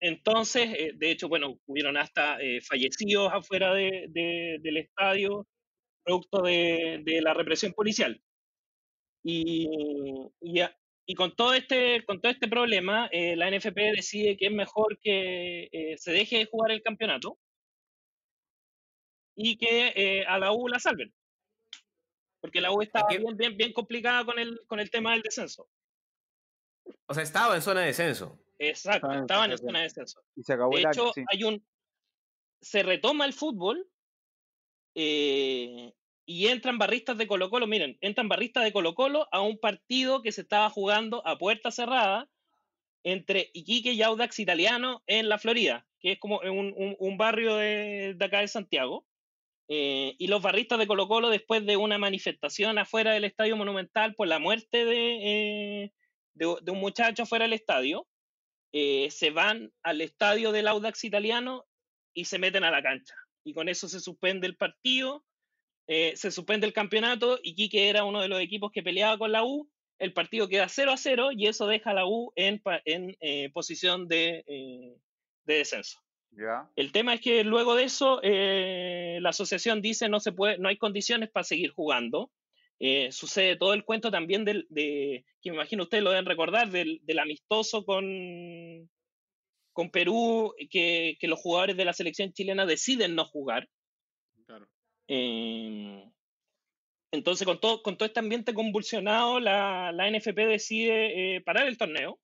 entonces, 0.00 0.68
eh, 0.78 0.92
de 0.96 1.10
hecho, 1.12 1.28
bueno, 1.28 1.60
hubieron 1.66 1.96
hasta 1.96 2.40
eh, 2.40 2.60
fallecidos 2.62 3.32
afuera 3.32 3.74
de- 3.74 4.06
de- 4.10 4.58
del 4.62 4.76
estadio, 4.78 5.48
producto 6.04 6.42
de, 6.42 7.00
de 7.04 7.20
la 7.22 7.34
represión 7.34 7.72
policial. 7.72 8.22
Y, 9.24 9.66
y, 10.40 10.60
y 11.06 11.14
con 11.14 11.34
todo 11.36 11.54
este, 11.54 12.04
con 12.04 12.20
todo 12.20 12.32
este 12.32 12.48
problema, 12.48 13.08
la 13.12 13.48
NFP 13.50 13.92
decide 13.96 14.36
que 14.36 14.46
es 14.46 14.52
mejor 14.52 14.98
que 15.00 15.94
se 15.96 16.12
deje 16.12 16.38
de 16.38 16.46
jugar 16.46 16.72
el 16.72 16.82
campeonato 16.82 17.38
y 19.36 19.56
que 19.56 20.24
a 20.26 20.38
la 20.38 20.52
U 20.52 20.68
la 20.68 20.78
salven. 20.80 21.12
Porque 22.42 22.60
la 22.60 22.70
U 22.72 22.82
está 22.82 23.06
qué- 23.08 23.16
bien, 23.18 23.36
bien, 23.36 23.56
bien 23.56 23.72
complicada 23.72 24.24
con 24.26 24.38
el, 24.38 24.60
con 24.66 24.78
el 24.80 24.90
tema 24.90 25.12
del 25.12 25.22
descenso. 25.22 25.70
O 27.06 27.14
sea, 27.14 27.22
estaba 27.22 27.54
en 27.56 27.62
zona 27.62 27.80
de 27.80 27.86
descenso. 27.86 28.38
Exacto, 28.58 29.10
Estaban 29.10 29.52
en 29.52 29.56
zona 29.56 29.56
de 29.56 29.58
zona 29.58 29.78
de 29.78 29.84
descenso. 29.84 30.22
Y 30.36 30.42
se 30.42 30.52
acabó 30.52 30.74
De 30.74 30.82
el 30.82 30.88
hecho, 30.88 31.04
año, 31.04 31.12
sí. 31.14 31.24
hay 31.28 31.44
un. 31.44 31.64
Se 32.60 32.82
retoma 32.82 33.24
el 33.24 33.32
fútbol 33.32 33.88
eh, 34.94 35.92
y 36.26 36.46
entran 36.48 36.78
barristas 36.78 37.16
de 37.18 37.26
Colo 37.26 37.50
Colo. 37.50 37.66
Miren, 37.66 37.98
entran 38.00 38.28
barristas 38.28 38.64
de 38.64 38.72
Colo 38.72 38.94
Colo 38.94 39.28
a 39.32 39.40
un 39.40 39.58
partido 39.58 40.22
que 40.22 40.32
se 40.32 40.42
estaba 40.42 40.70
jugando 40.70 41.26
a 41.26 41.38
puerta 41.38 41.70
cerrada 41.70 42.28
entre 43.04 43.50
Iquique 43.52 43.92
y 43.92 44.02
Audax 44.02 44.38
Italiano 44.38 45.02
en 45.06 45.28
la 45.28 45.38
Florida, 45.38 45.86
que 45.98 46.12
es 46.12 46.18
como 46.20 46.38
un, 46.40 46.72
un- 46.76 46.96
un 46.98 47.16
barrio 47.18 47.56
de, 47.56 48.14
de 48.16 48.24
acá 48.24 48.40
de 48.40 48.48
Santiago. 48.48 49.04
Eh, 49.68 50.16
y 50.18 50.26
los 50.26 50.42
barristas 50.42 50.78
de 50.78 50.86
Colo 50.86 51.08
Colo, 51.08 51.30
después 51.30 51.64
de 51.64 51.76
una 51.76 51.98
manifestación 51.98 52.78
afuera 52.78 53.12
del 53.12 53.24
Estadio 53.24 53.56
Monumental 53.56 54.14
por 54.14 54.28
la 54.28 54.38
muerte 54.38 54.84
de, 54.84 55.84
eh, 55.84 55.92
un 56.40 56.78
muchacho 56.78 57.22
afuera 57.22 57.44
del 57.44 57.52
estadio, 57.52 58.06
eh, 58.72 59.10
se 59.10 59.30
van 59.30 59.72
al 59.82 60.00
estadio 60.00 60.50
del 60.52 60.68
Audax 60.68 61.04
italiano 61.04 61.66
y 62.14 62.24
se 62.24 62.38
meten 62.38 62.64
a 62.64 62.70
la 62.70 62.82
cancha. 62.82 63.14
Y 63.44 63.54
con 63.54 63.68
eso 63.68 63.88
se 63.88 64.00
suspende 64.00 64.46
el 64.46 64.56
partido, 64.56 65.24
se 65.86 66.30
suspende 66.30 66.66
el 66.66 66.72
campeonato 66.72 67.38
y 67.42 67.54
Quique 67.54 67.90
era 67.90 68.04
uno 68.04 68.22
de 68.22 68.28
los 68.28 68.40
equipos 68.40 68.72
que 68.72 68.82
peleaba 68.82 69.18
con 69.18 69.32
la 69.32 69.44
U. 69.44 69.70
El 69.98 70.14
partido 70.14 70.48
queda 70.48 70.68
0 70.68 70.92
a 70.92 70.96
0 70.96 71.32
y 71.32 71.48
eso 71.48 71.66
deja 71.66 71.90
a 71.90 71.94
la 71.94 72.06
U 72.06 72.32
en, 72.34 72.62
en 72.86 73.52
posición 73.52 74.08
de 74.08 74.96
descenso. 75.44 75.98
Ya. 76.32 76.68
El 76.76 76.92
tema 76.92 77.14
es 77.14 77.20
que 77.20 77.44
luego 77.44 77.74
de 77.74 77.84
eso 77.84 78.20
eh, 78.22 79.18
la 79.20 79.30
asociación 79.30 79.82
dice 79.82 80.08
no 80.08 80.18
se 80.18 80.32
puede, 80.32 80.58
no 80.58 80.68
hay 80.68 80.78
condiciones 80.78 81.30
para 81.30 81.44
seguir 81.44 81.70
jugando. 81.70 82.30
Eh, 82.80 83.12
sucede 83.12 83.56
todo 83.56 83.74
el 83.74 83.84
cuento 83.84 84.10
también 84.10 84.44
del, 84.44 84.66
de, 84.68 85.24
que 85.40 85.50
me 85.50 85.56
imagino 85.56 85.84
ustedes 85.84 86.02
lo 86.02 86.10
deben 86.10 86.26
recordar, 86.26 86.70
del, 86.70 87.00
del 87.04 87.18
amistoso 87.20 87.84
con, 87.84 88.90
con 89.72 89.90
Perú, 89.90 90.52
que, 90.68 91.16
que 91.20 91.28
los 91.28 91.38
jugadores 91.38 91.76
de 91.76 91.84
la 91.84 91.92
selección 91.92 92.32
chilena 92.32 92.66
deciden 92.66 93.14
no 93.14 93.24
jugar. 93.24 93.68
Claro. 94.46 94.66
Eh, 95.06 96.04
entonces, 97.12 97.46
con 97.46 97.60
todo, 97.60 97.82
con 97.82 97.96
todo 97.96 98.06
este 98.06 98.20
ambiente 98.20 98.54
convulsionado, 98.54 99.38
la, 99.38 99.92
la 99.92 100.10
NFP 100.10 100.38
decide 100.48 101.36
eh, 101.36 101.40
parar 101.42 101.68
el 101.68 101.76
torneo. 101.76 102.18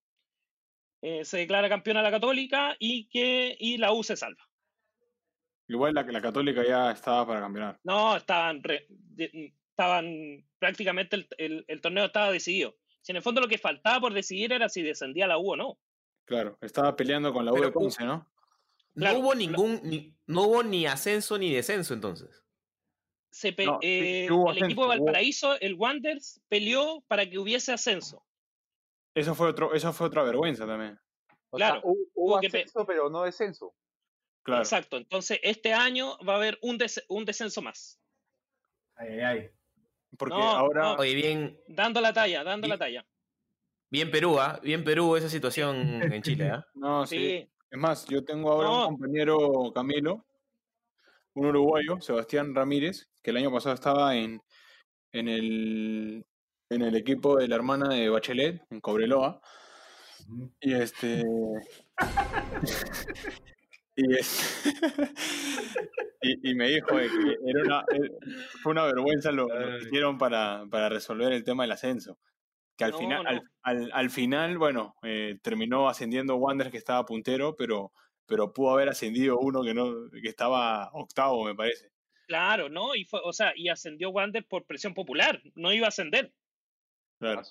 Eh, 1.00 1.24
se 1.24 1.38
declara 1.38 1.68
campeona 1.68 2.02
la 2.02 2.10
Católica 2.10 2.76
y 2.78 3.08
que 3.08 3.56
y 3.58 3.76
la 3.78 3.92
U 3.92 4.02
se 4.02 4.16
salva. 4.16 4.42
Igual 5.68 5.94
la, 5.94 6.02
la 6.02 6.20
Católica 6.20 6.64
ya 6.66 6.90
estaba 6.90 7.26
para 7.26 7.40
campeonar. 7.40 7.78
No, 7.84 8.16
estaban, 8.16 8.62
re- 8.62 8.86
de- 8.88 9.52
estaban 9.70 10.44
prácticamente 10.58 11.16
el, 11.16 11.28
el- 11.38 11.64
el 11.68 11.80
torneo 11.80 12.06
estaba 12.06 12.32
decidido. 12.32 12.74
Si 13.02 13.12
en 13.12 13.16
el 13.16 13.22
fondo 13.22 13.40
lo 13.40 13.48
que 13.48 13.58
faltaba 13.58 14.00
por 14.00 14.12
decidir 14.12 14.52
era 14.52 14.68
si 14.68 14.82
descendía 14.82 15.26
la 15.26 15.38
U 15.38 15.52
o 15.52 15.56
no. 15.56 15.78
Claro, 16.24 16.58
estaba 16.60 16.96
peleando 16.96 17.32
con 17.32 17.44
la 17.44 17.52
U 17.52 17.54
Pero 17.54 17.66
de 17.66 17.72
Conce, 17.72 18.04
¿no? 18.04 18.26
Claro, 18.94 19.18
no 19.18 19.20
hubo 19.24 19.34
lo- 19.34 19.38
ningún, 19.38 19.80
ni, 19.84 20.14
no 20.26 20.42
hubo 20.42 20.62
ni 20.62 20.86
ascenso 20.86 21.38
ni 21.38 21.52
descenso 21.52 21.94
entonces. 21.94 22.42
Se 23.30 23.52
pe- 23.52 23.66
No, 23.66 23.78
sí, 23.80 23.86
eh, 23.88 24.26
sí 24.28 24.34
el 24.56 24.64
equipo 24.64 24.82
de 24.82 24.86
hubo- 24.98 25.04
Valparaíso, 25.04 25.60
el 25.60 25.74
Wanderers, 25.74 26.40
peleó 26.48 27.04
para 27.06 27.28
que 27.28 27.38
hubiese 27.38 27.72
ascenso. 27.72 28.24
Eso 29.18 29.34
fue 29.34 29.48
otro, 29.48 29.74
eso 29.74 29.92
fue 29.92 30.06
otra 30.06 30.22
vergüenza 30.22 30.66
también. 30.66 30.98
O 31.50 31.56
Claro, 31.56 31.80
sea, 31.80 31.90
hu- 31.90 32.08
hubo, 32.14 32.24
hubo 32.34 32.36
ascenso, 32.38 32.84
pero 32.86 33.08
no 33.10 33.22
descenso. 33.24 33.74
Claro. 34.42 34.62
Exacto. 34.62 34.96
Entonces, 34.96 35.40
este 35.42 35.72
año 35.72 36.16
va 36.26 36.34
a 36.34 36.36
haber 36.36 36.58
un, 36.62 36.78
des- 36.78 37.04
un 37.08 37.24
descenso 37.24 37.60
más. 37.62 37.98
Ay, 38.94 39.08
ay, 39.10 39.20
ay. 39.20 39.50
Porque 40.16 40.34
No, 40.36 40.42
ahora. 40.42 40.82
no. 40.82 40.94
Oye, 40.96 41.14
bien, 41.14 41.60
Dando 41.68 42.00
la 42.00 42.12
talla, 42.12 42.42
dando 42.44 42.66
la 42.68 42.78
talla. 42.78 43.06
bien 43.90 44.10
Perú, 44.10 44.38
¿ah? 44.40 44.58
Bien 44.62 44.82
Perú 44.84 45.16
esa 45.16 45.28
situación 45.28 46.02
en 46.02 46.22
Chile, 46.22 46.48
¿ah? 46.50 46.66
No, 46.74 47.06
sí. 47.06 47.16
Sí. 47.16 47.50
Es 47.70 47.78
más, 47.78 48.06
yo 48.06 48.24
tengo 48.24 48.50
ahora 48.52 48.68
No. 48.68 48.88
un 48.88 48.96
compañero 48.96 49.72
Camilo, 49.74 50.24
un 51.34 51.46
uruguayo, 51.46 52.00
Sebastián 52.00 52.54
Ramírez, 52.54 53.08
que 53.22 53.30
el 53.30 53.36
año 53.36 53.52
pasado 53.52 53.74
estaba 53.74 54.16
en, 54.16 54.40
en, 55.12 55.28
el, 55.28 56.26
en 56.70 56.82
el 56.82 56.94
equipo 56.96 57.36
de 57.36 57.48
la 57.48 57.56
hermana 57.56 57.88
de 57.88 58.08
Bachelet, 58.08 58.62
en 58.70 58.80
Cobreloa. 58.80 59.40
Y 60.60 60.74
este. 60.74 61.24
y, 63.96 64.14
es- 64.14 64.62
y, 66.22 66.50
y 66.50 66.54
me 66.54 66.68
dijo 66.68 66.88
que 66.96 67.06
era 67.46 67.62
una, 67.64 67.80
eh, 67.92 68.10
fue 68.62 68.72
una 68.72 68.84
vergüenza 68.84 69.32
lo, 69.32 69.48
lo 69.48 69.78
que 69.78 69.84
hicieron 69.86 70.18
para, 70.18 70.64
para 70.70 70.88
resolver 70.88 71.32
el 71.32 71.44
tema 71.44 71.64
del 71.64 71.72
ascenso. 71.72 72.18
Que 72.76 72.84
al, 72.84 72.92
No, 72.92 72.98
final, 72.98 73.22
no. 73.24 73.28
al, 73.30 73.42
al- 73.62 73.90
al 73.92 74.10
final, 74.10 74.58
bueno, 74.58 74.94
eh, 75.02 75.38
terminó 75.42 75.88
ascendiendo 75.88 76.36
Wander, 76.36 76.70
que 76.70 76.76
estaba 76.78 77.04
puntero, 77.04 77.56
pero, 77.56 77.92
pero 78.26 78.52
pudo 78.52 78.70
haber 78.72 78.88
ascendido 78.88 79.38
uno 79.38 79.62
que 79.64 79.74
no 79.74 80.10
que 80.10 80.28
estaba 80.28 80.90
octavo, 80.92 81.44
me 81.44 81.54
parece. 81.54 81.88
Claro, 82.28 82.68
¿no? 82.68 82.94
Y 82.94 83.04
fue, 83.04 83.20
o 83.24 83.32
sea, 83.32 83.52
y 83.56 83.68
ascendió 83.70 84.10
Wander 84.10 84.44
por 84.46 84.66
presión 84.66 84.92
popular. 84.94 85.40
No 85.54 85.72
iba 85.72 85.86
a 85.86 85.88
ascender. 85.88 86.32
Claro. 87.18 87.42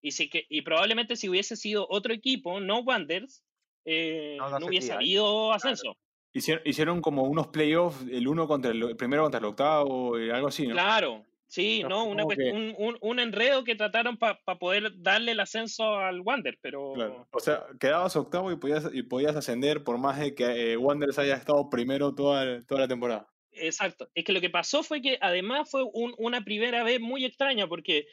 Y 0.00 0.10
sí 0.12 0.28
que, 0.28 0.46
y 0.48 0.62
probablemente 0.62 1.16
si 1.16 1.28
hubiese 1.28 1.56
sido 1.56 1.86
otro 1.88 2.12
equipo, 2.12 2.60
no 2.60 2.80
Wanderers, 2.80 3.44
eh, 3.84 4.36
No, 4.38 4.50
no, 4.50 4.58
no 4.60 4.66
hubiese 4.66 4.92
ascendía. 4.92 4.96
habido 4.96 5.52
ascenso. 5.52 5.96
Hicieron, 6.32 6.62
hicieron 6.66 7.00
como 7.02 7.24
unos 7.24 7.48
playoffs, 7.48 8.02
el 8.10 8.26
uno 8.26 8.48
contra 8.48 8.70
el, 8.70 8.82
el 8.82 8.96
primero 8.96 9.22
contra 9.22 9.38
el 9.38 9.44
octavo, 9.46 10.18
y 10.18 10.30
algo 10.30 10.48
así, 10.48 10.66
¿no? 10.66 10.72
Claro, 10.74 11.24
sí, 11.46 11.82
No, 11.86 12.04
una 12.04 12.24
que- 12.26 12.50
un, 12.52 12.74
un- 12.78 12.96
un 13.00 13.18
enredo 13.20 13.64
que 13.64 13.74
trataron 13.76 14.16
para 14.16 14.38
poder 14.58 14.92
darle 15.02 15.32
el 15.32 15.40
ascenso 15.40 15.84
al 15.98 16.20
Wander, 16.22 16.58
pero 16.62 16.94
Claro. 16.94 17.28
O 17.32 17.38
sea, 17.40 17.64
quedabas 17.78 18.16
octavo 18.16 18.50
y 18.50 18.56
podías, 18.56 18.88
y 18.92 19.02
podías 19.02 19.36
ascender 19.36 19.84
por 19.84 19.98
más 19.98 20.18
de 20.18 20.34
que 20.34 20.72
eh, 20.72 20.76
Wanderers 20.76 21.18
haya 21.18 21.34
estado 21.36 21.68
primero 21.68 22.14
toda, 22.14 22.62
toda 22.64 22.80
la 22.82 22.88
temporada. 22.88 23.28
Exacto. 23.54 24.08
Es 24.14 24.24
que 24.24 24.32
lo 24.32 24.40
que 24.40 24.48
pasó 24.48 24.82
fue 24.82 25.02
que 25.02 25.18
además 25.20 25.70
fue 25.70 25.82
un- 25.92 26.14
una 26.16 26.42
primera 26.42 26.82
vez 26.82 26.98
muy 27.00 27.24
extraña 27.26 27.66
porque 27.68 28.06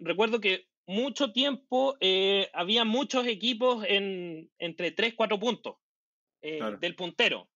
recuerdo 0.00 0.40
que 0.40 0.66
mucho 0.86 1.32
tiempo 1.32 1.96
eh, 2.00 2.48
había 2.52 2.84
muchos 2.84 3.26
equipos 3.26 3.84
en, 3.86 4.50
entre 4.58 4.90
3, 4.92 5.14
4 5.14 5.38
puntos 5.38 5.76
eh, 6.42 6.58
Claro. 6.58 6.78
del 6.78 6.96
puntero. 6.96 7.48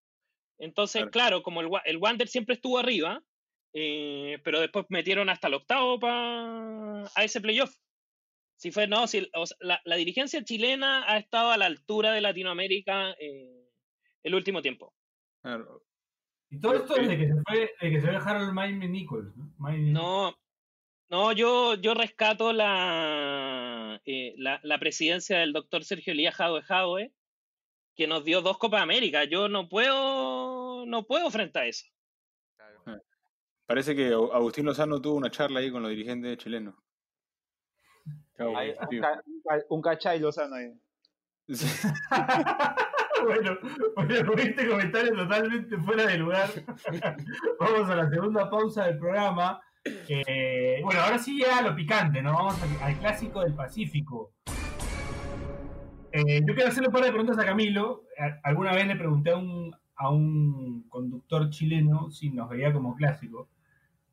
Entonces, 0.59 1.01
Claro. 1.03 1.11
claro, 1.11 1.43
como 1.43 1.61
el, 1.61 1.69
el 1.85 1.97
Wander 1.97 2.29
siempre 2.29 2.55
estuvo 2.55 2.79
arriba, 2.79 3.23
eh, 3.73 4.39
pero 4.45 4.61
después 4.61 4.87
metieron 4.89 5.29
hasta 5.29 5.49
el 5.49 5.55
octavo 5.55 5.99
pa- 5.99 7.03
a 7.15 7.25
ese 7.25 7.41
playoff. 7.41 7.75
Si 8.57 8.71
fue, 8.71 8.87
no, 8.87 9.09
si, 9.09 9.29
o 9.35 9.47
sea, 9.47 9.57
la, 9.61 9.81
la 9.85 9.97
dirigencia 9.97 10.45
chilena 10.45 11.05
ha 11.11 11.19
estado 11.19 11.51
a 11.51 11.57
la 11.57 11.67
altura 11.67 12.13
de 12.13 12.21
Latinoamérica 12.21 13.17
eh, 13.19 13.69
el 14.23 14.35
último 14.35 14.63
tiempo. 14.63 14.95
Claro. 15.43 15.85
Y 16.51 16.61
todo 16.61 16.75
esto 16.77 16.95
desde 16.95 17.19
que 17.19 17.27
se 17.27 17.35
fue, 17.45 17.59
desde 17.81 17.91
que 17.97 18.01
se 18.01 18.07
fue 18.07 18.17
Harold 18.17 18.53
Mine 18.53 18.87
Nichols, 18.89 19.35
¿no? 19.37 19.53
No, 19.59 20.37
no, 21.11 21.33
yo, 21.33 21.75
yo 21.75 21.95
rescato 21.95 22.53
la, 22.53 24.01
eh, 24.05 24.35
la, 24.39 24.61
la 24.63 24.79
presidencia 24.79 25.39
del 25.39 25.53
doctor 25.53 25.85
Sergio 25.85 26.13
Elías 26.13 26.35
Jadwe 26.35 26.63
Jadwe, 26.63 27.13
que 27.95 28.07
nos 28.07 28.25
dio 28.25 28.43
dos 28.43 28.59
Copas 28.59 28.83
América. 28.83 29.25
Yo 29.25 29.49
no 29.49 29.69
puedo, 29.69 30.85
no 30.87 31.05
puedo 31.07 31.31
frente 31.31 31.59
a 31.59 31.67
eso. 31.67 31.87
Parece 33.67 33.95
que 33.97 34.09
Agustín 34.13 34.67
Lozano 34.67 35.01
tuvo 35.01 35.17
una 35.17 35.31
charla 35.31 35.61
ahí 35.61 35.71
con 35.71 35.81
los 35.83 35.91
dirigentes 35.91 36.37
chilenos. 36.39 36.75
Hay 38.39 38.71
un, 38.91 39.01
ca- 39.01 39.23
un 39.25 39.43
ca- 39.43 39.65
un 39.71 39.81
cachai 39.83 40.19
Lozano 40.19 40.57
ahí. 40.57 40.73
Sí. 41.49 41.67
bueno, 43.25 43.59
bueno, 43.97 44.27
con 44.27 44.39
este 44.39 44.69
comentario 44.69 45.15
totalmente 45.15 45.77
fuera 45.79 46.07
de 46.07 46.19
lugar, 46.19 46.51
vamos 47.61 47.89
a 47.91 47.97
la 47.97 48.11
segunda 48.11 48.51
pausa 48.51 48.87
del 48.87 48.99
programa. 48.99 49.63
Eh, 49.85 50.81
bueno, 50.83 51.01
ahora 51.01 51.19
sí 51.19 51.39
ya 51.41 51.61
lo 51.63 51.75
picante, 51.77 52.23
¿no? 52.23 52.33
Vamos 52.33 52.57
al, 52.81 52.97
clásico 52.99 53.41
del 53.43 53.55
Pacífico. 53.55 54.33
Eh, 56.13 56.41
yo 56.47 56.55
quiero 56.55 56.69
hacerle 56.71 56.89
un 56.89 56.95
par 56.95 57.05
de 57.05 57.11
preguntas 57.11 57.39
a 57.39 57.45
Camilo. 57.45 58.05
A- 58.19 58.39
Alguna 58.49 58.73
vez 58.73 58.87
le 58.87 58.97
pregunté 58.97 59.31
a 59.31 59.37
un, 59.37 59.75
a 59.97 60.11
un 60.11 60.85
conductor 60.89 61.51
chileno 61.51 62.11
si 62.11 62.31
nos 62.31 62.49
veía 62.49 62.73
como 62.73 62.95
clásico. 62.95 63.49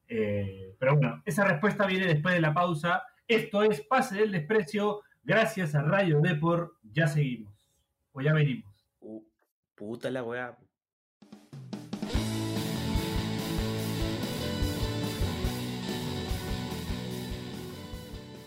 Eh, 0.07 0.75
pero 0.79 0.95
bueno, 0.97 1.21
esa 1.25 1.45
respuesta 1.45 1.85
viene 1.85 2.07
después 2.07 2.33
de 2.35 2.41
la 2.41 2.53
pausa. 2.53 3.03
Esto 3.27 3.63
es 3.63 3.81
Pase 3.81 4.15
del 4.17 4.31
Desprecio. 4.31 5.01
Gracias 5.23 5.75
a 5.75 5.83
Radio 5.83 6.19
Depor. 6.19 6.75
Ya 6.83 7.07
seguimos. 7.07 7.53
O 8.11 8.19
ya 8.21 8.33
venimos. 8.33 8.73
Uh, 8.99 9.23
puta 9.75 10.09
la 10.09 10.23
weá. 10.23 10.57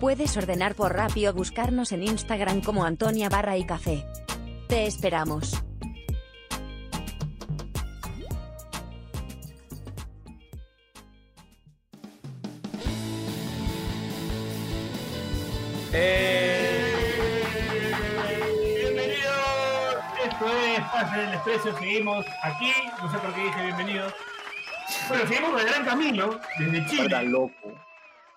Puedes 0.00 0.36
ordenar 0.36 0.76
por 0.76 0.94
Rappi 0.94 1.26
o 1.26 1.34
buscarnos 1.34 1.90
en 1.90 2.04
Instagram 2.04 2.60
como 2.62 2.84
Antonia 2.84 3.28
Barra 3.28 3.56
y 3.56 3.66
Café. 3.66 4.04
Te 4.68 4.86
esperamos. 4.86 5.60
Bienvenidos. 18.74 19.96
Esto 20.24 20.46
es 20.48 20.80
Pase 20.92 21.16
del 21.16 21.30
Desprecio. 21.32 21.78
Seguimos 21.78 22.26
aquí. 22.42 22.72
No 23.02 23.10
sé 23.10 23.18
por 23.18 23.34
qué 23.34 23.42
dije 23.42 23.62
bienvenidos. 23.64 24.14
Bueno, 25.08 25.26
seguimos 25.26 25.50
con 25.50 25.60
el 25.60 25.66
gran 25.66 25.84
Camilo, 25.84 26.40
desde 26.58 26.78
Era 26.78 26.88
Chile. 26.88 27.22
loco. 27.24 27.87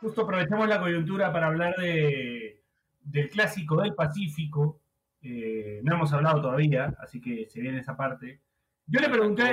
Justo 0.02 0.24
aprovechamos 0.24 0.68
la 0.68 0.80
coyuntura 0.80 1.32
para 1.32 1.48
hablar 1.48 1.76
de, 1.76 2.64
del 3.02 3.30
clásico 3.30 3.82
del 3.82 3.94
Pacífico. 3.94 4.82
Eh, 5.22 5.80
no 5.84 5.94
hemos 5.94 6.12
hablado 6.12 6.42
todavía, 6.42 6.96
así 7.00 7.22
que 7.22 7.48
se 7.48 7.62
viene 7.62 7.80
esa 7.80 7.96
parte. 7.96 8.42
Yo 8.88 9.00
le 9.00 9.10
pregunté, 9.10 9.44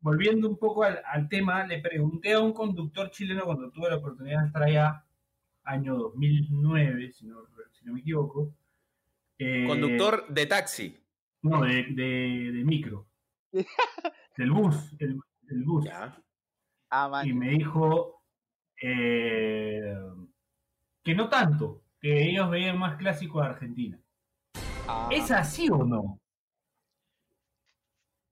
volviendo 0.00 0.48
un 0.48 0.58
poco 0.58 0.82
al, 0.82 1.00
al 1.06 1.28
tema, 1.28 1.64
le 1.64 1.78
pregunté 1.78 2.32
a 2.32 2.40
un 2.40 2.52
conductor 2.52 3.08
chileno 3.10 3.44
cuando 3.44 3.70
tuve 3.70 3.88
la 3.88 3.96
oportunidad 3.96 4.40
de 4.40 4.46
estar 4.48 4.62
allá, 4.64 5.04
año 5.62 5.94
2009, 5.96 7.12
si 7.12 7.26
no, 7.26 7.46
si 7.70 7.84
no 7.84 7.92
me 7.92 8.00
equivoco. 8.00 8.52
Eh, 9.38 9.64
Conductor 9.68 10.26
de 10.28 10.46
taxi. 10.46 11.00
No, 11.42 11.62
de, 11.62 11.84
de, 11.90 12.50
de 12.52 12.64
micro. 12.64 13.06
Del 14.36 14.50
bus. 14.50 14.92
El, 14.98 15.20
el 15.50 15.62
bus. 15.62 15.84
Ya. 15.84 16.20
Ah. 16.90 17.22
Y 17.24 17.32
me 17.32 17.50
dijo 17.50 18.23
eh, 18.86 19.94
que 21.02 21.14
no 21.14 21.28
tanto, 21.28 21.82
que 22.00 22.24
ellos 22.28 22.50
veían 22.50 22.78
más 22.78 22.96
clásico 22.96 23.40
de 23.40 23.46
Argentina. 23.48 23.98
Ah, 24.86 25.08
¿Es 25.10 25.30
así 25.30 25.68
o 25.70 25.78
no? 25.84 26.20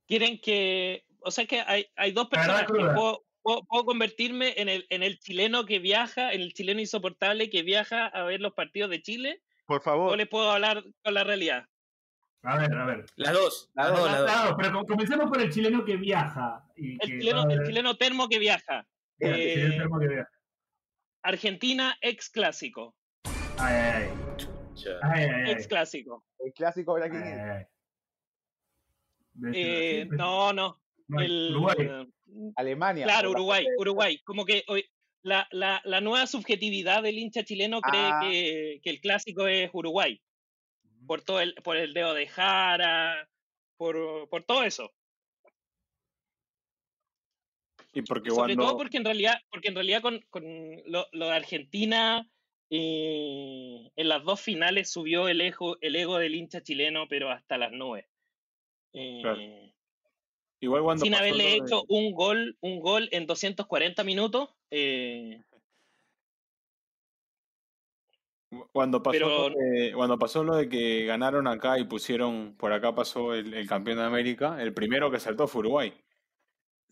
Quieren 0.06 0.38
que, 0.40 1.04
o 1.20 1.30
sea 1.30 1.46
que 1.46 1.60
hay, 1.60 1.86
hay 1.96 2.12
dos 2.12 2.28
personas 2.28 2.62
que 2.66 2.72
puedo, 2.74 3.24
puedo- 3.42 3.64
puedo 3.64 3.84
convertirme 3.84 4.54
en 4.58 4.68
el, 4.68 4.86
en 4.90 5.02
el 5.02 5.18
chileno 5.18 5.64
que 5.64 5.78
viaja, 5.78 6.32
en 6.32 6.42
el 6.42 6.52
chileno 6.52 6.80
insoportable 6.80 7.48
que 7.48 7.62
viaja 7.62 8.06
a 8.06 8.22
ver 8.24 8.40
los 8.40 8.52
partidos 8.52 8.90
de 8.90 9.00
Chile, 9.02 9.42
por 9.66 9.78
o 9.80 9.82
favor. 9.82 10.16
les 10.18 10.28
puedo 10.28 10.50
hablar 10.50 10.84
con 11.02 11.14
la 11.14 11.24
realidad. 11.24 11.64
A 12.44 12.58
ver, 12.58 12.74
a 12.74 12.84
ver. 12.84 13.04
Las 13.16 13.32
dos. 13.32 13.70
Las 13.74 13.90
Las 13.90 13.98
dos, 13.98 14.10
las 14.10 14.44
dos. 14.48 14.54
Pero 14.58 14.72
com- 14.72 14.84
comencemos 14.86 15.30
por 15.30 15.40
el 15.40 15.50
chileno 15.52 15.84
que 15.84 15.96
viaja. 15.96 16.64
Y 16.76 16.94
El 16.94 16.98
que 16.98 17.06
chileno, 17.06 17.48
el 17.90 17.98
termo 17.98 18.28
que 18.28 18.38
viaja. 18.40 18.84
el 19.20 19.34
Eh, 19.34 19.54
chileno 19.54 19.76
termo 19.76 20.00
que 20.00 20.08
viaja. 20.08 20.30
Argentina 21.22 21.96
ex 22.00 22.30
clásico. 22.30 22.94
Ay. 23.58 24.08
Ex 25.48 25.66
clásico. 25.68 26.24
El 26.38 26.52
clásico 26.52 26.90
ahora 26.92 27.08
quién. 27.08 27.68
Eh, 29.54 30.04
pues. 30.08 30.18
no, 30.18 30.52
no. 30.52 30.80
No, 31.08 31.20
el- 31.20 31.50
Uruguay. 31.50 32.06
Alemania. 32.56 33.04
Claro, 33.04 33.30
Uruguay, 33.30 33.66
Uruguay. 33.78 34.18
Como 34.24 34.44
que 34.44 34.64
hoy, 34.68 34.84
la, 35.22 35.46
la, 35.50 35.80
la 35.84 36.00
nueva 36.00 36.26
subjetividad 36.26 37.02
del 37.02 37.18
hincha 37.18 37.44
chileno 37.44 37.80
cree 37.80 38.00
Ah. 38.02 38.20
que, 38.22 38.80
que 38.82 38.90
el 38.90 39.00
clásico 39.00 39.46
es 39.46 39.70
Uruguay. 39.72 40.20
Por 41.06 41.22
todo 41.22 41.40
el, 41.40 41.54
por 41.62 41.76
el 41.76 41.92
dedo 41.94 42.14
de 42.14 42.26
Jara, 42.28 43.28
por, 43.76 44.28
por 44.28 44.44
todo 44.44 44.62
eso. 44.64 44.90
Y 47.94 48.02
porque 48.02 48.30
Sobre 48.30 48.54
cuando. 48.54 48.64
todo 48.70 48.76
porque 48.78 48.96
en 48.96 49.04
realidad, 49.04 49.34
porque 49.50 49.68
en 49.68 49.74
realidad 49.74 50.00
con, 50.02 50.20
con 50.30 50.44
lo, 50.86 51.06
lo 51.12 51.26
de 51.26 51.32
Argentina, 51.34 52.26
eh, 52.70 53.90
en 53.94 54.08
las 54.08 54.24
dos 54.24 54.40
finales 54.40 54.90
subió 54.90 55.28
el 55.28 55.40
ego, 55.42 55.76
el 55.82 55.94
ego 55.96 56.18
del 56.18 56.34
hincha 56.34 56.62
chileno, 56.62 57.06
pero 57.08 57.30
hasta 57.30 57.58
las 57.58 57.72
nubes. 57.72 58.06
Eh, 58.94 59.20
Claro. 59.22 59.40
Igual 60.60 60.82
cuando. 60.84 61.04
sin 61.04 61.14
haberle 61.14 61.42
de- 61.44 61.56
hecho 61.56 61.84
un 61.88 62.12
gol, 62.12 62.56
un 62.60 62.78
gol 62.80 63.08
en 63.12 63.26
240 63.26 64.04
minutos. 64.04 64.50
eh, 64.70 65.42
Cuando 68.72 69.02
pasó, 69.02 69.12
Pero- 69.12 69.48
lo 69.48 69.56
de, 69.56 69.92
cuando 69.94 70.18
pasó 70.18 70.44
lo 70.44 70.54
de 70.56 70.68
que 70.68 71.06
ganaron 71.06 71.46
acá 71.46 71.78
y 71.78 71.84
pusieron, 71.84 72.54
por 72.58 72.72
acá 72.72 72.94
pasó 72.94 73.34
el, 73.34 73.54
el 73.54 73.66
campeón 73.66 73.96
de 73.98 74.04
América, 74.04 74.62
el 74.62 74.74
primero 74.74 75.10
que 75.10 75.18
saltó 75.18 75.48
fue 75.48 75.60
Uruguay. 75.60 75.94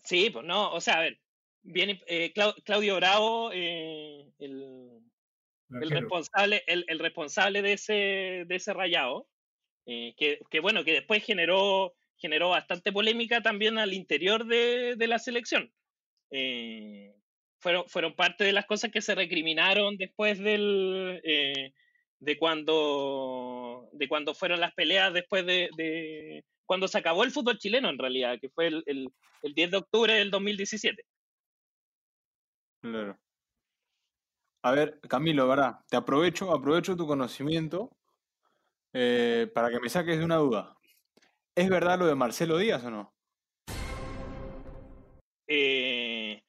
Sí, 0.03 0.29
pues 0.29 0.45
no, 0.45 0.71
o 0.73 0.81
sea, 0.81 0.95
a 0.97 1.01
ver, 1.01 1.19
viene 1.61 1.99
eh, 2.07 2.33
Clau- 2.33 2.55
Claudio 2.63 2.95
Bravo, 2.97 3.51
eh, 3.53 4.31
el, 4.39 4.99
el 5.69 5.89
responsable, 6.01 6.63
el, 6.67 6.85
el 6.87 6.99
responsable 6.99 7.61
de 7.61 7.73
ese, 7.73 7.93
de 8.47 8.55
ese 8.55 8.73
rayado, 8.73 9.27
eh, 9.85 10.13
que, 10.17 10.39
que 10.49 10.59
bueno, 10.59 10.83
que 10.83 10.93
después 10.93 11.23
generó, 11.23 11.93
generó 12.17 12.49
bastante 12.49 12.91
polémica 12.91 13.41
también 13.41 13.77
al 13.77 13.93
interior 13.93 14.45
de, 14.45 14.95
de 14.97 15.07
la 15.07 15.19
selección. 15.19 15.71
Fueron, 17.59 17.87
fueron 17.87 18.15
parte 18.15 18.43
de 18.43 18.53
las 18.53 18.65
cosas 18.65 18.91
que 18.91 19.01
se 19.01 19.13
recriminaron 19.13 19.97
después 19.97 20.39
del 20.39 21.21
de 22.19 22.37
cuando 22.37 23.89
de 23.93 24.07
cuando 24.07 24.33
fueron 24.33 24.59
las 24.59 24.73
peleas 24.73 25.13
después 25.13 25.45
de, 25.45 25.69
de- 25.75 26.43
cuando 26.71 26.87
se 26.87 26.97
acabó 26.99 27.25
el 27.25 27.31
fútbol 27.31 27.57
chileno 27.57 27.89
en 27.89 27.97
realidad, 27.97 28.39
que 28.39 28.47
fue 28.49 28.67
el, 28.67 28.81
el, 28.85 29.11
el 29.41 29.53
10 29.53 29.71
de 29.71 29.77
octubre 29.77 30.13
del 30.13 30.31
2017. 30.31 31.03
Claro. 32.81 33.19
A 34.63 34.71
ver, 34.71 35.01
Camilo, 35.01 35.49
¿verdad? 35.49 35.79
Te 35.89 35.97
aprovecho, 35.97 36.49
aprovecho 36.53 36.95
tu 36.95 37.05
conocimiento 37.05 37.91
eh, 38.93 39.51
para 39.53 39.69
que 39.69 39.81
me 39.81 39.89
saques 39.89 40.17
de 40.17 40.23
una 40.23 40.37
duda. 40.37 40.77
¿Es 41.55 41.67
verdad 41.69 41.99
lo 41.99 42.05
de 42.05 42.15
Marcelo 42.15 42.57
Díaz 42.57 42.85
o 42.85 42.89
no? 42.91 43.13
Eh, 45.47 46.41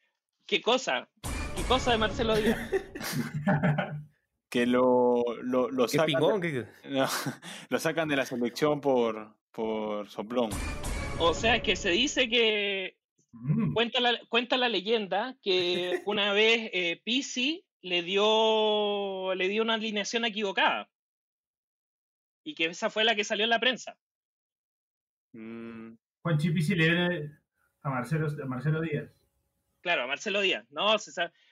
¿Qué 0.47 0.63
cosa? 0.63 1.09
¿Qué 1.57 1.65
cosa 1.65 1.91
de 1.91 1.99
Marcelo 1.99 2.37
Díaz? 2.37 2.71
Que 4.49 4.67
lo, 4.67 5.25
lo, 5.43 5.71
lo 5.71 5.87
¿Qué 5.87 5.97
sacan, 5.97 6.07
pingón? 6.07 6.41
de, 6.43 6.53
¿Qué- 6.53 6.89
no, 6.91 7.07
lo 7.71 7.79
sacan 7.81 8.07
de 8.07 8.17
la 8.17 8.27
selección 8.27 8.83
por, 8.83 9.35
por 9.53 10.09
soplón. 10.09 10.51
O 11.19 11.35
sea, 11.35 11.63
que 11.63 11.77
se 11.77 11.91
dice 11.91 12.29
que 12.29 12.97
Mm. 13.35 13.73
cuenta 13.73 13.99
la, 14.01 14.21
cuenta 14.29 14.59
la 14.59 14.69
leyenda 14.69 15.35
que 15.43 16.03
una 16.07 16.35
vez 16.35 16.69
eh, 16.75 17.01
Pizzi 17.03 17.65
le 17.81 18.03
dio, 18.03 19.35
le 19.35 19.49
dio 19.49 19.63
una 19.63 19.75
alineación 19.75 20.27
equivocada. 20.27 20.91
Y 22.45 22.55
que 22.55 22.67
esa 22.67 22.91
fue 22.91 23.05
la 23.05 23.15
que 23.15 23.25
salió 23.25 23.45
en 23.45 23.51
la 23.51 23.59
prensa. 23.61 23.97
Mm, 25.33 25.95
Juan 26.23 26.39
Chipisi 26.39 26.75
le 26.75 26.91
viene 26.91 27.31
a 27.83 27.89
Marcelo, 27.91 28.27
a 28.43 28.47
Marcelo 28.47 28.81
Díaz. 28.83 29.11
Claro, 29.81 30.03
a 30.03 30.07
Marcelo 30.07 30.41
Díaz. 30.43 30.67
No, 30.71 30.95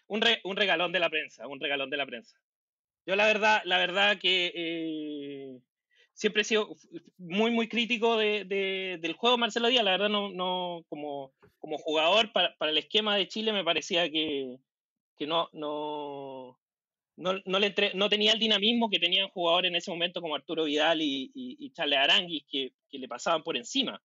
un, 0.08 0.20
re- 0.20 0.40
un 0.44 0.56
regalón 0.56 0.92
de 0.92 1.00
la 1.00 1.08
prensa, 1.08 1.46
un 1.46 1.60
regalón 1.60 1.88
de 1.90 1.96
la 1.96 2.06
prensa. 2.06 2.38
Yo 3.06 3.16
la 3.16 3.24
verdad, 3.26 3.62
la 3.64 3.78
verdad 3.78 4.18
que 4.18 4.52
eh, 4.54 5.60
siempre 6.12 6.42
he 6.42 6.44
sido 6.44 6.68
muy, 7.18 7.50
muy 7.50 7.68
crítico 7.68 8.16
de, 8.16 8.44
de- 8.44 8.98
del 9.00 9.14
juego 9.14 9.38
Marcelo 9.38 9.68
Díaz. 9.68 9.84
La 9.84 9.92
verdad, 9.92 10.08
no, 10.08 10.30
no 10.30 10.84
como, 10.88 11.32
como 11.58 11.78
jugador 11.78 12.32
para, 12.32 12.54
para 12.56 12.72
el 12.72 12.78
esquema 12.78 13.16
de 13.16 13.28
Chile 13.28 13.52
me 13.52 13.64
parecía 13.64 14.10
que, 14.10 14.58
que 15.16 15.26
no, 15.26 15.48
no, 15.52 16.58
no, 17.16 17.34
no, 17.44 17.58
le 17.58 17.66
entre- 17.68 17.94
no 17.94 18.08
tenía 18.08 18.32
el 18.32 18.38
dinamismo 18.38 18.90
que 18.90 18.98
tenían 18.98 19.28
jugadores 19.28 19.70
en 19.70 19.76
ese 19.76 19.90
momento 19.90 20.20
como 20.20 20.34
Arturo 20.34 20.64
Vidal 20.64 21.00
y, 21.02 21.30
y, 21.34 21.56
y 21.58 21.70
Charles 21.72 21.98
Aranguis 21.98 22.44
que, 22.50 22.72
que 22.90 22.98
le 22.98 23.08
pasaban 23.08 23.42
por 23.42 23.56
encima. 23.56 24.02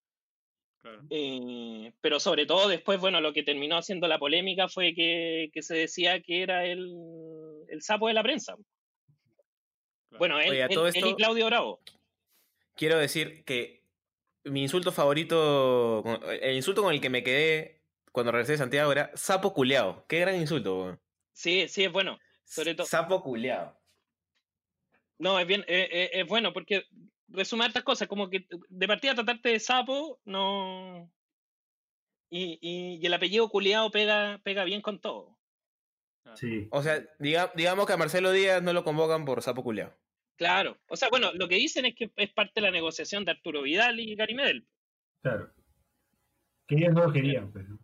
claro. 0.81 1.01
Eh, 1.09 1.93
pero 2.01 2.19
sobre 2.19 2.45
todo 2.45 2.67
después, 2.67 2.99
bueno, 2.99 3.19
lo 3.21 3.33
que 3.33 3.43
terminó 3.43 3.81
siendo 3.81 4.07
la 4.07 4.19
polémica 4.19 4.67
fue 4.67 4.93
que, 4.93 5.49
que 5.53 5.61
se 5.61 5.75
decía 5.75 6.21
que 6.21 6.41
era 6.43 6.65
el, 6.65 6.93
el 7.69 7.81
sapo 7.81 8.07
de 8.07 8.13
la 8.13 8.23
prensa. 8.23 8.55
Bueno, 10.17 10.39
él, 10.39 10.49
Oye, 10.51 10.63
a 10.63 10.65
él- 10.67 10.73
todo 10.73 10.87
él 10.87 10.93
y 10.95 11.15
Claudio 11.15 11.45
Bravo. 11.47 11.79
Quiero 12.75 12.97
decir 12.97 13.43
que 13.45 13.83
mi 14.43 14.61
insulto 14.63 14.91
favorito, 14.91 16.01
con- 16.03 16.19
el 16.41 16.55
insulto 16.55 16.83
con 16.83 16.93
el 16.93 17.01
que 17.01 17.09
me 17.09 17.23
quedé 17.23 17.81
cuando 18.11 18.31
regresé 18.31 18.53
de 18.53 18.57
Santiago 18.59 18.91
era 18.91 19.11
sapo 19.15 19.53
culeado. 19.53 20.05
Qué 20.07 20.19
gran 20.19 20.35
insulto, 20.35 20.77
weón. 20.79 20.99
Sí, 21.33 21.67
sí, 21.67 21.83
es 21.83 21.91
bueno. 21.91 22.19
Sobre 22.43 22.75
todo. 22.75 22.85
Sapo 22.87 23.21
culeado. 23.23 23.77
No, 25.17 25.39
es 25.39 25.47
bien, 25.47 25.61
eh, 25.67 25.87
eh, 25.91 26.09
es 26.13 26.27
bueno 26.27 26.53
porque 26.53 26.85
resume 27.29 27.65
hartas 27.65 27.83
cosas, 27.83 28.07
como 28.07 28.29
que 28.29 28.45
de 28.69 28.87
partida 28.87 29.15
tratarte 29.15 29.49
de 29.49 29.59
sapo, 29.59 30.19
no. 30.25 31.09
Y, 32.29 32.59
y, 32.61 32.99
y 33.01 33.05
el 33.05 33.13
apellido 33.13 33.49
culiado 33.49 33.89
pega, 33.91 34.39
pega 34.43 34.63
bien 34.63 34.81
con 34.81 34.99
todo. 34.99 35.37
Sí. 36.35 36.67
O 36.71 36.81
sea, 36.83 37.01
diga- 37.19 37.51
digamos 37.55 37.85
que 37.85 37.93
a 37.93 37.97
Marcelo 37.97 38.31
Díaz 38.31 38.61
no 38.61 38.73
lo 38.73 38.83
convocan 38.83 39.25
por 39.25 39.41
sapo 39.41 39.63
culeado. 39.63 39.95
Claro. 40.35 40.77
O 40.89 40.95
sea, 40.95 41.09
bueno, 41.09 41.31
lo 41.33 41.47
que 41.47 41.55
dicen 41.55 41.85
es 41.85 41.95
que 41.95 42.11
es 42.15 42.33
parte 42.33 42.53
de 42.55 42.61
la 42.61 42.71
negociación 42.71 43.23
de 43.23 43.31
Arturo 43.31 43.61
Vidal 43.61 43.99
y 43.99 44.15
Gary 44.15 44.35
Medel. 44.35 44.67
Claro. 45.21 45.51
Que 46.67 46.75
ellos 46.75 46.93
no 46.93 47.05
lo 47.05 47.13
querían, 47.13 47.51
pues, 47.51 47.65
pero. 47.65 47.79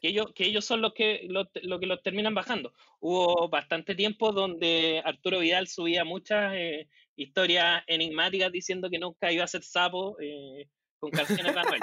que 0.00 0.08
ellos, 0.08 0.32
que 0.34 0.46
ellos 0.46 0.64
son 0.64 0.80
los 0.80 0.92
que, 0.94 1.26
los, 1.28 1.48
lo 1.62 1.78
que 1.78 1.86
los 1.86 2.02
terminan 2.02 2.34
bajando. 2.34 2.72
Hubo 3.00 3.48
bastante 3.48 3.94
tiempo 3.94 4.32
donde 4.32 5.02
Arturo 5.04 5.38
Vidal 5.38 5.68
subía 5.68 6.04
muchas 6.04 6.52
eh, 6.54 6.88
historias 7.16 7.84
enigmáticas 7.86 8.50
diciendo 8.50 8.90
que 8.90 8.98
nunca 8.98 9.30
iba 9.30 9.44
a 9.44 9.48
ser 9.48 9.62
sapo 9.62 10.16
eh, 10.20 10.68
con 10.98 11.10
canciones 11.10 11.54
de 11.54 11.60
Anuel. 11.60 11.80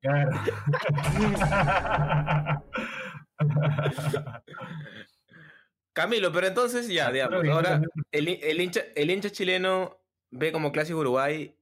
Claro. 0.00 0.30
Camilo, 5.92 6.32
pero 6.32 6.46
entonces 6.46 6.88
ya, 6.88 7.10
digamos, 7.12 7.46
ahora 7.48 7.80
el, 8.10 8.28
el 8.28 8.60
hincha, 8.60 8.82
el 8.94 9.10
hincha 9.10 9.30
chileno 9.30 10.00
ve 10.30 10.50
como 10.52 10.72
clásico 10.72 10.98
Uruguay, 11.00 11.54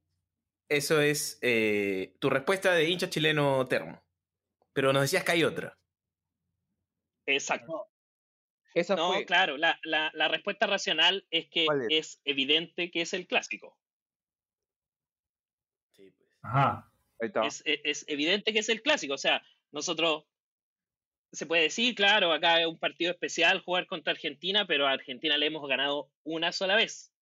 eso 0.69 1.01
es 1.01 1.39
eh, 1.43 2.15
tu 2.21 2.31
respuesta 2.31 2.73
de 2.73 2.89
hincha 2.89 3.11
chileno 3.11 3.67
termo. 3.67 4.03
Pero 4.73 4.93
nos 4.93 5.03
decías 5.03 5.25
que 5.25 5.33
hay 5.33 5.43
otra. 5.45 5.77
Exacto. 7.27 7.89
Esa 8.73 8.95
No, 8.95 9.13
fue. 9.15 9.27
claro, 9.27 9.57
la, 9.57 9.81
la, 9.83 10.13
la 10.15 10.29
respuesta 10.29 10.69
racional 10.69 11.27
es 11.31 11.49
que 11.49 11.67
¿Cuál 11.67 11.83
es? 11.83 11.89
es 11.91 12.21
evidente 12.25 12.93
que 12.93 13.01
es 13.03 13.13
el 13.15 13.27
clásico. 13.27 13.77
Ajá. 16.43 16.91
Ahí 17.21 17.27
está. 17.27 17.45
es, 17.47 17.63
e- 17.67 17.81
es 17.85 18.05
evidente 18.09 18.53
que 18.53 18.61
es 18.61 18.69
el 18.69 18.81
clásico. 18.81 19.15
O 19.15 19.19
sea, 19.19 19.43
nosotros 19.73 20.25
se 21.33 21.47
puede 21.47 21.63
decir, 21.63 21.95
claro, 21.95 22.33
acá 22.33 22.61
es 22.61 22.67
un 22.67 22.79
partido 22.79 23.13
especial 23.13 23.61
jugar 23.61 23.87
contra 23.87 24.13
Argentina, 24.13 24.67
pero 24.67 24.87
a 24.87 24.93
Argentina 24.93 25.37
le 25.39 25.47
hemos 25.47 25.67
ganado 25.69 26.11
una 26.25 26.53
sola 26.53 26.77
vez. 26.77 27.13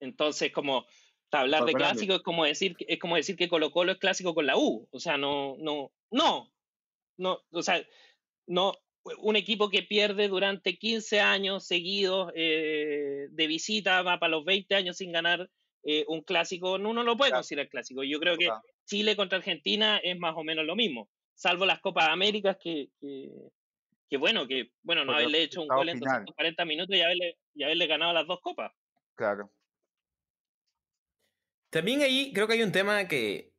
Entonces, 0.00 0.52
como 0.52 0.84
hablar 1.30 1.64
de 1.64 1.72
clásico 1.72 2.14
es 2.14 2.22
como 2.22 2.44
decir 2.44 2.76
que- 2.76 2.84
es 2.88 2.98
como 2.98 3.16
decir 3.16 3.36
que 3.36 3.48
Colo 3.48 3.70
Colo 3.70 3.92
es 3.92 3.98
clásico 3.98 4.34
con 4.34 4.46
la 4.46 4.56
U. 4.58 4.86
O 4.90 5.00
sea, 5.00 5.16
no, 5.16 5.56
no, 5.58 5.90
no, 6.10 6.52
no, 7.16 7.40
o 7.50 7.62
sea, 7.62 7.82
no, 8.46 8.74
un 9.18 9.36
equipo 9.36 9.70
que 9.70 9.82
pierde 9.82 10.28
durante 10.28 10.76
15 10.76 11.20
años 11.20 11.66
seguidos 11.66 12.32
eh, 12.34 13.28
de 13.30 13.46
visita, 13.46 14.02
va 14.02 14.18
para 14.18 14.30
los 14.32 14.44
20 14.44 14.74
años 14.74 14.98
sin 14.98 15.10
ganar 15.12 15.48
eh, 15.84 16.04
un 16.06 16.22
clásico, 16.22 16.78
no 16.78 16.90
uno 16.90 17.02
lo 17.02 17.16
puede 17.16 17.30
Claro. 17.30 17.40
considerar 17.40 17.68
clásico. 17.68 18.02
Yo 18.04 18.20
creo 18.20 18.36
que. 18.36 18.50
Chile 18.84 19.14
contra 19.14 19.38
Argentina 19.38 19.98
es 20.02 20.18
más 20.18 20.34
o 20.36 20.42
menos 20.42 20.66
lo 20.66 20.74
mismo, 20.74 21.08
salvo 21.42 21.66
las 21.66 21.80
Copas 21.80 22.08
Américas 22.08 22.56
que, 22.62 22.90
que, 23.00 23.28
que 24.08 24.16
bueno, 24.16 24.46
que 24.46 24.70
bueno, 24.82 25.04
no 25.04 25.08
Porque 25.12 25.22
haberle 25.24 25.42
hecho 25.42 25.60
un 25.62 25.66
gol 25.68 25.88
en 25.88 25.98
final. 25.98 26.20
240 26.24 26.64
minutos 26.64 26.96
y 26.96 27.00
haberle, 27.02 27.38
y 27.54 27.64
haberle 27.64 27.86
ganado 27.88 28.12
las 28.12 28.26
dos 28.28 28.40
copas. 28.40 28.70
Claro. 29.16 29.50
También 31.70 32.02
ahí 32.02 32.32
creo 32.32 32.46
que 32.46 32.52
hay 32.54 32.62
un 32.62 32.70
tema 32.72 33.08
que 33.08 33.50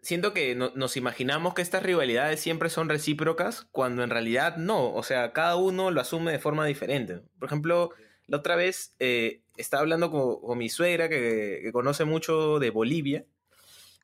siento 0.00 0.32
que 0.32 0.54
no- 0.54 0.70
nos 0.76 0.96
imaginamos 0.96 1.54
que 1.54 1.62
estas 1.62 1.82
rivalidades 1.82 2.38
siempre 2.40 2.68
son 2.70 2.88
recíprocas, 2.88 3.66
cuando 3.72 4.04
en 4.04 4.10
realidad 4.10 4.56
no. 4.56 4.92
O 4.94 5.02
sea, 5.02 5.32
cada 5.32 5.56
uno 5.56 5.90
lo 5.90 6.00
asume 6.00 6.30
de 6.30 6.38
forma 6.38 6.66
diferente. 6.66 7.22
Por 7.38 7.46
ejemplo, 7.46 7.90
la 8.28 8.36
otra 8.38 8.54
vez 8.54 8.94
eh, 9.00 9.42
estaba 9.56 9.80
hablando 9.80 10.10
con, 10.12 10.40
con 10.40 10.58
mi 10.58 10.68
suegra, 10.68 11.08
que, 11.08 11.60
que 11.64 11.72
conoce 11.72 12.04
mucho 12.04 12.58
de 12.60 12.70
Bolivia, 12.70 13.24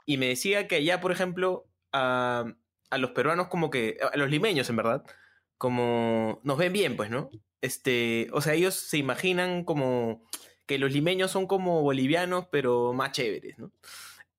y 0.07 0.17
me 0.17 0.27
decía 0.29 0.67
que 0.67 0.77
allá, 0.77 1.01
por 1.01 1.13
ejemplo, 1.13 1.67
a, 1.93 2.53
a 2.91 2.99
los 2.99 3.13
peruanos 3.13 3.49
como 3.49 3.71
que, 3.71 3.99
a 4.13 4.17
los 4.17 4.31
limeños 4.31 4.69
en 4.69 4.77
verdad, 4.77 5.05
como 5.59 6.41
nos 6.43 6.59
ven 6.59 6.73
bien, 6.73 6.97
pues, 6.97 7.11
¿no? 7.11 7.31
Este, 7.61 8.29
o 8.33 8.41
sea, 8.41 8.55
ellos 8.55 8.75
se 8.75 8.99
imaginan 8.99 9.65
como 9.65 10.27
que 10.67 10.79
los 10.79 10.93
limeños 10.93 11.31
son 11.31 11.47
como 11.47 11.83
bolivianos, 11.83 12.47
pero 12.51 12.93
más 12.93 13.13
chéveres, 13.13 13.59
¿no? 13.59 13.73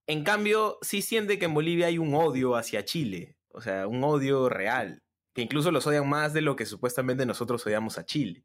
En 0.07 0.23
cambio, 0.23 0.77
sí 0.81 1.01
siente 1.01 1.37
que 1.39 1.45
en 1.45 1.53
Bolivia 1.53 1.87
hay 1.87 1.97
un 1.97 2.13
odio 2.15 2.55
hacia 2.55 2.85
Chile, 2.85 3.37
o 3.49 3.61
sea, 3.61 3.87
un 3.87 4.03
odio 4.03 4.49
real, 4.49 5.03
que 5.33 5.41
incluso 5.41 5.71
los 5.71 5.85
odian 5.87 6.09
más 6.09 6.33
de 6.33 6.41
lo 6.41 6.55
que 6.55 6.65
supuestamente 6.65 7.25
nosotros 7.25 7.65
odiamos 7.65 7.97
a 7.97 8.05
Chile. 8.05 8.43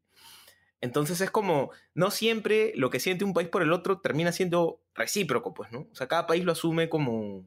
Entonces 0.81 1.19
es 1.21 1.31
como, 1.31 1.71
no 1.95 2.11
siempre 2.11 2.73
lo 2.75 2.89
que 2.89 2.99
siente 2.99 3.25
un 3.25 3.33
país 3.33 3.49
por 3.49 3.63
el 3.63 3.73
otro 3.73 3.99
termina 3.99 4.31
siendo 4.31 4.81
recíproco, 4.93 5.53
pues, 5.53 5.71
¿no? 5.71 5.87
O 5.91 5.95
sea, 5.95 6.07
cada 6.07 6.27
país 6.27 6.45
lo 6.45 6.51
asume 6.51 6.89
como 6.89 7.45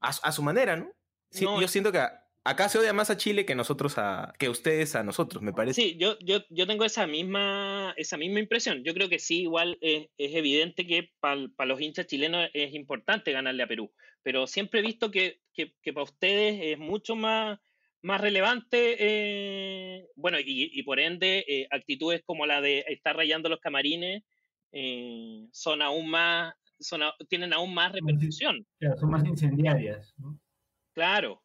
a, 0.00 0.10
a 0.10 0.32
su 0.32 0.42
manera, 0.42 0.76
¿no? 0.76 0.92
Sí, 1.30 1.44
No, 1.44 1.60
yo 1.60 1.68
siento 1.68 1.92
que 1.92 2.00
acá 2.44 2.68
se 2.68 2.78
odia 2.78 2.92
más 2.92 3.10
a 3.10 3.16
Chile 3.16 3.44
que 3.44 3.54
nosotros 3.54 3.98
a, 3.98 4.32
que 4.38 4.48
ustedes 4.48 4.94
a 4.94 5.02
nosotros, 5.02 5.42
me 5.42 5.52
parece. 5.52 5.82
Sí, 5.82 5.96
yo, 5.98 6.16
yo, 6.20 6.40
yo 6.50 6.66
tengo 6.66 6.84
esa 6.84 7.06
misma, 7.06 7.92
esa 7.96 8.16
misma 8.16 8.38
impresión. 8.40 8.82
Yo 8.84 8.94
creo 8.94 9.08
que 9.08 9.18
sí, 9.18 9.42
igual 9.42 9.76
es, 9.80 10.08
es 10.16 10.34
evidente 10.34 10.86
que 10.86 11.10
para 11.20 11.48
los 11.66 11.80
hinchas 11.80 12.06
chilenos 12.06 12.48
es 12.54 12.72
importante 12.74 13.32
ganarle 13.32 13.62
a 13.64 13.66
Perú, 13.66 13.92
pero 14.22 14.46
siempre 14.46 14.80
he 14.80 14.82
visto 14.84 15.10
que, 15.10 15.40
que, 15.52 15.72
para 15.92 16.04
ustedes 16.04 16.60
es 16.62 16.78
mucho 16.78 17.16
más, 17.16 17.58
más 18.02 18.20
relevante, 18.20 18.96
eh, 18.98 20.06
bueno, 20.14 20.38
y, 20.38 20.70
y 20.72 20.82
por 20.84 21.00
ende, 21.00 21.44
eh, 21.48 21.66
actitudes 21.70 22.22
como 22.24 22.46
la 22.46 22.60
de 22.60 22.84
estar 22.88 23.16
rayando 23.16 23.48
los 23.48 23.58
camarines 23.60 24.22
eh, 24.72 25.46
son 25.52 25.82
aún 25.82 26.08
más, 26.10 26.54
son, 26.78 27.02
a- 27.02 27.14
tienen 27.28 27.52
aún 27.52 27.74
más 27.74 27.92
repercusión. 27.92 28.66
Claro, 28.78 28.96
son 28.98 29.10
más 29.10 29.24
incendiarias. 29.26 30.14
¿no? 30.18 30.38
Claro, 30.96 31.42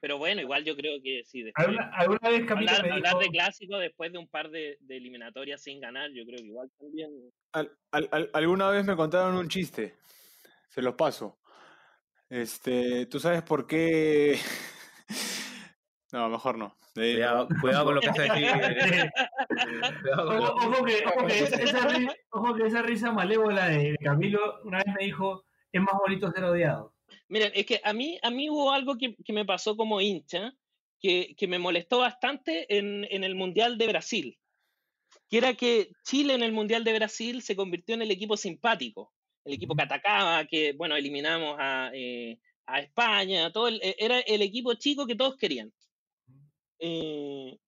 pero 0.00 0.18
bueno, 0.18 0.40
igual 0.40 0.64
yo 0.64 0.76
creo 0.76 1.00
que 1.00 1.22
sí. 1.24 1.44
después- 1.44 1.64
¿Alguna, 1.68 1.90
alguna 1.96 2.28
vez 2.28 2.44
Camilo 2.44 2.70
hablar, 2.72 2.86
me 2.86 2.92
hablar 2.94 3.12
dijo- 3.12 3.18
de 3.20 3.28
clásico 3.30 3.78
después 3.78 4.10
de 4.12 4.18
un 4.18 4.26
par 4.28 4.50
de, 4.50 4.78
de 4.80 4.96
eliminatorias 4.96 5.62
sin 5.62 5.80
ganar, 5.80 6.10
yo 6.10 6.24
creo 6.26 6.38
que 6.38 6.44
igual 6.46 6.68
también. 6.76 7.10
Al- 7.52 7.70
al- 7.92 8.08
al- 8.10 8.30
alguna 8.32 8.68
vez 8.70 8.84
me 8.84 8.96
contaron 8.96 9.36
un 9.36 9.48
chiste. 9.48 9.94
Se 10.68 10.82
los 10.82 10.94
paso. 10.96 11.38
Este, 12.28 13.06
¿tú 13.06 13.20
sabes 13.20 13.42
por 13.42 13.66
qué? 13.66 14.38
No, 16.10 16.26
mejor 16.30 16.56
no. 16.56 16.74
Eh, 16.96 17.12
Cuidado, 17.16 17.48
cuidado 17.60 17.84
con 17.84 17.94
lo 17.96 18.00
que 18.00 18.08
vas 18.08 18.18
a 18.18 18.22
decir. 18.22 19.10
Cuidado 20.00 20.26
con 20.26 20.38
Ojo, 20.74 20.84
que, 20.86 21.04
ojo, 21.06 21.26
que 21.26 21.38
esa, 21.40 21.56
esa 21.62 21.88
ri- 21.90 22.16
ojo 22.30 22.54
que 22.54 22.66
esa 22.66 22.80
risa 22.80 23.12
malévola 23.12 23.68
de 23.68 23.94
Camilo 24.02 24.62
una 24.64 24.78
vez 24.78 24.86
me 24.98 25.04
dijo, 25.04 25.44
es 25.70 25.82
más 25.82 25.92
bonito 26.00 26.32
ser 26.32 26.44
odiado. 26.44 26.94
Miren, 27.28 27.52
es 27.54 27.66
que 27.66 27.80
a 27.84 27.92
mí, 27.92 28.18
a 28.22 28.30
mí 28.30 28.50
hubo 28.50 28.72
algo 28.72 28.96
que, 28.96 29.14
que 29.24 29.32
me 29.32 29.44
pasó 29.44 29.76
como 29.76 30.00
hincha 30.00 30.54
que, 31.00 31.34
que 31.36 31.46
me 31.48 31.58
molestó 31.58 31.98
bastante 31.98 32.66
en, 32.76 33.06
en 33.10 33.24
el 33.24 33.34
Mundial 33.34 33.78
de 33.78 33.86
Brasil, 33.86 34.38
que 35.28 35.38
era 35.38 35.54
que 35.54 35.90
Chile 36.04 36.34
en 36.34 36.42
el 36.42 36.52
Mundial 36.52 36.84
de 36.84 36.94
Brasil 36.94 37.42
se 37.42 37.56
convirtió 37.56 37.94
en 37.94 38.02
el 38.02 38.10
equipo 38.10 38.36
simpático, 38.36 39.14
el 39.44 39.54
equipo 39.54 39.74
que 39.76 39.82
atacaba, 39.82 40.44
que, 40.46 40.72
bueno, 40.72 40.96
eliminamos 40.96 41.56
a, 41.58 41.90
eh, 41.94 42.38
a 42.66 42.80
España, 42.80 43.52
todo 43.52 43.68
el- 43.68 43.80
e- 43.82 43.96
era 43.98 44.20
el 44.20 44.42
equipo 44.42 44.74
chico 44.74 45.06
que 45.06 45.14
todos 45.16 45.36
querían. 45.36 45.72
Eh, 46.78 47.58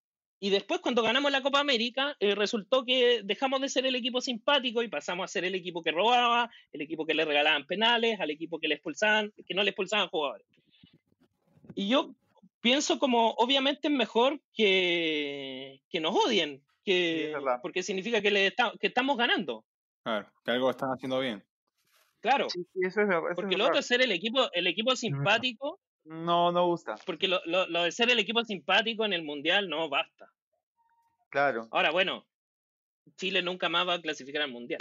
y 0.40 0.48
después, 0.50 0.80
cuando 0.80 1.02
ganamos 1.02 1.30
la 1.30 1.42
Copa 1.42 1.60
América, 1.60 2.16
eh, 2.18 2.34
resultó 2.34 2.84
que 2.84 3.20
dejamos 3.22 3.60
de 3.60 3.68
ser 3.68 3.84
el 3.86 3.94
equipo 3.94 4.20
simpático 4.22 4.82
y 4.82 4.88
pasamos 4.88 5.24
a 5.24 5.28
ser 5.28 5.44
el 5.44 5.54
equipo 5.54 5.82
que 5.82 5.92
robaba, 5.92 6.50
el 6.72 6.80
equipo 6.80 7.04
que 7.06 7.12
le 7.14 7.26
regalaban 7.26 7.66
penales, 7.66 8.18
al 8.20 8.30
equipo 8.30 8.58
que 8.58 8.66
le 8.68 8.74
expulsaban, 8.76 9.32
que 9.46 9.54
no 9.54 9.62
le 9.62 9.70
expulsaban 9.70 10.08
jugadores. 10.08 10.46
Y 11.74 11.88
yo 11.88 12.14
pienso 12.60 12.98
como, 12.98 13.30
obviamente 13.32 13.88
es 13.88 13.94
mejor 13.94 14.40
que, 14.54 15.82
que 15.90 16.00
nos 16.00 16.14
odien, 16.16 16.62
que, 16.84 17.34
porque 17.62 17.82
significa 17.82 18.20
que, 18.20 18.30
le 18.30 18.46
esta- 18.46 18.72
que 18.80 18.86
estamos 18.86 19.16
ganando. 19.16 19.64
Claro, 20.02 20.26
que 20.44 20.50
algo 20.50 20.70
están 20.70 20.88
haciendo 20.90 21.20
bien. 21.20 21.44
Claro, 22.20 22.48
Sí, 22.50 22.60
sí, 22.72 22.80
eso 22.86 23.02
es 23.02 23.08
eso 23.08 23.22
porque 23.34 23.54
es 23.54 23.58
lo 23.58 23.66
otro 23.66 23.78
es 23.80 23.86
ser 23.86 24.02
el 24.02 24.12
equipo, 24.12 24.50
el 24.52 24.66
equipo 24.66 24.94
simpático, 24.96 25.80
No, 26.04 26.50
no 26.52 26.66
gusta. 26.66 26.96
porque 27.06 27.28
lo, 27.28 27.40
lo- 27.44 27.66
lo 27.68 27.84
de 27.84 27.92
ser 27.92 28.10
el 28.10 28.18
equipo 28.18 28.42
simpático 28.44 29.04
en 29.04 29.12
el 29.12 29.22
Mundial 29.22 29.68
no 29.68 29.88
basta. 29.88 30.30
Claro. 31.28 31.68
Ahora, 31.70 31.90
bueno, 31.90 32.26
Chile 33.16 33.42
nunca 33.42 33.68
más 33.68 33.86
va 33.86 33.94
a 33.94 34.00
clasificar 34.00 34.42
al 34.42 34.50
Mundial. 34.50 34.80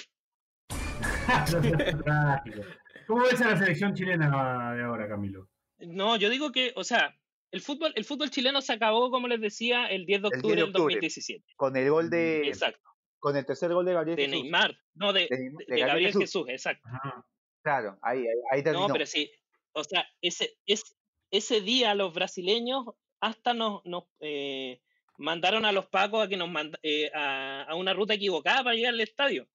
¿Cómo 3.08 3.24
ves 3.24 3.42
a 3.42 3.52
la 3.52 3.58
selección 3.58 3.94
chilena 3.94 4.74
de 4.76 4.84
ahora, 4.84 5.08
Camilo? 5.08 5.48
No, 5.80 6.16
yo 6.18 6.30
digo 6.30 6.52
que, 6.52 6.74
o 6.76 6.84
sea, 6.84 7.16
el 7.52 7.62
fútbol, 7.62 7.94
el 7.96 8.06
fútbol 8.06 8.30
chileno 8.30 8.62
se 8.62 8.74
acabó, 8.74 9.10
como 9.12 9.28
les 9.28 9.42
decía, 9.42 9.88
el 9.88 10.06
10 10.06 10.22
de 10.24 10.28
El 10.28 10.32
10 10.32 10.38
octubre 10.44 10.56
de 10.56 10.62
del 10.62 10.70
octubre. 10.70 10.94
2017. 10.96 11.46
Con 11.56 11.78
el 11.78 11.90
gol 11.90 12.10
de. 12.10 12.48
Exacto. 12.48 12.90
Con 13.20 13.36
el 13.36 13.46
tercer 13.46 13.74
gol 13.74 13.86
de 13.86 13.94
Gabriel 13.94 14.16
De 14.18 14.26
Jesús. 14.26 14.42
Neymar, 14.42 14.78
no, 14.96 15.14
de, 15.14 15.28
De 15.30 15.38
de- 15.38 15.38
de 15.38 15.50
de 15.50 15.66
Gabriel 15.68 15.88
Gabriel 15.88 16.08
Jesús. 16.14 16.22
Jesús, 16.22 16.46
exacto. 16.50 16.88
Ajá. 16.88 17.26
Claro, 17.62 17.98
ahí, 18.02 18.20
ahí, 18.20 18.26
ahí 18.52 18.64
terminó. 18.64 18.88
No, 18.88 18.94
pero 18.94 19.06
sí, 19.06 19.30
o 19.74 19.84
sea, 19.84 20.06
ese, 20.22 20.58
es, 20.66 20.96
ese 21.32 21.62
día 21.62 21.96
los 21.96 22.14
brasileños 22.14 22.86
hasta 23.20 23.54
nos, 23.54 23.86
nos 23.86 24.04
eh, 24.20 24.80
mandaron 25.18 25.66
a 25.66 25.72
los 25.72 25.88
pacos 25.88 26.24
a 26.24 26.28
que 26.28 26.38
nos 26.38 26.50
manda, 26.50 26.80
eh, 26.84 27.12
a, 27.14 27.64
a 27.64 27.76
una 27.76 27.94
ruta 27.94 28.14
equivocada 28.14 28.64
para 28.64 28.76
llegar 28.76 28.94
al 28.94 29.02
estadio. 29.02 29.48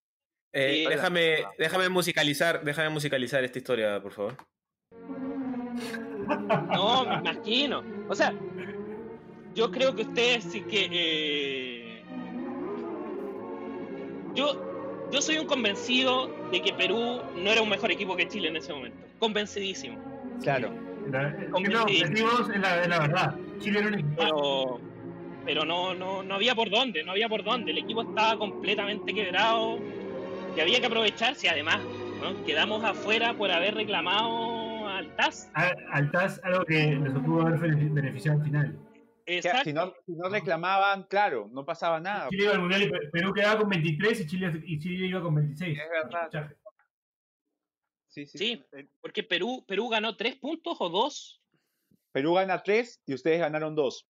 Eh, 0.53 0.85
déjame, 0.87 1.43
déjame 1.57 1.89
musicalizar, 1.89 2.63
déjame 2.63 2.89
musicalizar 2.89 3.43
esta 3.43 3.57
historia, 3.57 4.01
por 4.01 4.13
favor. 4.13 4.37
No, 6.71 7.05
me 7.05 7.15
imagino. 7.15 7.83
O 8.07 8.15
sea, 8.15 8.33
yo 9.53 9.69
creo 9.69 9.93
que 9.95 10.03
ustedes 10.03 10.45
sí 10.45 10.61
que. 10.61 10.87
eh, 10.91 12.03
yo, 14.33 15.09
yo 15.11 15.21
soy 15.21 15.37
un 15.39 15.45
convencido 15.47 16.27
de 16.51 16.61
que 16.61 16.73
Perú 16.73 17.21
no 17.35 17.51
era 17.51 17.61
un 17.61 17.69
mejor 17.69 17.91
equipo 17.91 18.15
que 18.15 18.27
Chile 18.27 18.47
en 18.47 18.55
ese 18.55 18.73
momento. 18.73 18.97
Convencidísimo. 19.19 19.99
Claro. 20.41 20.73
La- 21.11 21.29
es 21.29 22.59
la, 22.59 22.81
es 22.81 22.87
la 22.87 22.99
verdad. 22.99 23.35
Chile 23.59 23.79
era 23.79 23.87
un 23.87 23.93
equipo. 23.95 24.15
Pero, 24.17 24.79
pero 25.45 25.65
no, 25.65 25.93
no, 25.93 26.23
no 26.23 26.35
había 26.35 26.55
por 26.55 26.69
dónde, 26.69 27.03
no 27.03 27.11
había 27.11 27.29
por 27.29 27.43
dónde. 27.43 27.71
El 27.71 27.77
equipo 27.79 28.01
estaba 28.01 28.37
completamente 28.37 29.13
quebrado 29.13 29.77
y 30.55 30.59
había 30.59 30.79
que 30.79 30.87
aprovecharse. 30.87 31.49
Además, 31.49 31.79
¿no? 32.21 32.43
quedamos 32.45 32.83
afuera 32.83 33.33
por 33.33 33.51
haber 33.51 33.75
reclamado 33.75 34.87
al 34.87 35.15
TAS. 35.15 35.49
Al, 35.53 35.75
al 35.91 36.11
TAS, 36.11 36.41
algo 36.43 36.65
que 36.65 36.97
les 37.01 37.13
pudo 37.13 37.41
haber 37.47 37.59
benefi- 37.59 37.93
beneficiado 37.93 38.39
al 38.39 38.45
final. 38.45 38.79
Exacto. 39.27 39.63
Si 39.63 39.73
no, 39.73 39.93
si 40.05 40.11
no 40.13 40.29
reclamaban, 40.29 41.03
claro, 41.03 41.49
no 41.51 41.65
pasaba 41.65 41.99
nada. 41.99 42.29
Chile 42.29 42.43
iba 42.43 42.53
al 42.53 42.59
mundial 42.59 42.83
y 42.83 42.89
Pe- 42.89 43.09
Perú 43.11 43.33
quedaba 43.33 43.59
con 43.59 43.69
23 43.69 44.21
y 44.21 44.27
Chile, 44.27 44.61
y 44.65 44.77
Chile 44.79 45.07
iba 45.07 45.21
con 45.21 45.33
26. 45.35 45.79
Es 45.79 45.83
verdad. 45.89 46.51
Sí, 48.15 48.25
sí. 48.27 48.37
Sí, 48.37 48.63
porque 49.01 49.23
Perú, 49.23 49.65
Perú 49.67 49.89
ganó 49.89 50.15
tres 50.15 50.37
puntos 50.37 50.77
o 50.79 50.89
dos 50.89 51.41
Perú 52.13 52.33
gana 52.35 52.63
tres 52.63 53.01
y 53.05 53.13
ustedes 53.13 53.39
ganaron 53.41 53.75
dos. 53.75 54.07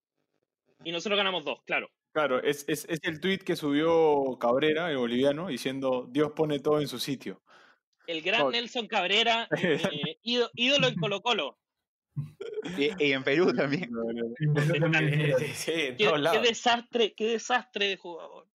y 0.83 0.91
nosotros 0.91 1.17
ganamos 1.17 1.43
dos, 1.43 1.59
claro. 1.65 1.89
Claro, 2.13 2.41
es, 2.41 2.63
es, 2.69 2.85
es 2.87 2.99
el 3.03 3.19
tuit 3.19 3.41
que 3.43 3.55
subió 3.55 4.37
Cabrera, 4.39 4.91
el 4.91 4.97
boliviano, 4.97 5.47
diciendo 5.47 6.07
Dios 6.09 6.31
pone 6.35 6.59
todo 6.59 6.79
en 6.79 6.87
su 6.87 6.99
sitio. 6.99 7.41
El 8.07 8.21
gran 8.21 8.43
Oh. 8.43 8.51
Nelson 8.51 8.87
Cabrera, 8.87 9.47
eh, 9.57 9.79
ído- 10.23 10.51
ídolo 10.53 10.87
en 10.87 10.95
Colo 10.95 11.21
Colo. 11.21 11.57
Y, 12.77 13.03
y 13.03 13.11
en 13.11 13.23
Perú 13.23 13.51
también. 13.53 13.89
Y 14.39 14.47
Perú 14.53 14.91
también. 14.91 15.31
Eh, 15.31 15.53
sí, 15.55 15.71
en 15.73 15.97
Qué, 15.97 16.03
todos 16.05 16.17
qué 16.17 16.23
lados. 16.23 16.41
desastre, 16.43 17.13
qué 17.15 17.25
desastre 17.25 17.87
de 17.87 17.97
jugador. 17.97 18.47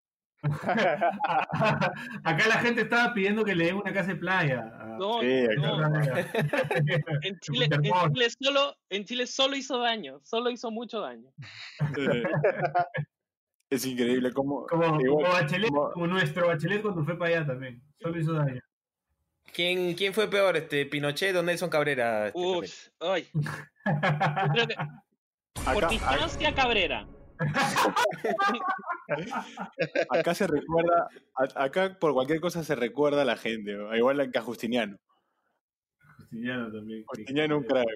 Acá 2.24 2.48
la 2.48 2.60
gente 2.62 2.82
estaba 2.82 3.14
pidiendo 3.14 3.44
que 3.44 3.56
le 3.56 3.66
den 3.66 3.76
una 3.76 3.94
casa 3.94 4.10
de 4.10 4.16
playa. 4.16 4.62
No, 4.98 5.22
Sí, 5.22 5.46
no. 5.58 5.76
a- 5.76 5.90
En 7.24 7.40
Chile, 7.40 7.66
en 7.66 7.74
Interpol. 7.86 8.14
Chile 8.14 8.28
solo, 8.42 8.76
en 8.90 9.06
Chile 9.06 9.28
solo 9.28 9.56
hizo 9.56 9.80
daño, 9.80 10.20
solo 10.24 10.50
hizo 10.50 10.72
mucho 10.72 11.02
daño. 11.02 11.30
Es 13.70 13.86
increíble 13.86 14.32
cómo... 14.34 14.66
Como, 14.68 15.22
Bachelet, 15.22 15.70
como- 15.70 15.92
como 15.92 16.08
nuestro 16.08 16.48
Bachelet 16.48 16.82
cuando 16.82 17.04
fue 17.04 17.18
para 17.18 17.36
allá 17.38 17.48
también. 17.48 17.82
Solo 18.02 18.20
hizo 18.20 18.34
daño. 18.34 18.62
¿Quién, 19.54 19.94
¿Quién 19.96 20.14
fue 20.14 20.30
peor, 20.30 20.56
este, 20.58 20.86
Pinochet 20.86 21.36
o 21.36 21.44
Nelson 21.44 21.70
Cabrera? 21.70 22.28
este, 22.28 22.40
Uy, 22.40 22.70
ay. 23.00 23.28
Yo 23.34 24.52
creo 24.54 24.68
que 24.68 24.76
por 25.74 25.84
acá, 25.86 26.54
Cabrera. 26.56 27.08
acá 30.10 30.34
se 30.34 30.48
recuerda, 30.48 31.08
acá 31.56 31.98
por 32.00 32.14
cualquier 32.14 32.40
cosa 32.40 32.64
se 32.64 32.76
recuerda 32.76 33.22
a 33.22 33.26
la 33.26 33.38
gente, 33.38 33.78
igual 33.96 34.32
que 34.32 34.40
a 34.40 34.42
Justiniano. 34.42 34.98
Justiniano 36.18 36.72
también. 36.72 37.04
Justiniano 37.08 37.58
un 37.58 37.64
crack. 37.64 37.88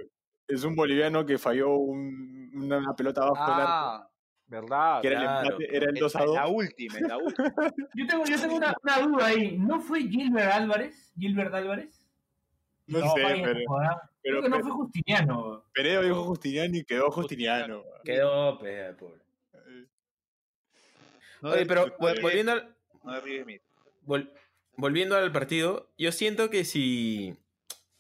Es 0.48 0.64
un 0.64 0.76
boliviano 0.76 1.26
que 1.26 1.38
falló 1.38 1.76
un- 1.78 2.52
una, 2.56 2.78
una 2.78 2.96
pelota 2.96 3.22
abajo 3.22 3.52
del 3.52 3.62
arco, 3.62 3.72
Ah, 3.72 4.10
verdad. 4.48 5.02
que 5.02 5.08
era 5.08 5.20
el 5.20 5.26
empate, 5.48 5.78
era 5.78 5.86
el 5.90 5.98
En- 5.98 6.02
2 6.02 6.16
a 6.16 6.20
en 6.20 6.26
2. 6.26 6.36
La 6.36 6.48
última, 6.48 7.00
la 7.00 7.18
última. 7.18 7.54
Yo 7.96 8.08
tengo, 8.08 8.26
yo 8.26 8.40
tengo 8.42 8.56
una, 8.56 8.76
una 8.84 9.00
duda 9.00 9.26
ahí. 9.28 9.58
¿No 9.58 9.80
fue 9.80 10.02
Gilbert 10.02 10.52
Álvarez? 10.52 11.14
¿Gilbert 11.18 11.54
Álvarez? 11.54 12.00
No, 12.88 13.00
No, 13.00 13.12
sé, 13.14 13.22
pero, 13.44 13.60
Creo 14.22 14.42
que 14.42 14.50
no 14.50 14.60
fue 14.60 14.72
Justiniano. 14.72 15.64
Peredo 15.74 16.02
dijo 16.04 16.24
Justiniano 16.26 16.76
y 16.78 16.84
quedó 16.84 17.10
Justiniano. 17.12 17.82
Quedó, 18.04 18.60
pe, 18.60 18.94
pobre. 18.94 19.22
No 21.44 21.50
Oye, 21.50 21.60
de- 21.60 21.66
pero 21.66 21.88
no 21.88 21.94
volviendo 22.00 22.54
al, 22.54 22.76
no 23.04 23.14
vol- 24.06 24.32
volviendo 24.78 25.18
al 25.18 25.30
partido, 25.34 25.92
yo 25.98 26.14
siento 26.14 26.50
que 26.50 26.64
si, 26.64 27.36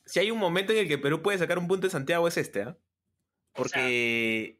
si 0.05 0.19
hay 0.21 0.31
un 0.31 0.39
momento 0.39 0.71
en 0.71 0.79
el 0.79 0.87
que 0.87 0.97
Perú 0.97 1.21
puede 1.21 1.37
sacar 1.37 1.59
un 1.59 1.67
punto 1.67 1.85
de 1.87 1.91
Santiago 1.91 2.25
es 2.27 2.37
este, 2.37 2.61
¿ah? 2.63 2.77
Porque... 3.53 4.59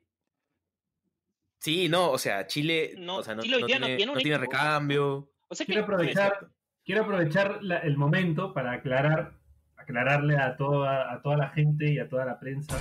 Sí, 1.59 1.87
no, 1.87 2.11
o 2.11 2.17
sea, 2.17 2.45
Chile 2.45 2.93
No, 2.97 3.17
o 3.19 3.23
sea, 3.23 3.35
no, 3.35 3.41
Chile 3.41 3.55
hoy 3.55 3.61
no 3.61 3.67
día 3.67 3.79
no 3.79 4.13
tiene, 4.15 4.37
recambio. 4.37 5.31
O 5.47 5.55
sea 5.55 5.65
que, 5.65 5.71
Quiero 5.71 5.85
aprovechar, 5.85 6.49
quiero 6.83 7.03
aprovechar 7.03 7.63
la- 7.63 7.77
el 7.79 7.95
momento 7.95 8.53
para 8.53 8.73
aclarar, 8.73 9.39
aclararle 9.77 10.35
a 10.35 10.57
toda, 10.57 11.13
a 11.13 11.21
toda 11.21 11.37
la 11.37 11.49
gente 11.51 11.89
y 11.89 11.99
a 11.99 12.09
toda 12.09 12.25
la 12.25 12.37
prensa, 12.37 12.77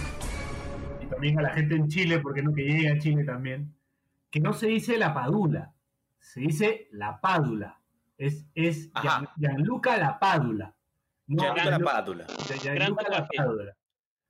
y 1.01 1.07
también 1.07 1.39
a 1.39 1.43
la 1.43 1.51
gente 1.51 1.77
en 1.77 1.87
Chile, 1.89 2.19
porque 2.19 2.43
no 2.43 2.53
que 2.53 2.63
llegue 2.65 2.91
a 2.91 2.99
Chile 2.99 3.23
también, 3.23 3.73
que 4.33 4.41
no 4.41 4.53
se 4.53 4.67
dice 4.67 4.99
la 4.99 5.15
padula, 5.15 5.73
se 6.23 6.41
dice 6.41 6.89
la 6.93 7.21
pádula. 7.21 7.79
Es, 8.17 8.47
es. 8.55 8.91
Gian- 8.95 9.29
Gianluca 9.37 9.97
la 9.99 10.19
pádula. 10.19 10.75
No 11.27 11.43
Gianluca 11.43 11.71
la 11.71 11.79
pádula. 11.81 12.27
Gianluca 12.63 13.03
la 13.03 13.09
tatuaje. 13.11 13.37
pádula. 13.37 13.77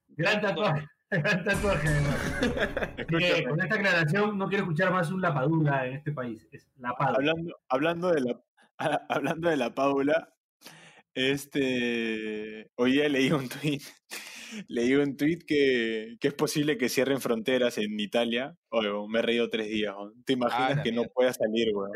Gran 0.09 0.40
tatuaje. 0.40 0.88
Gran 1.11 1.45
tatuaje, 1.45 1.88
que 3.09 3.45
con 3.47 3.61
esta 3.61 3.74
aclaración 3.74 4.38
no 4.38 4.49
quiero 4.49 4.64
escuchar 4.64 4.90
más 4.90 5.11
un 5.11 5.20
lapadula 5.20 5.86
en 5.86 5.95
este 5.97 6.12
país. 6.12 6.49
Es 6.51 6.66
la 6.78 6.95
pádula. 6.95 7.18
Hablando, 7.18 7.61
hablando 7.68 8.11
de 8.12 8.20
la 8.22 8.40
hablando 9.09 9.51
de 9.51 9.57
la 9.59 9.74
Paula, 9.74 10.32
este 11.14 12.70
hoy 12.76 12.93
día 12.93 13.09
leí 13.09 13.30
un 13.30 13.49
tweet, 13.49 13.80
leí 14.68 14.94
un 14.94 15.16
tweet 15.16 15.40
que, 15.46 16.16
que 16.20 16.28
es 16.28 16.34
posible 16.34 16.76
que 16.76 16.88
cierren 16.88 17.20
fronteras 17.20 17.78
en 17.78 17.98
Italia. 17.98 18.57
Oye, 18.70 18.88
me 19.09 19.18
he 19.20 19.22
reído 19.22 19.48
tres 19.50 19.68
días. 19.68 19.94
¿Te 20.24 20.34
imaginas 20.34 20.76
la 20.76 20.82
que 20.82 20.92
no 20.92 21.05
pueda 21.05 21.32
salir, 21.32 21.68
weón? 21.74 21.92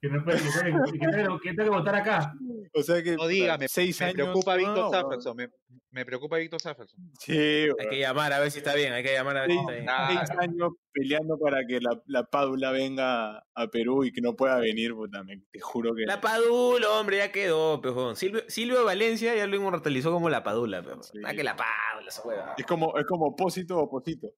Que, 0.00 0.08
no 0.08 0.24
puede, 0.24 0.38
que, 0.38 0.48
tengo- 0.62 0.84
que 0.84 0.98
tengo- 0.98 1.40
que 1.40 1.54
tengo 1.54 1.70
que 1.70 1.76
votar 1.78 1.94
acá. 1.96 2.32
O 2.74 2.82
sea 2.82 3.02
que 3.02 3.16
No 3.16 3.26
diga, 3.26 3.58
me, 3.58 3.68
seis 3.68 3.98
me 4.00 4.06
años. 4.06 4.14
preocupa 4.28 4.54
Víctor 4.56 4.76
no. 4.78 4.90
Safferson. 4.90 5.36
Me, 5.36 5.48
me 5.90 6.04
preocupa 6.04 6.36
Víctor 6.36 6.60
Safferson. 6.60 7.00
Sí, 7.18 7.68
Hay 7.78 7.88
que 7.90 7.98
llamar 7.98 8.32
a 8.32 8.38
ver 8.38 8.50
si 8.50 8.58
está 8.58 8.74
bien, 8.74 8.92
hay 8.92 9.02
que 9.02 9.12
llamar 9.12 9.36
a 9.38 9.40
ver 9.42 9.50
si 9.50 9.56
Seis, 9.56 9.68
está 9.68 9.72
bien. 9.72 9.86
Nah. 9.86 10.26
seis 10.26 10.38
años 10.38 10.72
peleando 10.92 11.38
para 11.38 11.66
que 11.66 11.80
la, 11.80 12.00
la 12.06 12.24
Padula 12.24 12.70
venga 12.70 13.38
a 13.54 13.66
Perú 13.72 14.04
y 14.04 14.12
que 14.12 14.20
no 14.20 14.34
pueda 14.36 14.58
venir, 14.60 14.94
puta, 14.94 15.24
me- 15.24 15.42
te 15.50 15.60
juro 15.60 15.94
que. 15.94 16.04
La 16.06 16.20
Padula, 16.20 16.90
hombre, 16.90 17.16
ya 17.18 17.32
quedó, 17.32 17.80
pejón. 17.80 18.14
Silvio, 18.16 18.42
Silvio 18.48 18.84
Valencia 18.84 19.34
ya 19.34 19.46
lo 19.46 19.56
inmortalizó 19.56 20.12
como 20.12 20.28
la 20.30 20.42
Padula, 20.44 20.82
pero. 20.82 21.02
Sí. 21.02 21.18
Ah, 21.24 21.34
que 21.34 21.42
la 21.42 21.56
Padula, 21.56 22.08
esa 22.08 22.22
hueva. 22.22 22.54
Es 22.56 22.66
como, 22.66 22.96
es 22.98 23.04
como 23.06 23.34
Pósito 23.34 23.78
o 23.78 23.90
Posito. 23.90 24.28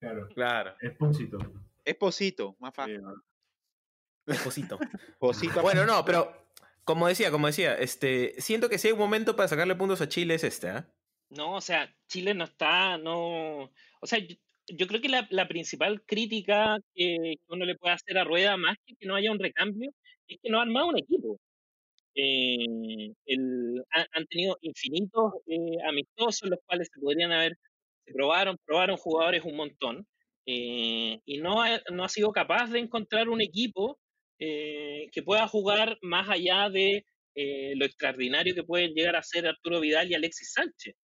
Claro, 0.00 0.28
Claro, 0.34 0.74
expósito. 0.80 1.38
Es 1.84 1.94
Posito, 1.94 2.56
más 2.58 2.74
fácil. 2.74 3.00
Esposito. 4.26 4.78
Posito. 5.18 5.62
Bueno, 5.62 5.84
no, 5.86 6.04
pero 6.04 6.46
como 6.84 7.08
decía, 7.08 7.30
como 7.30 7.46
decía, 7.48 7.74
este, 7.78 8.34
siento 8.40 8.68
que 8.68 8.78
si 8.78 8.88
hay 8.88 8.92
un 8.92 8.98
momento 9.00 9.34
para 9.36 9.48
sacarle 9.48 9.74
puntos 9.74 10.00
a 10.00 10.08
Chile 10.08 10.34
es 10.34 10.44
este, 10.44 10.68
¿ah? 10.70 10.88
No, 11.30 11.54
o 11.54 11.60
sea, 11.60 11.92
Chile 12.08 12.34
no 12.34 12.44
está, 12.44 12.98
no, 12.98 13.62
o 13.64 14.06
sea, 14.06 14.18
yo, 14.20 14.36
yo 14.68 14.86
creo 14.86 15.00
que 15.00 15.08
la, 15.08 15.26
la 15.30 15.48
principal 15.48 16.02
crítica 16.06 16.78
que 16.94 17.34
uno 17.48 17.64
le 17.64 17.76
puede 17.76 17.94
hacer 17.94 18.16
a 18.18 18.24
Rueda, 18.24 18.56
más 18.56 18.76
que 18.86 18.94
que 18.94 19.06
no 19.06 19.16
haya 19.16 19.32
un 19.32 19.38
recambio, 19.40 19.90
es 20.28 20.38
que 20.42 20.50
no 20.50 20.58
ha 20.60 20.62
armado 20.62 20.86
un 20.88 20.98
equipo. 20.98 21.38
Eh, 22.14 23.12
el- 23.26 23.82
ha- 23.92 24.06
han 24.12 24.26
tenido 24.26 24.56
infinitos 24.62 25.34
eh, 25.46 25.76
amistosos, 25.86 26.48
los 26.48 26.58
cuales 26.64 26.88
se 26.92 27.00
podrían 27.00 27.32
haber, 27.32 27.56
se 28.06 28.12
probaron, 28.14 28.56
probaron 28.64 28.96
jugadores 28.96 29.42
un 29.44 29.56
montón, 29.56 30.06
eh, 30.46 31.20
y 31.26 31.38
no 31.38 31.60
ha, 31.62 31.80
no 31.92 32.04
ha 32.04 32.08
sido 32.08 32.32
capaz 32.32 32.68
de 32.70 32.78
encontrar 32.78 33.28
un 33.28 33.40
equipo 33.40 33.98
eh, 34.38 35.08
que 35.12 35.22
pueda 35.22 35.48
jugar 35.48 35.98
más 36.02 36.28
allá 36.30 36.70
de 36.70 37.04
eh, 37.34 37.74
lo 37.76 37.84
extraordinario 37.84 38.54
que 38.54 38.64
pueden 38.64 38.94
llegar 38.94 39.16
a 39.16 39.22
ser 39.22 39.46
Arturo 39.46 39.80
Vidal 39.80 40.10
y 40.10 40.14
Alexis 40.14 40.52
Sánchez 40.52 40.94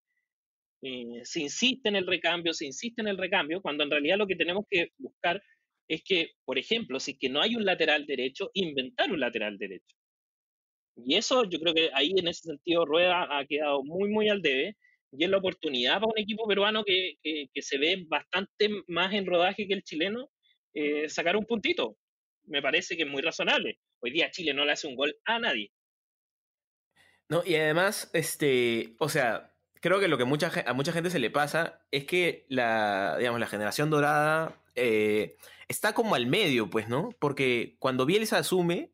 eh, 0.82 1.20
se 1.24 1.40
insiste 1.40 1.88
en 1.88 1.96
el 1.96 2.06
recambio, 2.06 2.52
se 2.52 2.66
insiste 2.66 3.02
en 3.02 3.08
el 3.08 3.18
recambio, 3.18 3.60
cuando 3.62 3.84
en 3.84 3.90
realidad 3.90 4.18
lo 4.18 4.26
que 4.26 4.36
tenemos 4.36 4.64
que 4.70 4.88
buscar 4.98 5.42
es 5.88 6.02
que, 6.04 6.32
por 6.44 6.58
ejemplo, 6.58 6.98
si 7.00 7.12
es 7.12 7.18
que 7.18 7.28
no 7.28 7.40
hay 7.40 7.54
un 7.56 7.64
lateral 7.64 8.06
derecho, 8.06 8.50
inventar 8.54 9.10
un 9.12 9.20
lateral 9.20 9.58
derecho. 9.58 9.96
Y 10.96 11.16
eso 11.16 11.44
yo 11.44 11.58
creo 11.60 11.74
que 11.74 11.90
ahí 11.94 12.12
en 12.16 12.28
ese 12.28 12.42
sentido 12.48 12.84
Rueda 12.84 13.26
ha 13.38 13.46
quedado 13.46 13.82
muy, 13.84 14.08
muy 14.10 14.28
al 14.28 14.42
debe. 14.42 14.76
Y 15.12 15.24
es 15.24 15.30
la 15.30 15.38
oportunidad 15.38 15.94
para 15.94 16.06
un 16.06 16.18
equipo 16.18 16.46
peruano 16.46 16.84
que, 16.84 17.14
que- 17.22 17.62
se 17.62 17.78
ve 17.78 18.04
bastante 18.08 18.68
más 18.88 19.12
en 19.12 19.26
rodaje 19.26 19.66
que 19.66 19.74
el 19.74 19.82
chileno, 19.82 20.30
sacar 21.08 21.36
un 21.36 21.44
puntito. 21.44 21.96
Me 22.44 22.62
parece 22.62 22.96
que 22.96 23.02
es 23.02 23.08
muy 23.08 23.22
razonable. 23.22 23.78
Hoy 24.00 24.10
día 24.10 24.30
Chile 24.30 24.54
no 24.54 24.64
le 24.64 24.72
hace 24.72 24.86
un 24.86 24.96
gol 24.96 25.16
a 25.24 25.38
nadie. 25.38 25.72
No, 27.28 27.42
y 27.46 27.54
además, 27.54 28.10
este, 28.12 28.94
o 28.98 29.08
sea, 29.08 29.54
creo 29.80 30.00
que 30.00 30.08
lo 30.08 30.18
que 30.18 30.24
mucha, 30.24 30.50
a 30.66 30.72
mucha 30.74 30.92
gente 30.92 31.10
se 31.10 31.18
le 31.18 31.30
pasa 31.30 31.80
es 31.90 32.04
que 32.04 32.46
la, 32.48 33.16
digamos, 33.18 33.40
la 33.40 33.46
generación 33.46 33.90
dorada 33.90 34.62
eh, 34.74 35.36
está 35.68 35.94
como 35.94 36.14
al 36.14 36.26
medio, 36.26 36.68
pues, 36.68 36.88
¿no? 36.88 37.10
Porque 37.18 37.76
cuando 37.78 38.06
Bielsa 38.06 38.38
asume, 38.38 38.92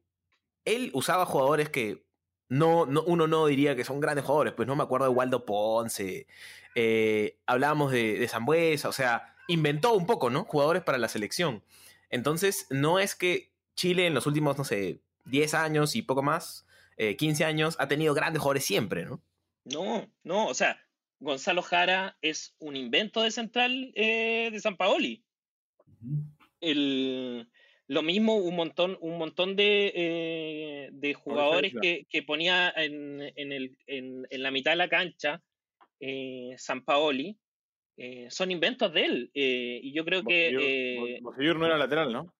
él 0.65 0.91
usaba 0.95 1.27
jugadores 1.27 1.69
que 1.69 2.07
no, 2.49 2.87
no, 2.87 3.03
uno 3.03 3.27
no 3.27 3.47
diría 3.47 3.77
que 3.77 3.85
son 3.85 4.01
grandes 4.01 4.25
jugadores, 4.25 4.55
pues 4.55 4.69
no 4.69 4.77
me 4.77 4.83
acuerdo 4.83 5.07
de 5.07 5.15
Waldo 5.15 5.45
Ponce, 5.45 6.27
eh, 6.75 7.39
hablábamos 7.47 7.93
de, 7.93 8.19
de 8.19 8.29
Zambuesa, 8.29 8.89
o 8.89 8.93
sea, 8.93 9.35
inventó 9.49 9.95
un 9.95 10.07
poco, 10.07 10.31
¿no? 10.31 10.45
Jugadores 10.45 10.83
para 10.83 10.99
la 10.99 11.09
selección. 11.09 11.63
Entonces, 12.11 12.67
no 12.71 12.99
es 12.99 13.15
que 13.15 13.53
Chile 13.75 14.07
en 14.07 14.15
los 14.15 14.27
últimos, 14.27 14.59
no 14.59 14.65
sé, 14.65 15.01
10 15.27 15.55
años 15.55 15.97
y 15.97 16.03
poco 16.03 16.23
más, 16.23 16.67
eh, 16.97 17.17
15 17.17 17.45
años, 17.45 17.77
ha 17.79 17.89
tenido 17.89 18.15
grandes 18.15 18.41
jugadores 18.41 18.65
siempre, 18.65 19.05
¿no? 19.05 19.23
No, 19.65 20.11
no, 20.23 20.47
o 20.47 20.55
sea, 20.55 20.81
Gonzalo 21.21 21.63
Jara 21.63 22.17
es 22.23 22.55
un 22.59 22.77
invento 22.77 23.23
de 23.23 23.31
central 23.31 23.93
eh, 23.95 24.51
de 24.51 24.61
San 24.61 24.77
Paoli. 24.77 25.25
El, 26.61 27.49
lo 27.87 28.03
mismo, 28.03 28.37
un 28.37 28.57
montón, 28.57 28.99
un 29.01 29.19
montón 29.19 29.57
de, 29.57 29.93
eh, 29.95 30.89
de 30.93 31.15
jugadores 31.15 31.73
que, 31.81 32.07
que 32.09 32.23
ponía 32.23 32.73
en, 32.75 33.21
en, 33.37 33.53
el, 33.53 33.79
en, 33.87 34.27
en 34.31 34.43
la 34.43 34.51
mitad 34.51 34.73
de 34.73 34.77
la 34.77 34.89
cancha 34.89 35.43
eh, 36.01 36.55
San 36.59 36.85
Paoli, 36.85 37.39
eh, 37.99 38.29
son 38.31 38.51
inventos 38.51 38.93
de 38.95 39.05
él. 39.05 39.31
eh, 39.35 39.81
y 39.83 39.93
yo 39.93 40.05
creo 40.05 40.23
que 40.25 40.51
eh, 40.63 41.19
Bosellur 41.21 41.59
no 41.59 41.67
era 41.67 41.77
lateral, 41.77 42.13
¿no? 42.13 42.33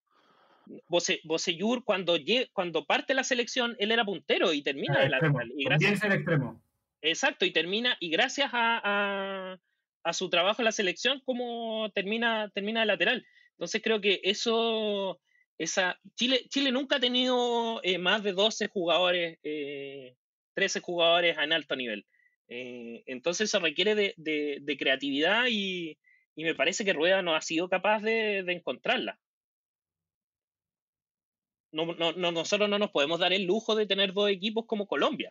Bose- 0.87 1.19
Bosellur, 1.23 1.83
cuando, 1.83 2.15
cuando 2.53 2.85
parte 2.85 3.13
la 3.13 3.23
selección, 3.23 3.75
él 3.79 3.91
era 3.91 4.05
puntero 4.05 4.53
y 4.53 4.61
termina 4.61 4.93
de 5.03 5.09
lateral. 5.09 5.51
Y 5.57 5.63
gracias, 5.65 6.03
era 6.03 6.15
extremo. 6.15 6.63
Exacto, 7.01 7.45
y 7.45 7.51
termina, 7.51 7.97
y 7.99 8.09
gracias 8.09 8.49
a, 8.53 8.81
a- 8.83 9.59
a 10.03 10.13
su 10.13 10.29
trabajo 10.29 10.61
en 10.61 10.65
la 10.65 10.71
selección, 10.71 11.21
como 11.25 11.89
termina, 11.93 12.49
termina 12.53 12.81
de 12.81 12.85
lateral. 12.85 13.25
Entonces 13.51 13.81
creo 13.83 13.99
que 13.99 14.21
eso, 14.23 15.19
esa, 15.57 15.99
Chile, 16.15 16.45
Chile 16.49 16.71
nunca 16.71 16.97
ha 16.97 16.99
tenido 16.99 17.81
eh, 17.83 17.97
más 17.97 18.23
de 18.23 18.31
12 18.33 18.67
jugadores, 18.67 19.37
eh, 19.43 20.15
13 20.53 20.79
jugadores 20.81 21.37
en 21.37 21.51
alto 21.51 21.75
nivel. 21.75 22.05
Eh, 22.49 23.03
entonces 23.05 23.49
eso 23.49 23.59
requiere 23.59 23.95
de, 23.95 24.13
de- 24.17 24.57
de 24.61 24.77
creatividad 24.77 25.45
y, 25.49 25.99
y 26.35 26.43
me 26.43 26.55
parece 26.55 26.83
que 26.83 26.93
Rueda 26.93 27.21
no 27.21 27.35
ha 27.35 27.41
sido 27.41 27.69
capaz 27.69 28.01
de, 28.01 28.43
de 28.43 28.53
encontrarla. 28.53 29.19
No, 31.71 31.85
no- 31.93 32.11
no- 32.13 32.31
nosotros 32.31 32.67
no 32.69 32.79
nos 32.79 32.89
podemos 32.91 33.19
dar 33.19 33.31
el 33.33 33.43
lujo 33.45 33.75
de 33.75 33.85
tener 33.85 34.13
dos 34.13 34.29
equipos 34.29 34.65
como 34.65 34.87
Colombia. 34.87 35.29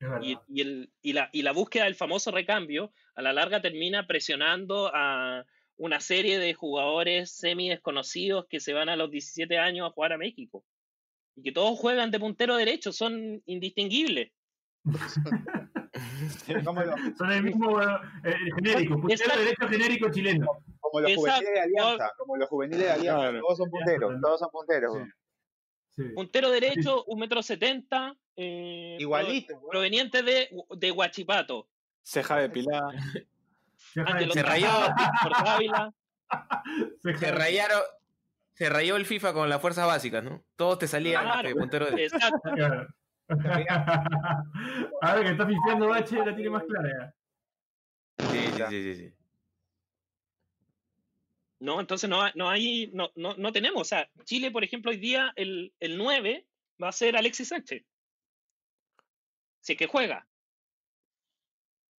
Es 0.00 0.08
verdad. 0.08 0.22
Y, 0.22 0.38
y 0.48 0.60
el- 0.62 0.92
y 1.02 1.12
la, 1.12 1.30
y 1.32 1.42
la 1.42 1.52
búsqueda 1.52 1.84
del 1.84 1.94
famoso 1.94 2.30
recambio 2.30 2.92
a 3.14 3.22
la 3.22 3.32
larga 3.32 3.60
termina 3.60 4.06
presionando 4.06 4.90
a 4.92 5.46
una 5.76 6.00
serie 6.00 6.38
de 6.38 6.54
jugadores 6.54 7.30
semi 7.30 7.68
desconocidos 7.68 8.46
que 8.48 8.60
se 8.60 8.72
van 8.72 8.88
a 8.88 8.96
los 8.96 9.10
17 9.10 9.58
años 9.58 9.86
a 9.88 9.92
jugar 9.92 10.12
a 10.12 10.18
México. 10.18 10.64
Y 11.40 11.42
que 11.42 11.52
todos 11.52 11.78
juegan 11.78 12.10
de 12.10 12.20
puntero 12.20 12.56
derecho, 12.56 12.92
son 12.92 13.42
indistinguibles. 13.46 14.30
Son 17.18 17.32
el 17.32 17.42
mismo 17.42 17.80
eh, 17.82 18.34
genérico, 18.56 18.94
puntero 19.00 19.12
Exacto. 19.14 19.40
derecho 19.40 19.68
genérico 19.68 20.10
chileno. 20.10 20.46
como 20.80 21.00
los 21.00 21.10
Exacto. 21.10 21.40
juveniles 21.40 21.54
de 21.54 21.60
Alianza. 21.60 22.12
Como 22.18 22.36
los 22.36 22.48
juveniles 22.48 22.84
de 22.84 22.90
Alianza. 22.90 23.20
Claro. 23.20 23.40
Todos 23.40 23.58
son 23.58 23.70
punteros. 23.70 24.20
Todos 24.20 24.40
son 24.40 24.50
punteros. 24.50 24.96
Sí. 24.96 25.04
Sí. 25.96 26.02
Puntero 26.14 26.50
derecho, 26.50 27.04
un 27.04 27.18
metro 27.18 27.42
setenta, 27.42 28.14
eh, 28.36 28.96
Igualito. 29.00 29.60
proveniente 29.68 30.22
de, 30.22 30.48
de 30.76 30.92
Huachipato. 30.92 31.68
Ceja 32.02 32.36
de 32.36 32.48
Pilar. 32.50 32.94
Ángelo 33.96 34.32
Se 34.32 34.42
rayó. 34.42 34.68
Se 37.02 37.32
rayaron. 37.32 37.80
Se 38.60 38.68
rayó 38.68 38.96
el 38.96 39.06
FIFA 39.06 39.32
con 39.32 39.48
las 39.48 39.58
fuerzas 39.58 39.86
básicas, 39.86 40.22
¿no? 40.22 40.44
Todos 40.54 40.78
te 40.80 40.86
salían 40.86 41.22
Claro. 41.22 41.48
este, 41.48 41.58
puntero 41.58 41.86
de... 41.90 42.04
Exacto. 42.04 42.50
Ahora 45.00 45.22
que 45.22 45.30
está 45.30 45.46
pifiando 45.46 45.88
Bache, 45.88 46.16
la 46.18 46.34
tiene 46.34 46.50
más 46.50 46.64
clara. 46.64 47.14
Sí, 48.18 48.38
sí, 48.38 48.62
sí, 48.68 48.82
sí, 48.82 48.94
sí. 48.96 49.14
No, 51.60 51.80
entonces 51.80 52.10
no, 52.10 52.20
hay- 52.20 52.32
no 52.34 52.50
hay, 52.50 52.90
no, 52.92 53.10
no, 53.14 53.34
no 53.38 53.50
tenemos. 53.50 53.80
O 53.80 53.84
sea, 53.86 54.10
Chile, 54.24 54.50
por 54.50 54.62
ejemplo, 54.62 54.90
hoy 54.90 54.98
día 54.98 55.32
el, 55.36 55.72
el 55.80 55.96
9 55.96 56.46
va 56.82 56.88
a 56.88 56.92
ser 56.92 57.16
Alexis 57.16 57.48
Sánchez. 57.48 57.82
Si 59.60 59.72
es 59.72 59.78
que 59.78 59.86
juega. 59.86 60.26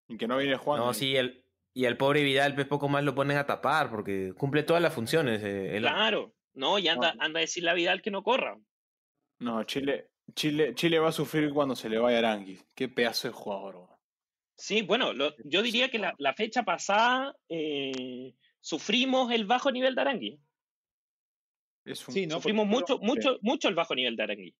Y 0.06 0.16
que 0.16 0.28
no 0.28 0.36
viene 0.36 0.56
jugando. 0.58 0.86
No, 0.86 0.94
sí, 0.94 1.16
el, 1.16 1.44
y 1.74 1.86
al 1.86 1.96
pobre 1.96 2.22
Vidal, 2.22 2.54
pues 2.54 2.68
poco 2.68 2.88
más 2.88 3.02
lo 3.02 3.16
ponen 3.16 3.36
a 3.36 3.46
tapar, 3.46 3.90
porque 3.90 4.32
cumple 4.36 4.62
todas 4.62 4.80
las 4.82 4.94
funciones. 4.94 5.40
eh. 5.44 5.74
Claro. 5.80 6.32
No, 6.54 6.78
y 6.78 6.88
anda, 6.88 7.14
anda 7.18 7.38
a 7.38 7.42
decirle 7.42 7.70
a 7.70 7.74
Vidal 7.74 8.02
que 8.02 8.10
no 8.10 8.22
corra. 8.22 8.58
No, 9.38 9.62
Chile, 9.64 10.10
Chile, 10.34 10.74
Chile 10.74 10.98
va 10.98 11.08
a 11.08 11.12
sufrir 11.12 11.50
cuando 11.52 11.74
se 11.74 11.88
le 11.88 11.98
vaya 11.98 12.18
Aranguis. 12.18 12.64
Qué 12.74 12.88
pedazo 12.88 13.28
de 13.28 13.34
jugador. 13.34 13.88
Sí, 14.56 14.82
bueno, 14.82 15.12
lo- 15.12 15.34
yo 15.44 15.62
diría 15.62 15.90
que 15.90 15.98
la, 15.98 16.14
la 16.18 16.34
fecha 16.34 16.62
pasada 16.62 17.34
eh, 17.48 18.34
sufrimos 18.60 19.32
el 19.32 19.46
bajo 19.46 19.72
nivel 19.72 19.94
de 19.94 20.00
Arangui. 20.02 20.40
Es 21.84 22.06
un- 22.06 22.14
Sí, 22.14 22.26
¿no? 22.26 22.36
Sufrimos 22.36 22.68
Porque 22.68 22.92
mucho, 22.92 22.98
mucho, 23.02 23.38
mucho 23.42 23.68
el 23.68 23.74
bajo 23.74 23.94
nivel 23.94 24.14
de 24.14 24.22
Arangui. 24.22 24.54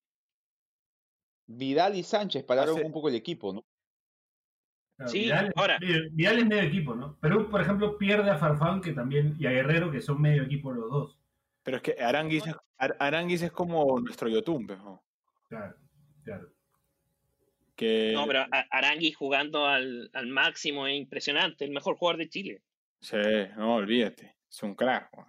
Vidal 1.47 1.97
y 1.97 2.03
Sánchez 2.03 2.45
pararon 2.45 2.77
Hace- 2.77 2.87
un 2.87 2.93
poco 2.93 3.09
el 3.09 3.15
equipo, 3.15 3.53
¿no? 3.53 3.65
Claro, 4.97 5.13
Sí, 5.13 5.19
Vidal, 5.25 5.53
ahora- 5.55 5.79
Vidal- 5.79 6.09
Vidal 6.13 6.39
es 6.39 6.47
medio 6.47 6.63
equipo, 6.63 6.95
¿no? 6.95 7.19
Perú, 7.21 7.49
por 7.51 7.61
ejemplo, 7.61 7.99
pierde 7.99 8.31
a 8.31 8.39
Farfán 8.39 8.81
que 8.81 8.93
también, 8.93 9.37
y 9.39 9.47
a 9.47 9.51
Guerrero, 9.51 9.91
que 9.93 10.01
son 10.01 10.21
medio 10.21 10.43
equipo 10.43 10.73
los 10.73 10.91
dos. 10.91 11.19
Pero 11.63 11.77
es 11.77 11.83
que 11.83 11.93
Aranguis, 12.03 12.47
es- 12.47 12.57
Ar- 12.79 12.97
Aranguis 12.99 13.43
es 13.43 13.53
como 13.53 14.01
nuestro 14.01 14.29
Yotun, 14.29 14.67
¿no? 14.67 15.05
Claro, 15.49 15.77
claro. 16.25 16.49
Que, 17.77 18.13
No, 18.15 18.27
pero 18.27 18.41
a- 18.41 18.67
Arangui 18.71 19.13
jugando 19.13 19.67
al, 19.67 20.11
al 20.13 20.27
máximo 20.29 20.87
es 20.87 20.97
impresionante, 20.97 21.65
el 21.65 21.71
mejor 21.71 21.97
jugador 21.97 22.19
de 22.19 22.29
Chile. 22.29 22.63
Sí, 23.01 23.17
no, 23.57 23.77
olvídate. 23.77 24.37
Es 24.51 24.63
un 24.63 24.75
crack. 24.75 25.11
weón. 25.17 25.29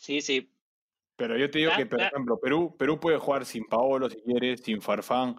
Sí, 0.00 0.20
sí. 0.20 0.52
Pero 1.16 1.36
yo 1.38 1.50
te 1.50 1.58
digo 1.60 1.72
que, 1.76 1.86
por 1.86 2.00
ejemplo, 2.00 2.38
Perú, 2.38 2.76
Perú 2.78 3.00
puede 3.00 3.18
jugar 3.18 3.46
sin 3.46 3.64
Paolo 3.64 4.10
si 4.10 4.20
quiere, 4.22 4.56
sin 4.58 4.82
Farfán, 4.82 5.36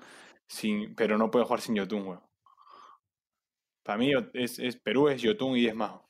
sin, 0.48 0.96
pero 0.96 1.18
no 1.18 1.30
puede 1.30 1.46
jugar 1.46 1.62
sin 1.62 1.76
Yotun, 1.76 2.08
weón. 2.08 2.22
Para 3.84 3.98
mí 4.00 4.12
es, 4.34 4.58
es, 4.60 4.76
Perú 4.78 5.08
es 5.10 5.22
Yotun 5.22 5.56
y 5.58 5.68
es 5.68 5.76
más. 5.76 6.02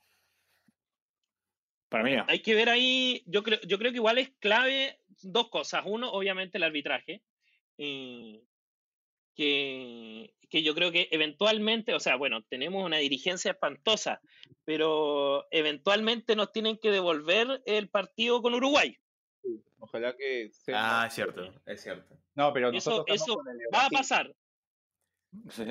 Para 1.89 2.03
mí. 2.03 2.15
Hay 2.27 2.41
que 2.41 2.55
ver 2.55 2.69
ahí, 2.69 3.23
yo 3.25 3.43
creo, 3.43 3.59
yo 3.61 3.77
creo 3.77 3.91
que 3.91 3.97
igual 3.97 4.17
es 4.17 4.31
clave 4.39 4.99
dos 5.21 5.49
cosas. 5.49 5.83
Uno, 5.85 6.11
obviamente, 6.11 6.57
el 6.57 6.63
arbitraje. 6.63 7.23
eh, 7.77 8.41
que, 9.37 10.33
que 10.49 10.63
yo 10.63 10.73
creo 10.73 10.91
que 10.91 11.07
eventualmente, 11.11 11.93
o 11.93 11.99
sea, 11.99 12.15
bueno, 12.15 12.41
tenemos 12.49 12.83
una 12.83 12.97
dirigencia 12.97 13.51
espantosa, 13.51 14.19
pero 14.65 15.45
eventualmente 15.51 16.35
nos 16.35 16.51
tienen 16.51 16.77
que 16.77 16.89
devolver 16.89 17.61
el 17.65 17.87
partido 17.87 18.41
con 18.41 18.55
Uruguay. 18.55 18.97
Ojalá 19.79 20.15
que 20.17 20.49
sea. 20.51 21.03
Ah, 21.03 21.07
es 21.07 21.13
cierto, 21.13 21.53
es 21.65 21.81
cierto. 21.81 22.17
No, 22.33 22.51
pero 22.51 22.69
Eso, 22.69 22.89
nosotros 22.89 23.21
eso 23.21 23.35
con 23.35 23.47
el 23.47 23.57
de 23.57 23.65
va 23.73 23.85
a 23.85 23.89
pasar. 23.89 24.35
Sí, 25.49 25.63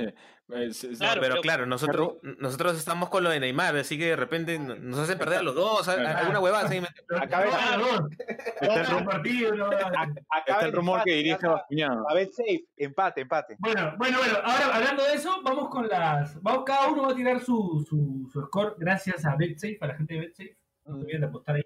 es- 0.49 0.85
es- 0.85 0.99
Claro, 0.99 1.21
pero 1.21 1.33
pero- 1.35 1.43
claro, 1.43 1.67
nosotros, 1.67 2.15
nosotros 2.39 2.79
estamos 2.79 3.09
con 3.11 3.25
lo 3.25 3.31
de 3.31 3.41
Neymar, 3.41 3.77
así 3.77 3.99
que 3.99 4.07
de 4.07 4.17
repente 4.17 4.59
nos 4.59 4.99
hacen 4.99 5.19
perder 5.19 5.39
a 5.39 5.43
los 5.43 5.55
dos, 5.55 5.89
a- 5.89 5.93
a- 5.93 6.19
alguna 6.19 6.41
huevada. 6.41 6.67
así. 6.67 6.79
Acá. 7.11 7.45
Está 8.61 8.81
el 8.81 8.87
rumor, 8.87 9.05
partido, 9.05 9.55
no, 9.55 9.71
no. 9.71 9.77
Acá 9.77 10.07
está 10.47 10.59
el 10.61 10.65
ven 10.67 10.75
rumor 10.75 10.95
empate, 10.99 11.11
que 11.11 11.17
dirige 11.17 11.47
Bascuñán. 11.47 11.99
A 12.09 12.15
ver, 12.15 12.29
safe, 12.33 12.65
empate, 12.77 13.21
empate. 13.23 13.57
Bueno, 13.59 13.95
bueno, 13.99 14.19
bueno, 14.19 14.35
ahora 14.45 14.77
hablando 14.77 15.05
de 15.05 15.15
eso, 15.15 15.41
vamos 15.43 15.69
con 15.69 15.89
las. 15.89 16.41
Vamos, 16.43 16.65
cada 16.65 16.89
uno 16.89 17.03
va 17.05 17.13
a 17.13 17.15
tirar 17.17 17.41
su, 17.41 17.85
su, 17.89 18.29
su 18.33 18.43
score 18.47 18.75
gracias 18.79 19.25
a 19.27 19.37
BetSafe, 19.37 19.79
a 19.81 19.87
la 19.89 19.95
gente 19.95 20.15
de 20.15 20.21
BetSafe. 20.21 20.57
No 20.85 20.97
se 20.97 21.01
olviden 21.03 21.21
de 21.23 21.27
apostar 21.27 21.57
ahí. 21.57 21.63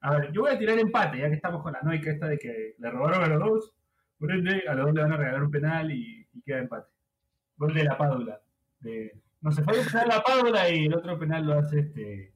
A 0.00 0.10
ver, 0.16 0.32
yo 0.32 0.42
voy 0.42 0.50
a 0.52 0.58
tirar 0.58 0.78
empate, 0.78 1.18
ya 1.18 1.28
que 1.28 1.34
estamos 1.34 1.62
con 1.62 1.72
la 1.72 1.80
noica 1.82 2.10
esta 2.10 2.26
de 2.28 2.38
que 2.38 2.74
le 2.78 2.90
robaron 2.90 3.22
a 3.24 3.26
los 3.28 3.38
dos. 3.40 3.72
Por 4.18 4.32
ende, 4.32 4.64
a 4.66 4.74
los 4.74 4.86
dos 4.86 4.94
le 4.94 5.02
van 5.02 5.12
a 5.12 5.16
regalar 5.18 5.42
un 5.42 5.50
penal 5.50 5.90
y, 5.92 6.26
y 6.32 6.42
queda 6.42 6.58
empate. 6.58 6.88
Gol 7.56 7.74
de 7.74 7.84
la 7.84 7.96
Pádula. 7.98 8.40
De, 8.80 9.12
no 9.40 9.50
se 9.52 9.62
fue 9.62 9.78
un 9.78 9.86
penal 9.86 10.08
la 10.08 10.22
Pádula 10.22 10.68
y 10.70 10.86
el 10.86 10.94
otro 10.94 11.18
penal 11.18 11.44
lo 11.46 11.58
hace 11.58 11.80
este 11.80 12.34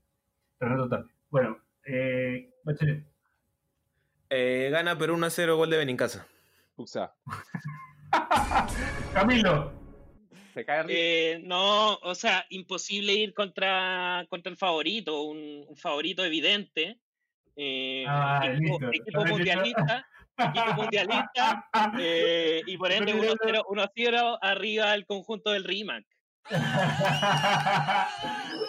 Renato 0.58 0.88
Tapia. 0.88 1.14
Bueno, 1.28 1.58
eh, 1.84 2.50
Bachelet. 2.64 3.04
Eh, 4.30 4.68
gana 4.70 4.96
Perú 4.96 5.14
1 5.14 5.26
a 5.26 5.30
0, 5.30 5.56
gol 5.56 5.70
de 5.70 5.76
Benincasa. 5.78 6.26
Usa. 6.76 7.14
Camilo. 9.12 9.72
Se 10.54 10.64
cae 10.64 10.78
arriba. 10.80 10.98
Eh, 11.00 11.40
no, 11.44 11.94
o 11.96 12.14
sea, 12.14 12.44
imposible 12.50 13.12
ir 13.14 13.34
contra, 13.34 14.26
contra 14.28 14.50
el 14.50 14.56
favorito, 14.56 15.22
un, 15.22 15.64
un 15.68 15.76
favorito 15.76 16.24
evidente. 16.24 16.98
Eh, 17.56 18.04
Ah, 18.08 18.40
equipo, 18.44 18.78
listo. 18.80 19.02
equipo 19.02 19.24
mundialista, 19.26 20.06
equipo 20.44 20.74
mundialista, 20.74 21.68
eh, 21.98 22.62
y 22.66 22.76
por 22.76 22.90
ende 22.92 23.14
1-0 23.14 23.64
1-0 23.68 24.38
arriba 24.42 24.94
el 24.94 25.06
conjunto 25.06 25.50
del 25.52 25.64
RIMAC. 25.64 26.04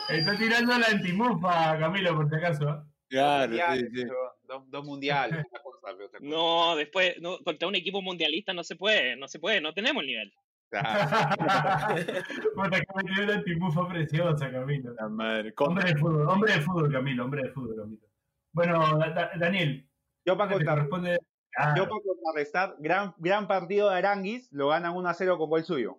Está 0.10 0.36
tirando 0.38 0.78
la 0.78 0.88
antimufa, 0.88 1.78
Camilo, 1.80 2.16
por 2.16 2.30
si 2.30 2.36
acaso. 2.36 2.86
Claro, 3.10 3.48
Mundiales, 3.50 3.90
sí, 3.92 3.98
sí. 4.02 4.04
pero 4.06 4.16
Dos, 4.44 4.64
dos 4.70 4.86
mundiales, 4.86 5.46
otra 5.46 5.62
cosa, 5.64 5.78
pero 5.84 6.06
otra 6.08 6.20
cosa. 6.20 6.30
No, 6.30 6.76
después, 6.76 7.16
no, 7.22 7.38
contra 7.40 7.68
un 7.68 7.76
equipo 7.76 8.02
mundialista 8.02 8.54
no 8.54 8.64
se 8.64 8.76
puede, 8.76 9.16
no 9.16 9.28
se 9.28 9.40
puede, 9.40 9.62
no 9.62 9.74
tenemos 9.74 10.02
el 10.04 10.08
nivel. 10.08 10.34
Que 10.72 12.70
me 12.96 13.04
tiró 13.04 13.26
la 13.28 13.34
antimufa 13.36 13.88
preciosa, 13.90 14.50
Camilo. 14.52 14.94
La 14.94 15.10
madre. 15.10 15.54
Hombre 15.58 15.86
de 15.92 15.96
fútbol, 15.98 16.30
hombre 16.30 16.54
de 16.54 16.62
fútbol, 16.62 16.92
Camilo, 16.92 17.26
hombre 17.26 17.44
de 17.44 17.50
fútbol, 17.50 17.76
Camilo. 17.78 18.08
Bueno, 18.54 18.98
Da- 18.98 19.10
Da- 19.10 19.32
Daniel, 19.38 19.86
Yo 20.26 20.38
para 20.38 20.50
te 20.50 20.56
contar, 20.56 20.76
corresponde. 20.76 21.18
Ah, 21.58 21.74
yo 21.76 21.88
para 21.88 22.02
contrarrestar, 22.02 22.76
gran, 22.80 23.14
gran 23.18 23.48
partido 23.48 23.90
de 23.90 23.98
Aranguis, 23.98 24.52
lo 24.52 24.70
ganan 24.70 24.96
1 24.96 25.10
a 25.10 25.14
0 25.14 25.38
con 25.38 25.50
gol 25.50 25.64
suyo. 25.64 25.98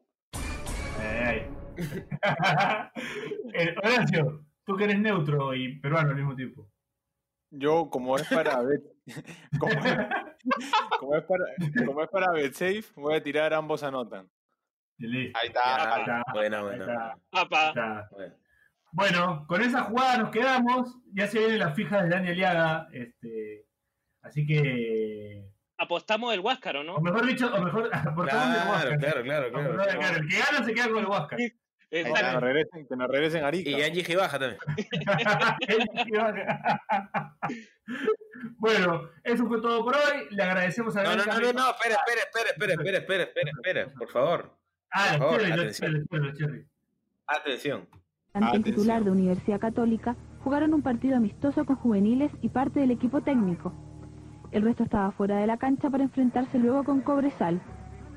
ay, 0.98 1.18
ay. 1.24 1.46
Eh, 3.54 3.74
Horacio, 3.82 4.46
tú 4.64 4.76
que 4.76 4.84
eres 4.84 4.98
neutro 4.98 5.54
y 5.54 5.78
peruano 5.78 6.10
al 6.10 6.16
mismo 6.16 6.34
tiempo. 6.34 6.66
Yo, 7.50 7.90
como 7.90 8.16
es 8.16 8.26
para 8.28 8.62
Bet, 8.62 8.82
como, 9.60 9.74
como 10.98 11.16
es 11.16 11.24
para, 11.24 11.44
como 11.86 12.02
es 12.02 12.08
para 12.08 12.32
BetSafe, 12.32 12.84
voy 12.96 13.14
a 13.14 13.22
tirar 13.22 13.52
ambos 13.52 13.82
anotan. 13.82 14.30
Ahí 14.98 15.32
está. 15.44 15.60
Ya, 15.64 15.94
ahí 15.94 16.46
está. 16.46 17.16
ahí 17.32 17.42
está. 17.42 18.08
Bueno. 18.10 18.34
Bueno, 18.92 19.46
con 19.48 19.62
esa 19.62 19.84
jugada 19.84 20.18
nos 20.18 20.30
quedamos. 20.30 20.98
Ya 21.12 21.26
se 21.26 21.38
vienen 21.38 21.58
las 21.58 21.74
fijas 21.74 22.04
de 22.04 22.10
Daniel 22.10 22.36
Liaga. 22.36 22.88
Este, 22.92 23.66
así 24.22 24.46
que. 24.46 25.44
apostamos 25.78 26.32
el 26.34 26.40
Huáscaro, 26.40 26.84
¿no? 26.84 26.94
O 26.96 27.00
mejor 27.00 27.26
dicho, 27.26 27.52
o 27.52 27.60
mejor 27.60 27.88
aportamos 27.92 28.24
el 28.24 28.28
Claro, 28.28 28.70
Huáscar. 28.70 28.98
claro, 28.98 29.22
claro, 29.22 29.48
O 29.48 29.52
claro. 29.52 29.76
claro, 29.98 30.16
El 30.18 30.28
que 30.28 30.38
gana 30.38 30.64
se 30.64 30.74
queda 30.74 30.88
con 30.88 30.98
el 30.98 31.06
Huáscar. 31.06 31.38
Que 31.90 32.04
nos 32.04 32.40
regresen, 32.40 32.86
que 32.88 32.96
nos 32.96 33.08
regresen 33.08 33.44
a 33.44 33.48
Arica. 33.48 33.68
Y 33.68 33.82
Angie 33.82 34.02
Gibaja 34.02 34.38
también. 34.38 34.58
bueno, 38.58 39.02
eso 39.24 39.46
fue 39.46 39.60
todo 39.60 39.84
por 39.84 39.94
hoy. 39.94 40.26
Le 40.30 40.42
agradecemos 40.42 40.96
a 40.96 41.02
No, 41.02 41.16
no, 41.16 41.24
no, 41.24 41.40
no, 41.40 41.52
no, 41.52 41.70
espera, 41.70 41.96
espera, 41.96 42.20
espera, 42.24 42.50
espera, 42.50 42.74
espera, 42.74 42.98
espera, 42.98 43.22
espera, 43.24 43.50
espera, 43.50 43.92
por 43.98 44.10
favor. 44.10 44.56
Ah, 44.90 45.16
Por 45.18 45.40
favor, 45.40 45.52
atención. 45.52 46.06
Atención. 47.26 47.88
El 48.34 48.44
Atención. 48.44 48.62
titular 48.62 49.04
de 49.04 49.10
Universidad 49.10 49.60
Católica 49.60 50.16
jugaron 50.44 50.74
un 50.74 50.82
partido 50.82 51.16
amistoso 51.16 51.64
con 51.64 51.76
juveniles 51.76 52.30
y 52.40 52.48
parte 52.48 52.80
del 52.80 52.90
equipo 52.90 53.22
técnico. 53.22 53.72
El 54.52 54.62
resto 54.62 54.84
estaba 54.84 55.10
fuera 55.12 55.38
de 55.38 55.46
la 55.46 55.56
cancha 55.56 55.88
para 55.88 56.04
enfrentarse 56.04 56.58
luego 56.58 56.84
con 56.84 57.00
Cobresal. 57.00 57.62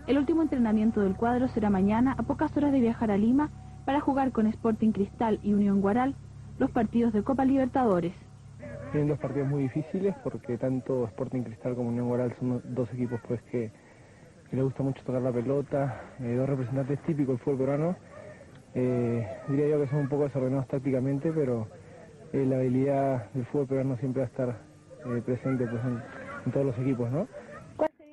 El 0.05 0.17
último 0.17 0.41
entrenamiento 0.41 0.99
del 0.99 1.15
cuadro 1.15 1.47
será 1.47 1.69
mañana 1.69 2.13
a 2.17 2.23
pocas 2.23 2.55
horas 2.57 2.73
de 2.73 2.81
viajar 2.81 3.09
a 3.09 3.17
Lima 3.17 3.49
para 3.85 4.01
jugar 4.01 4.33
con 4.33 4.45
Sporting 4.47 4.91
Cristal 4.91 5.39
y 5.43 5.53
Unión 5.53 5.79
Guaral 5.79 6.13
los 6.59 6.71
partidos 6.71 7.13
de 7.13 7.23
Copa 7.23 7.45
Libertadores. 7.45 8.13
Tienen 8.91 9.07
dos 9.07 9.19
partidos 9.19 9.47
muy 9.47 9.63
difíciles 9.63 10.13
porque 10.25 10.57
tanto 10.57 11.05
Sporting 11.05 11.43
Cristal 11.43 11.73
como 11.73 11.87
Unión 11.87 12.09
Guaral 12.09 12.35
son 12.37 12.61
dos 12.65 12.93
equipos 12.93 13.21
pues 13.29 13.41
que, 13.43 13.71
que 14.49 14.55
les 14.57 14.65
gusta 14.65 14.83
mucho 14.83 15.01
tocar 15.05 15.21
la 15.21 15.31
pelota, 15.31 16.01
eh, 16.19 16.35
dos 16.35 16.49
representantes 16.49 17.01
típicos 17.03 17.37
del 17.37 17.39
fútbol 17.39 17.59
peruano. 17.59 17.95
Eh, 18.73 19.25
diría 19.47 19.69
yo 19.69 19.81
que 19.81 19.87
son 19.87 19.99
un 19.99 20.09
poco 20.09 20.23
desordenados 20.23 20.67
tácticamente, 20.67 21.31
pero 21.31 21.69
eh, 22.33 22.45
la 22.45 22.57
habilidad 22.57 23.31
del 23.31 23.45
fútbol 23.45 23.67
peruano 23.67 23.97
siempre 23.97 24.23
va 24.23 24.27
a 24.27 24.29
estar 24.29 24.75
presente 25.25 25.67
pues, 25.67 25.81
en 26.45 26.51
todos 26.51 26.65
los 26.65 26.77
equipos, 26.77 27.09
¿no? 27.11 27.27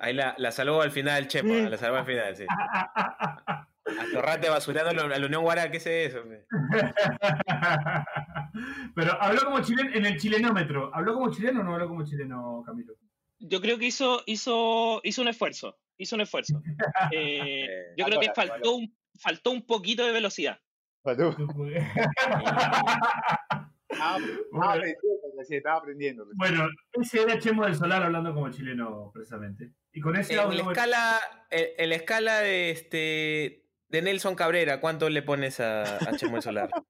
Ahí 0.00 0.14
la, 0.14 0.34
la 0.38 0.50
salvó 0.50 0.82
al 0.82 0.90
final, 0.90 1.28
Chepa, 1.28 1.48
la 1.48 1.76
salvó 1.76 1.98
al 1.98 2.06
final, 2.06 2.36
sí. 2.36 2.44
A 2.48 3.68
Torrate 4.12 4.48
basurando 4.48 5.02
a 5.02 5.18
la 5.18 5.26
Unión 5.26 5.42
Guara, 5.42 5.70
¿qué 5.70 5.76
es 5.76 5.86
eso? 5.86 6.24
Pero 8.94 9.22
habló 9.22 9.44
como 9.44 9.60
chileno 9.60 9.94
en 9.94 10.06
el 10.06 10.18
chilenómetro. 10.18 10.90
¿Habló 10.94 11.14
como 11.14 11.30
chileno 11.30 11.60
o 11.60 11.62
no 11.62 11.74
habló 11.74 11.88
como 11.88 12.04
chileno, 12.04 12.62
Camilo? 12.66 12.94
yo 13.42 13.60
creo 13.60 13.78
que 13.78 13.86
hizo, 13.86 14.22
hizo, 14.26 15.00
hizo 15.04 15.22
un 15.22 15.28
esfuerzo. 15.28 15.78
Hizo 15.98 16.16
un 16.16 16.22
esfuerzo. 16.22 16.60
Eh, 17.12 17.94
yo 17.96 18.04
creo 18.06 18.20
que 18.20 18.32
faltó 18.34 18.76
un, 18.76 18.96
faltó 19.18 19.50
un 19.50 19.66
poquito 19.66 20.06
de 20.06 20.12
velocidad. 20.12 20.58
Estaba 21.04 21.30
estaba 21.30 21.46
aprendiendo, 24.72 25.21
recién, 25.42 25.58
estaba 25.58 25.78
aprendiendo. 25.78 26.24
recién. 26.24 26.38
Bueno, 26.38 26.68
ese 26.92 27.22
era 27.22 27.38
Chemo 27.38 27.64
del 27.64 27.74
Solar 27.74 28.02
hablando 28.02 28.34
como 28.34 28.50
chileno, 28.50 29.10
precisamente. 29.12 29.72
Y 29.92 30.00
con 30.00 30.16
ese 30.16 30.34
En 30.34 30.56
la 30.56 30.62
escala, 30.62 31.20
en, 31.50 31.66
en 31.76 31.88
la 31.90 31.96
escala 31.96 32.40
de 32.40 32.70
este 32.70 33.66
de 33.88 34.02
Nelson 34.02 34.34
Cabrera, 34.34 34.80
¿cuánto 34.80 35.10
le 35.10 35.22
pones 35.22 35.60
a, 35.60 35.82
a 35.82 36.16
Chemo 36.16 36.36
el 36.36 36.42
Solar? 36.42 36.70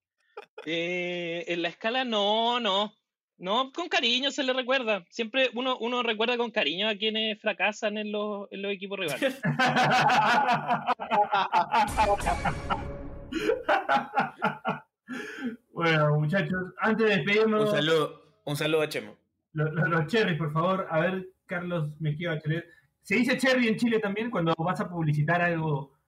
Eh, 0.64 1.44
en 1.48 1.60
la 1.60 1.68
escala, 1.68 2.04
no, 2.04 2.60
no. 2.60 2.94
No, 3.36 3.72
con 3.72 3.88
cariño 3.88 4.30
se 4.30 4.44
le 4.44 4.52
recuerda. 4.52 5.04
Siempre 5.10 5.50
uno, 5.54 5.76
uno 5.78 6.04
recuerda 6.04 6.36
con 6.36 6.52
cariño 6.52 6.88
a 6.88 6.94
quienes 6.94 7.40
fracasan 7.40 7.98
en 7.98 8.12
los, 8.12 8.46
en 8.52 8.62
los 8.62 8.70
equipos 8.70 9.00
rivales. 9.00 9.40
bueno, 15.72 16.18
muchachos, 16.20 16.62
antes 16.78 17.08
de 17.08 17.16
despedirnos. 17.16 17.70
Un 17.70 17.76
saludo, 17.76 18.21
un 18.44 18.56
saludo 18.56 18.82
a 18.82 18.88
Chemo. 18.88 19.16
Lo- 19.52 19.70
lo- 19.70 19.86
Los, 19.86 20.06
cherries, 20.06 20.38
por 20.38 20.52
favor. 20.52 20.86
A 20.90 21.00
ver, 21.00 21.28
Carlos 21.46 21.90
Mejía 22.00 22.30
Bachelet. 22.30 22.64
¿Se 23.02 23.16
dice 23.16 23.36
cherry 23.36 23.68
en 23.68 23.76
Chile 23.76 23.98
también 23.98 24.30
cuando 24.30 24.54
vas 24.56 24.80
a 24.80 24.88
publicitar 24.88 25.42
algo? 25.42 25.98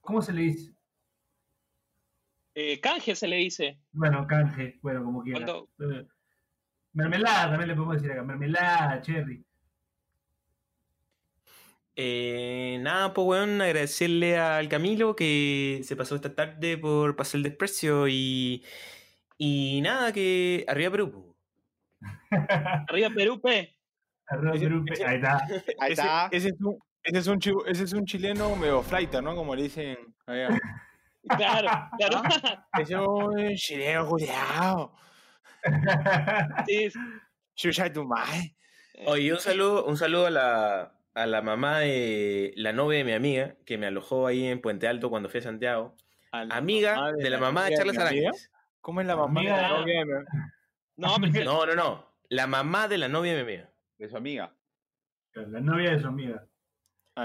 ¿Cómo 0.00 0.20
se 0.20 0.32
le 0.32 0.42
dice? 0.42 0.72
Eh, 2.54 2.80
canje 2.80 3.14
se 3.14 3.28
le 3.28 3.36
dice. 3.36 3.78
Bueno, 3.92 4.26
canje, 4.26 4.78
bueno, 4.82 5.04
como 5.04 5.22
quiera. 5.22 5.46
Cuando- 5.46 5.68
Eh, 5.98 6.06
Mermelada 6.92 7.50
también 7.50 7.68
le 7.68 7.74
podemos 7.74 7.94
decir 7.96 8.10
acá. 8.12 8.22
Mermelada, 8.24 9.00
cherry. 9.00 9.44
Eh, 11.96 12.78
nada, 12.82 13.12
pues 13.12 13.26
weón, 13.26 13.60
agradecerle 13.60 14.38
al 14.38 14.68
Camilo 14.68 15.14
que 15.14 15.80
se 15.84 15.96
pasó 15.96 16.14
esta 16.16 16.34
tarde 16.34 16.78
por 16.78 17.14
pasar 17.16 17.38
el 17.38 17.42
desprecio 17.44 18.08
y. 18.08 18.64
Y 19.42 19.80
nada, 19.80 20.12
que 20.12 20.66
arriba 20.68 20.90
Perú. 20.90 21.34
Arriba 22.88 23.08
Perú, 23.14 23.40
P. 23.40 23.74
Ese- 24.30 24.60
Perú, 24.60 24.84
ese- 24.92 25.04
Ahí 25.06 25.16
está. 25.16 25.36
Ahí 25.78 25.92
Ese, 25.92 26.02
está. 26.02 26.28
ese 26.30 26.48
es 26.48 26.60
un, 26.60 26.78
ese, 27.02 27.18
es 27.18 27.26
un 27.26 27.38
ese 27.66 27.84
es 27.84 27.92
un 27.94 28.04
chileno 28.04 28.54
medio 28.54 28.82
flaita, 28.82 29.22
¿no? 29.22 29.34
Como 29.34 29.56
le 29.56 29.62
dicen 29.62 29.96
allá. 30.26 30.50
Claro, 31.38 31.68
claro. 31.98 32.22
Ese 32.78 32.92
es 32.94 32.98
un 33.00 33.54
chileno 33.56 34.06
culiao. 34.08 34.94
Sí, 36.66 36.88
Chucha 37.54 37.90
tu 37.90 38.04
madre. 38.04 38.54
Oye, 39.06 39.32
un 39.32 39.38
saludo, 39.40 39.86
un 39.86 39.96
saludo 39.96 40.26
a 40.26 40.30
la, 40.30 40.92
a 41.14 41.26
la 41.26 41.40
mamá 41.40 41.78
de 41.80 42.52
la 42.56 42.74
novia 42.74 42.98
de 42.98 43.04
mi 43.04 43.12
amiga, 43.12 43.56
que 43.64 43.78
me 43.78 43.86
alojó 43.86 44.26
ahí 44.26 44.46
en 44.46 44.60
Puente 44.60 44.86
Alto 44.86 45.08
cuando 45.08 45.30
fui 45.30 45.40
a 45.40 45.44
Santiago. 45.44 45.96
A 46.32 46.42
Amiga 46.42 46.94
mamá 46.96 47.12
de 47.12 47.30
la 47.30 47.38
mamá 47.38 47.64
de 47.64 47.76
Charles. 47.76 47.98
Arangues. 47.98 48.50
¿Cómo 48.80 49.00
es 49.00 49.06
la 49.06 49.16
mamá 49.16 49.40
de 49.40 49.50
Amiga 49.50 49.62
la 49.62 49.68
novia 49.78 49.98
de 49.98 50.04
mi- 50.04 50.12
No, 50.96 51.14
pero 51.20 51.32
sí, 51.32 51.44
No, 51.44 51.66
no, 51.66 51.74
no. 51.74 52.06
La 52.28 52.46
mamá 52.46 52.88
de 52.88 52.98
la 52.98 53.08
novia 53.08 53.34
de 53.34 53.44
mi 53.44 53.52
amiga. 53.52 53.70
De 53.98 54.08
su 54.08 54.16
amiga. 54.16 54.54
La 55.34 55.60
novia 55.60 55.90
de 55.92 56.00
su 56.00 56.06
amiga. 56.08 56.46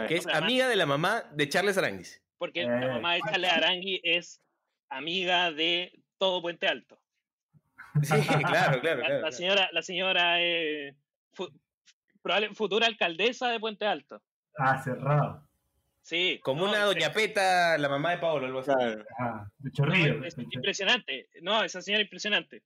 Que 0.08 0.16
es 0.18 0.28
amiga 0.28 0.68
de 0.68 0.76
la 0.76 0.86
mamá 0.86 1.24
de 1.32 1.48
Charles 1.48 1.78
Aranguis. 1.78 2.22
porque 2.38 2.64
Eh. 2.64 2.68
la 2.68 2.88
mamá 2.96 3.14
de 3.14 3.22
Charles 3.22 3.52
Arangui 3.52 4.02
es 4.04 4.42
amiga 4.90 5.52
de 5.52 6.04
todo 6.18 6.42
Puente 6.42 6.68
Alto. 6.68 7.00
Sí, 8.02 8.14
claro, 8.74 8.82
claro, 8.82 9.00
La, 9.02 9.06
claro. 9.08 9.22
la 9.22 9.32
señora, 9.32 9.70
la 9.72 9.82
señora 9.82 10.42
eh, 10.42 10.96
fu- 11.34 11.50
probable, 12.22 12.54
futura 12.54 12.88
alcaldesa 12.88 13.50
de 13.50 13.60
Puente 13.60 13.86
Alto. 13.86 14.22
Ah, 14.58 14.82
cerrado. 14.84 15.48
Sí. 16.06 16.40
Como 16.44 16.66
no, 16.66 16.72
una 16.72 16.84
doña 16.84 17.12
Peta, 17.12 17.80
la 17.80 17.90
mamá 17.90 18.12
de 18.12 18.18
Pablo, 18.20 18.46
algo 18.46 18.60
así. 18.60 18.72
claro. 18.72 19.04
Ah, 19.20 19.48
de 19.58 19.70
no, 19.70 19.74
chorrillo. 19.74 20.24
es 20.24 20.38
impresionante. 20.38 21.30
No, 21.42 21.64
esa 21.64 21.82
señora 21.82 22.04
impresionante. 22.04 22.62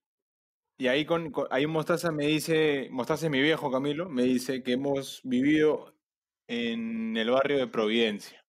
Y 0.78 0.88
ahí 0.88 1.06
con, 1.06 1.32
con- 1.32 1.48
ahí 1.50 1.66
Mostaza 1.66 2.12
me 2.12 2.26
dice, 2.26 2.90
Mostaza 2.92 3.28
es 3.28 3.32
mi 3.32 3.42
viejo 3.42 3.72
Camilo, 3.72 4.10
me 4.10 4.24
dice 4.24 4.62
que 4.62 4.74
hemos 4.74 5.22
vivido 5.24 5.96
en 6.50 7.16
el 7.16 7.32
barrio 7.32 7.60
de 7.60 7.68
Providencia. 7.68 8.46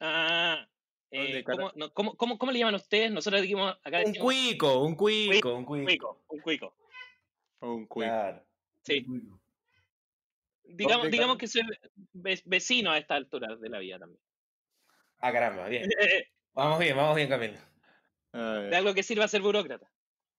Ah, 0.00 0.66
¿Dónde 1.10 1.38
eh, 1.38 1.44
¿cómo, 1.44 1.70
no, 1.76 1.92
cómo, 1.92 2.16
cómo, 2.16 2.36
cómo 2.38 2.50
le 2.52 2.58
llaman 2.58 2.74
ustedes? 2.74 3.12
Nosotros 3.12 3.42
dijimos 3.42 3.76
acá 3.84 4.02
Un 4.04 4.14
cuico, 4.14 4.80
un 4.82 4.96
cuico, 4.96 5.50
un 5.52 5.58
un 5.58 5.64
cuico. 5.64 5.86
cuico, 5.86 6.24
un 6.28 6.40
cuico. 6.40 6.74
Un 7.60 7.86
cuico. 7.86 8.10
Claro. 8.10 8.44
Sí. 8.82 9.06
Digamos, 9.06 9.30
¿Dónde, 9.30 9.45
digamos 10.68 11.08
cara? 11.10 11.38
que 11.38 11.46
soy 11.46 11.62
ve- 12.12 12.42
vecino 12.44 12.90
a 12.90 12.98
esta 12.98 13.14
altura 13.14 13.56
de 13.56 13.68
la 13.68 13.78
vida 13.78 13.98
también. 13.98 14.20
Ah, 15.18 15.32
caramba, 15.32 15.68
bien. 15.68 15.88
Vamos 16.54 16.78
bien, 16.78 16.96
vamos 16.96 17.14
bien, 17.14 17.28
Camilo. 17.28 17.58
De 18.32 18.74
algo 18.74 18.94
que 18.94 19.02
sirva 19.02 19.24
a 19.24 19.28
ser 19.28 19.42
burócrata. 19.42 19.90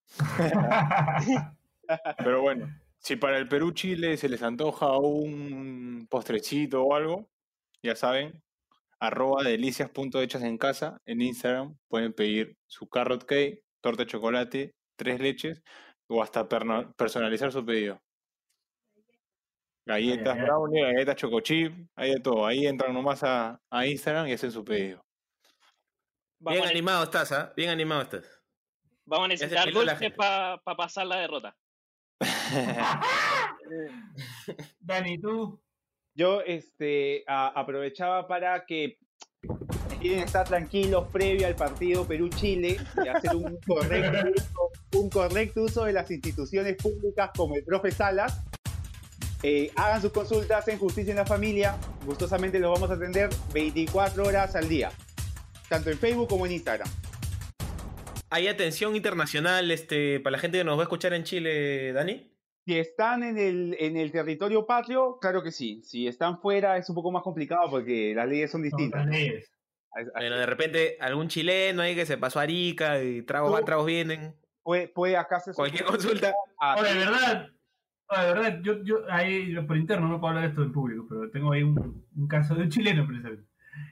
Pero 2.18 2.42
bueno, 2.42 2.68
si 2.98 3.16
para 3.16 3.38
el 3.38 3.48
Perú-Chile 3.48 4.18
se 4.18 4.28
les 4.28 4.42
antoja 4.42 4.98
un 4.98 6.08
postrecito 6.10 6.84
o 6.84 6.96
algo, 6.96 7.30
ya 7.84 7.96
saben, 7.96 8.42
arroba 9.00 9.44
delicias.hechas 9.44 10.42
en 10.42 10.58
casa 10.58 11.00
en 11.06 11.22
Instagram, 11.22 11.78
pueden 11.88 12.14
pedir 12.14 12.58
su 12.66 12.90
carrot 12.90 13.26
cake, 13.26 13.64
torta 13.82 14.04
de 14.04 14.10
chocolate, 14.10 14.76
tres 14.96 15.20
leches 15.20 15.62
o 16.08 16.24
hasta 16.24 16.48
personalizar 16.98 17.52
su 17.52 17.64
pedido. 17.66 18.02
Galletas 19.88 20.38
brownie, 20.38 20.82
galletas 20.82 21.16
chocochip, 21.16 21.74
hay 21.96 22.12
de 22.14 22.20
todo. 22.20 22.46
Ahí 22.46 22.68
entran 22.68 22.94
nomás 22.94 23.24
a, 23.24 23.60
a 23.70 23.86
Instagram 23.88 24.28
y 24.28 24.34
hacen 24.34 24.52
su 24.52 24.64
pedido. 24.66 25.02
Vamos, 26.40 26.60
Bien 26.60 26.70
animado 26.70 27.04
estás, 27.06 27.32
¿ah? 27.32 27.54
Bien 27.56 27.70
animado 27.70 28.02
estás. 28.02 28.26
vamos 29.06 29.26
a 29.26 29.28
necesitar 29.30 29.72
dulces 29.72 30.12
para 30.14 30.60
pasar 30.76 31.08
la 31.08 31.18
derrota. 31.20 31.56
Dani, 34.80 35.18
tú. 35.20 35.60
Yo 36.16 36.42
este, 36.42 37.24
a- 37.28 37.50
aprovechaba 37.60 38.28
para 38.28 38.66
que 38.66 38.98
quieren 40.02 40.20
estar 40.24 40.48
tranquilos 40.48 41.08
previo 41.12 41.46
al 41.48 41.56
partido 41.56 42.08
Perú-Chile 42.08 42.78
y 43.04 43.08
hacer 43.08 43.36
un 43.36 43.58
correcto, 43.66 44.28
uso, 44.36 44.72
un 45.00 45.10
correcto 45.10 45.62
uso 45.64 45.86
de 45.86 45.94
las 45.94 46.10
instituciones 46.10 46.76
públicas 46.76 47.30
como 47.36 47.56
el 47.56 47.64
profe 47.64 47.92
Salas. 47.92 48.44
Eh, 49.44 49.72
hagan 49.76 50.02
sus 50.02 50.12
consultas 50.12 50.68
en 50.68 50.80
Justicia 50.80 51.12
en 51.12 51.18
la 51.18 51.26
Familia. 51.26 51.78
Gustosamente 52.06 52.60
los 52.60 52.72
vamos 52.72 52.90
a 52.90 52.94
atender 52.96 53.30
24 53.54 54.26
horas 54.26 54.56
al 54.56 54.68
día, 54.68 54.92
tanto 55.70 55.90
en 55.92 55.98
Facebook 56.00 56.28
como 56.28 56.46
en 56.46 56.54
Instagram. 56.54 56.88
¿Hay 58.30 58.48
atención 58.48 58.96
internacional 58.96 59.72
este, 59.72 60.20
para 60.20 60.32
la 60.34 60.40
gente 60.40 60.58
que 60.58 60.64
nos 60.64 60.78
va 60.78 60.82
a 60.82 60.84
escuchar 60.84 61.14
en 61.14 61.24
Chile, 61.24 61.94
Dani? 61.94 62.34
Si 62.66 62.78
están 62.78 63.24
en 63.24 63.38
el, 63.38 63.78
en 63.80 63.96
el 63.96 64.12
territorio 64.12 64.66
patrio, 64.66 65.20
claro 65.22 65.42
que 65.42 65.52
sí. 65.52 65.82
Si 65.86 66.08
están 66.08 66.42
fuera 66.42 66.78
es 66.78 66.90
un 66.90 66.96
poco 66.96 67.12
más 67.12 67.24
complicado 67.24 67.70
porque 67.70 68.14
las 68.14 68.28
leyes 68.28 68.52
son 68.52 68.64
distintas. 68.64 69.06
Leyes. 69.06 69.50
Bueno, 70.16 70.38
de 70.38 70.46
repente 70.46 70.98
algún 71.00 71.30
chileno 71.30 71.82
ahí 71.82 71.96
que 71.96 72.06
se 72.06 72.18
pasó 72.18 72.40
a 72.40 72.44
Arica 72.44 73.02
y 73.02 73.22
tragos 73.22 73.54
van, 73.54 73.64
tragos 73.64 73.86
vienen. 73.86 74.36
Puede, 74.62 74.90
puede 74.90 75.16
acá 75.16 75.38
hacer 75.38 75.54
Cualquier 75.54 75.86
consulta. 75.86 76.34
a- 76.60 76.76
Oye, 76.76 76.94
de 76.94 77.00
verdad. 77.00 77.48
Oye, 78.10 78.22
de 78.22 78.34
verdad, 78.34 78.60
yo, 78.62 78.84
yo 78.84 79.00
ahí 79.10 79.56
por 79.68 79.78
interno 79.78 80.08
no 80.08 80.20
puedo 80.20 80.30
hablar 80.30 80.44
de 80.46 80.50
esto 80.50 80.64
en 80.64 80.72
público, 80.72 81.06
pero 81.10 81.30
tengo 81.30 81.52
ahí 81.52 81.64
un, 81.64 82.06
un 82.16 82.28
caso 82.28 82.56
de 82.56 82.64
un 82.64 82.70
chileno 82.70 83.06
precisamente. 83.06 83.48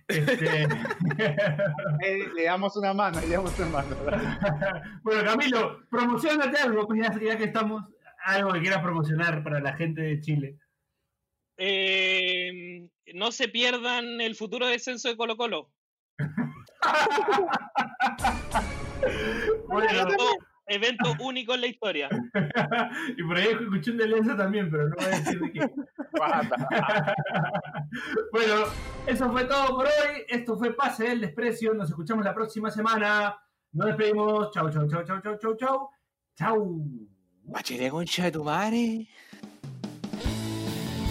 Este, 0.08 0.68
Eh, 2.06 2.30
le 2.36 2.44
damos 2.44 2.76
una 2.78 2.94
mano, 2.94 3.20
le 3.22 3.30
damos 3.30 3.58
una 3.60 3.70
mano. 3.70 3.96
bueno, 5.04 5.24
Camilo, 5.24 5.88
promocionate 5.90 6.58
algo, 6.58 6.88
pues 6.88 7.02
ya, 7.02 7.20
ya 7.20 7.38
que 7.38 7.46
estamos, 7.46 7.84
algo 8.24 8.54
que 8.54 8.62
quieras 8.62 8.82
promocionar 8.82 9.44
para 9.44 9.60
la 9.60 9.74
gente 9.74 10.02
de 10.02 10.22
Chile. 10.22 10.60
Eh, 11.58 12.88
no 13.14 13.32
se 13.32 13.48
pierdan 13.48 14.22
el 14.22 14.36
futuro 14.36 14.68
descenso 14.68 15.10
de 15.10 15.18
Colo 15.18 15.38
Colo. 15.38 15.72
Bueno, 19.68 20.08
Evento, 20.68 21.06
evento 21.06 21.24
único 21.24 21.54
en 21.54 21.62
la 21.62 21.68
historia. 21.68 22.10
y 23.18 23.24
por 23.24 23.38
ahí 23.38 23.48
escuché 23.48 23.92
un 23.92 23.98
de 23.98 24.04
Alianza 24.04 24.36
también, 24.36 24.70
pero 24.70 24.90
no 24.90 24.96
voy 24.96 25.06
a 25.06 25.10
decir 25.10 25.40
de 25.40 25.52
qué. 25.52 25.60
bueno, 28.32 28.54
eso 29.08 29.32
fue 29.32 29.46
todo 29.46 29.68
por 29.76 29.86
hoy. 29.86 30.24
Esto 30.28 30.58
fue 30.58 30.74
Pase 30.74 31.06
del 31.06 31.22
Desprecio. 31.22 31.74
Nos 31.74 31.90
escuchamos 31.90 32.26
la 32.26 32.34
próxima 32.34 32.72
semana. 32.72 33.38
Nos 33.74 33.88
despedimos. 33.88 34.52
Chau, 34.52 34.70
chau, 34.70 34.88
chau, 34.88 35.04
chau, 35.04 35.22
chau, 35.22 35.38
chau, 35.38 35.56
chau. 35.56 35.90
Chau. 36.38 36.82
Bachelet 37.44 37.92
concha 37.92 38.26
de 38.26 38.32
tu 38.32 38.44
madre. 38.44 39.08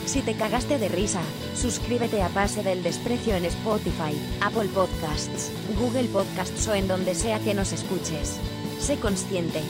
Si 0.07 0.20
te 0.20 0.34
cagaste 0.34 0.78
de 0.78 0.88
risa, 0.88 1.22
suscríbete 1.55 2.22
a 2.22 2.28
Pase 2.28 2.62
del 2.62 2.82
Desprecio 2.82 3.34
en 3.34 3.46
Spotify, 3.46 4.14
Apple 4.42 4.68
Podcasts, 4.74 5.50
Google 5.78 6.09
Podcasts 6.09 6.68
o 6.68 6.74
en 6.74 6.86
donde 6.86 7.14
sea 7.14 7.40
que 7.40 7.55
nos 7.55 7.72
escuches. 7.72 8.38
Sé 8.85 8.99
consciente. 8.99 9.62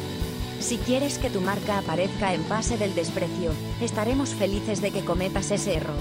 Si 0.59 0.77
quieres 0.77 1.19
que 1.19 1.31
tu 1.31 1.41
marca 1.41 1.79
aparezca 1.79 2.35
en 2.35 2.43
Pase 2.43 2.77
del 2.77 2.97
Desprecio, 2.97 3.53
estaremos 3.81 4.31
felices 4.31 4.83
de 4.83 4.91
que 4.91 5.05
cometas 5.05 5.53
ese 5.53 5.77
error. 5.77 6.01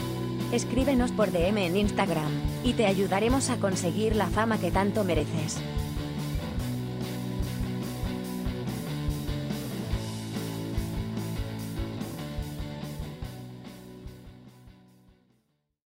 Escríbenos 0.52 1.12
por 1.12 1.32
DM 1.32 1.60
en 1.60 1.78
Instagram, 1.78 2.32
y 2.64 2.74
te 2.74 2.88
ayudaremos 2.88 3.52
a 3.52 3.58
conseguir 3.58 4.16
la 4.16 4.32
fama 4.32 4.58
que 4.58 4.72
tanto 4.72 5.04
mereces. 5.04 5.58